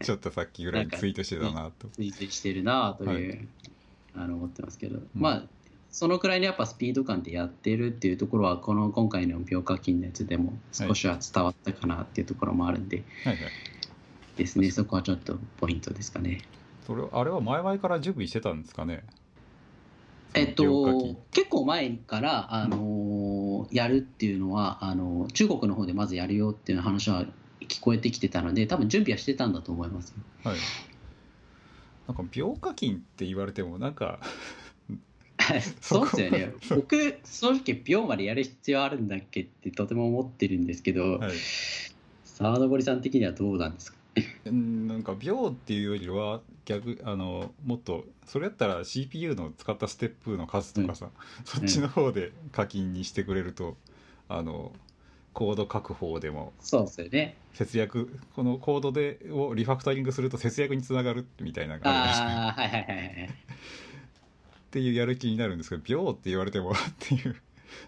[0.04, 3.48] ちょっとさっきぐらいツイートしてたなと、ツイートしてるなという、はい、
[4.18, 5.44] あの思ってますけど、うん、まあ
[5.90, 13.44] そのくらいのやっぱスピード感でやってるっていうところはこの今回の病課金のやつでも少しは伝わったかなっていうところもあるんで、はいはい。
[14.36, 16.42] ですね、そこはちょっとポイントですかね。
[16.86, 19.04] それあれは前々から準備してたんですかね？
[20.34, 27.26] えっと、結構前から、あのー、やるっていうのはあの中国の方でまずやるよっていう話は
[27.62, 30.14] 聞こえてきてたので多分準備はしてたんだと思います
[30.44, 30.58] はい、
[32.08, 34.20] なんか病課金って言われてもなんか
[35.82, 36.54] そうですよね。
[36.70, 41.32] 僕正直病までやる必要あるんだっけってとても思ってるんですけど、はい、
[42.26, 43.98] 沢登さん的にはどうなんですか？
[44.46, 51.12] なんか秒っていうよりは逆あのもっとそれやったら CPU の使ったステップの数とかさ、うん、
[51.46, 53.78] そっちの方で課金にしてくれると、
[54.30, 54.74] うん、あの
[55.38, 56.52] コード書く方でも。
[56.60, 57.38] そうですよね。
[57.54, 63.30] 節約このコードでをリファクタリングすると節約につながるみたいな感じあはいはいはいはい。
[63.30, 63.30] っ
[64.72, 67.36] ていうやる気になるんですけど秒って言われてもっていう。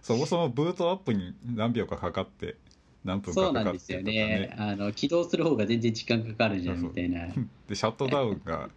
[0.04, 2.56] そもそもブートアップに何秒かかかって
[3.04, 4.56] 何分かかかって、ね、そうなんですよね。
[4.56, 7.30] あの起動する方が全然時間かかるじゃんみたいな。
[7.68, 8.70] でシャットダウンが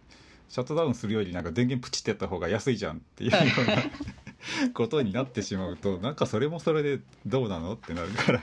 [0.49, 8.41] シャットダウンするよりなんか電源プチってやった方が安いじゃんっていうようなことになってしまうとなんかそれもそれでどうなのってなるから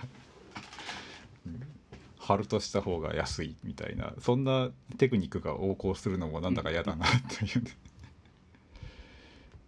[2.31, 7.65] 貼るとした方が安いみたいなそんなテクニックが横行するのもなんだか嫌だなという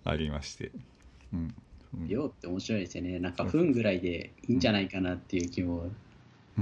[0.04, 0.70] ありまして。
[1.32, 1.54] うん
[2.08, 3.18] 量って面白いですよね。
[3.18, 5.90] なんか分ぐらいでいいんじゃないかなっていう気も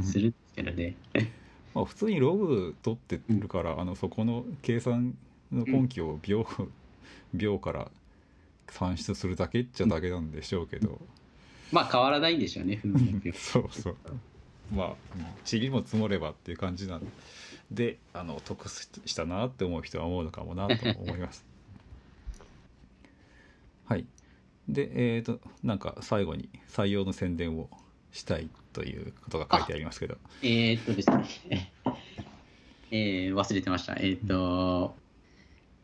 [0.03, 0.97] するんですけどね。
[1.73, 5.17] まあ普通にログ取ってるから、あのそこの計算
[5.53, 6.45] の根拠を秒,
[7.33, 7.93] 秒から
[8.69, 11.01] 算出するだけっちゃだけなんでしょうけど。
[11.71, 12.83] まあ変わらないんでしょうね、
[13.33, 13.97] そうそう。
[14.73, 14.95] まあ、
[15.51, 17.03] 塵も積もればっていう感じなん
[17.71, 21.45] で、あの得したなって思う人は思うのかもなと思います。
[23.87, 24.07] はい。
[24.69, 27.69] で、えっ、ー、と、なんか最後に採用の宣伝を
[28.13, 30.17] したいということが書いてありますけど。
[30.43, 31.73] えー、っとですね、
[32.93, 33.95] えー、忘れてました。
[33.95, 34.95] えー、っと、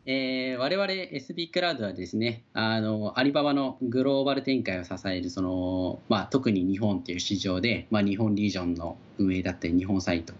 [0.09, 10.33] えー、我々 SB クラウドはですね、あの、アリババのグローバル展開を支える、その、まあ、特に日本という市場で、まあ、日本リージョンの運営だったり、日本サイト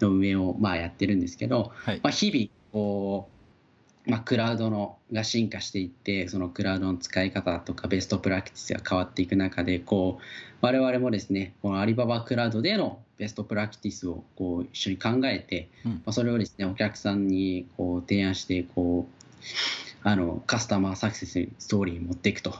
[0.00, 3.37] の運営を、まあ、やってるんですけど、はい、まあ、日々、こう、
[4.08, 10.22] まあ、クラウドのが進化していってそのクラウドの使い方とかベストプラクティスが変わっていく中でこう
[10.62, 22.54] 我々もですねこのアリババクラウドでのベストプラクティスをこう一緒に考えて、うん、まあ、それをですねお客さんにこう提案してこうあのカスタマーサクセスストーリーに持っていくと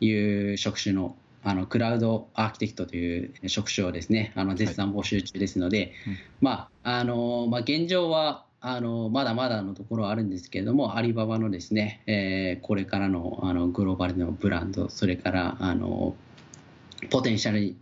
[0.00, 1.16] いう職種の
[1.46, 16.16] あのクラウドアーキテクトという職種をですねあの絶賛募集中ですので、はいうん、まああのまあ、現状はあのまだまだのところはあるんですけれども、アリババのですね、えー、これからのあのグローバルのブランド、それからあの
[17.10, 17.76] ポテンシャル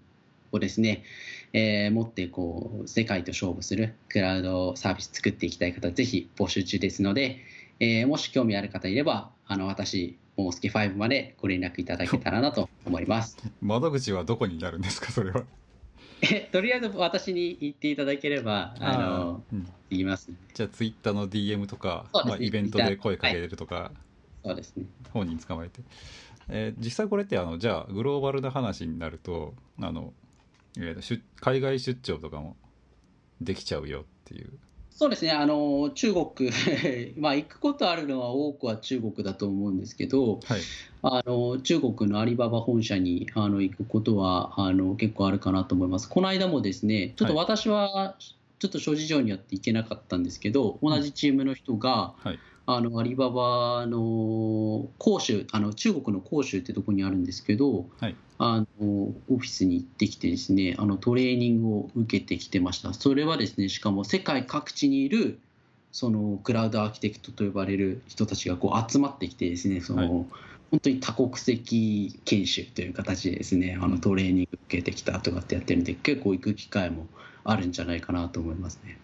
[0.51, 1.05] をですね、
[1.53, 7.39] えー、持ってこう世界と勝負するクラウドサービス作っていきたい方、ぜひ募集中ですので、
[7.79, 13.39] えー、もし興味ある方いれば、あの私、モースケ5までご連絡いただけたらなと思います。
[13.63, 15.45] 窓口はどこになるんですか、それは。
[16.23, 23.91] えとりあえず私に言っていただければあの、うん、言います、じゃあツイッターの DM とか、ね、まあ、イベントで声かけれるとか、はい、
[24.47, 24.85] そうですね。
[25.13, 25.81] 本人捕まえて、
[26.49, 30.13] えー、実際これってあのじゃあグローバルな話になるとあの、
[30.79, 32.57] えー、海外出張とかも
[33.41, 34.51] できちゃうよっていう
[34.95, 36.51] そうですね、あの中国
[37.19, 40.61] まあ、行くことあるのは多くは中国だと思うんですけど、はい、
[41.03, 46.09] あの中国のアリババ本社にあの行くことはあの結構あるかなと思います。
[46.09, 52.39] この間もですね、ちょっと私はちょっと諸事情によって行けなかったんですけど、同じチームの人が、はい。
[52.65, 58.15] あのアリババの広州あの中国の広州ってとこにあるんですけど、はい
[58.45, 65.39] あのオフィスに行ってきてですねあのトレーニングを受けてきてましたそれはですねしかも世界各地にいる
[65.93, 70.27] そのクラウドアーキテクトと呼ばれる人たちがこう集まってきてですねその、はい
[70.73, 77.07] 本当に多国籍研修という形でですねあのトレーニング受けてきたとかってやってるんで結構行く機会も
[77.45, 78.99] あるんじゃないかなと思いますね。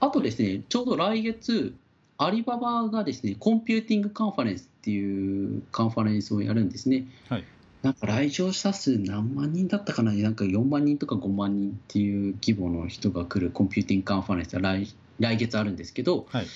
[0.00, 1.74] あとですね、ちょうど来月、
[2.16, 7.06] アリババがですね、 Computing Conference っていうカンファレンスをやるんですね。
[7.28, 7.44] はい
[7.84, 16.46] なんか来場者数何万人だったかな、なんか4万人とか5万人っていう規模の人が来る Computing Conference が来来月あるんですけど、はい。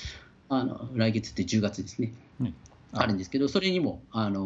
[0.48, 2.54] あの来月って10月ですね、うん。
[2.92, 3.06] あ。
[3.06, 4.40] るんですけど、それにも、あの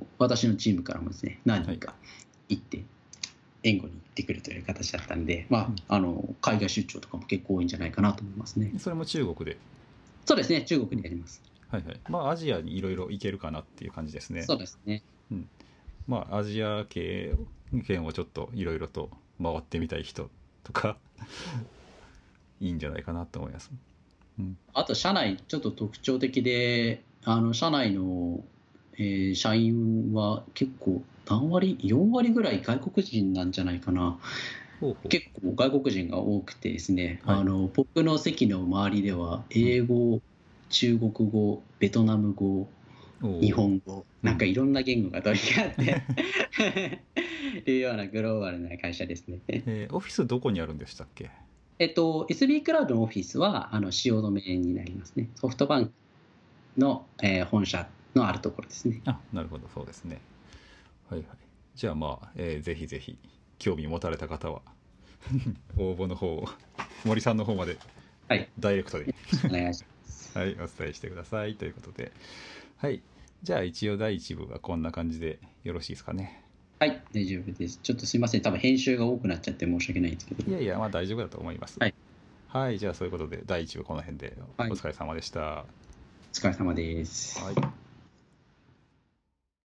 [0.00, 1.96] ー私のチームからもですね、何人か
[2.48, 2.84] 行って、
[3.64, 5.76] 援護に行ってくるという形だったんで、まあうん。
[5.88, 8.72] あの海外出張とかも結構多いんじゃないかなと思いますね。
[8.78, 9.58] それも中国で？
[10.24, 11.42] そうですね、中国でやります。
[11.68, 12.00] はいはい。
[12.08, 14.42] まあアジアにいろいろ行けるかなっていう感じですね。
[14.42, 15.02] そうですね。
[16.06, 17.34] まあアジア系
[17.86, 19.10] 圏をちょっといろいろと
[19.42, 20.30] 回ってみたい人
[20.64, 20.98] とか
[22.60, 23.70] いいんじゃないかなと思います。
[24.74, 28.44] あと、社内、ちょっと特徴的で、あの社内の、
[28.98, 34.18] えー社員は結構、何割、4割ぐらい外国人なんじゃないかな。
[34.80, 35.08] ほうほう。
[35.08, 37.36] 結構外国人が多くてですね、はい。
[37.40, 40.20] あの僕の席の周りでは、英語、
[40.70, 42.68] 中国語、ベトナム語、
[43.40, 46.02] 日本語、なんかいろんな言語が飛び交って、
[47.70, 49.40] いうようなグローバルな会社ですね。
[49.48, 51.30] えーオフィスどこにあるんでしたっけ？
[51.78, 55.28] えっと、SB クラウドのオフィスはあの汐留になりますね。
[55.36, 55.92] ソフトバンク
[56.78, 59.00] の、えー本社のあるところですね。
[59.04, 59.68] あなるほど。
[59.74, 60.18] そうですね。
[61.10, 61.28] はいはい。
[61.74, 63.16] じゃあまあ、えーぜひぜひ
[63.58, 64.62] 興味持たれた方は
[65.76, 66.48] 応募の方を
[67.04, 67.76] 森さんの方まで
[68.28, 69.14] はい、ダイレクトで。
[69.44, 70.36] お願いします。
[70.36, 71.54] はい、お伝えしてください。
[71.54, 72.10] ということで、
[72.78, 73.00] はい、
[73.42, 76.42] じゃあ一応第一部はこんな感じでよろしいですかね。
[76.78, 77.80] はい、大丈夫です。
[77.82, 80.50] ちょっとすいません、多分編集が多くなっちゃって申し訳ないんですけど。
[80.50, 81.78] いやいや、まあ大丈夫だと思います。
[81.80, 81.94] はい、
[82.48, 85.64] はい、じゃあそういうことで第一部この辺でおはい疲れ様でした。
[86.32, 87.42] お疲れ様です。
[87.42, 87.85] はい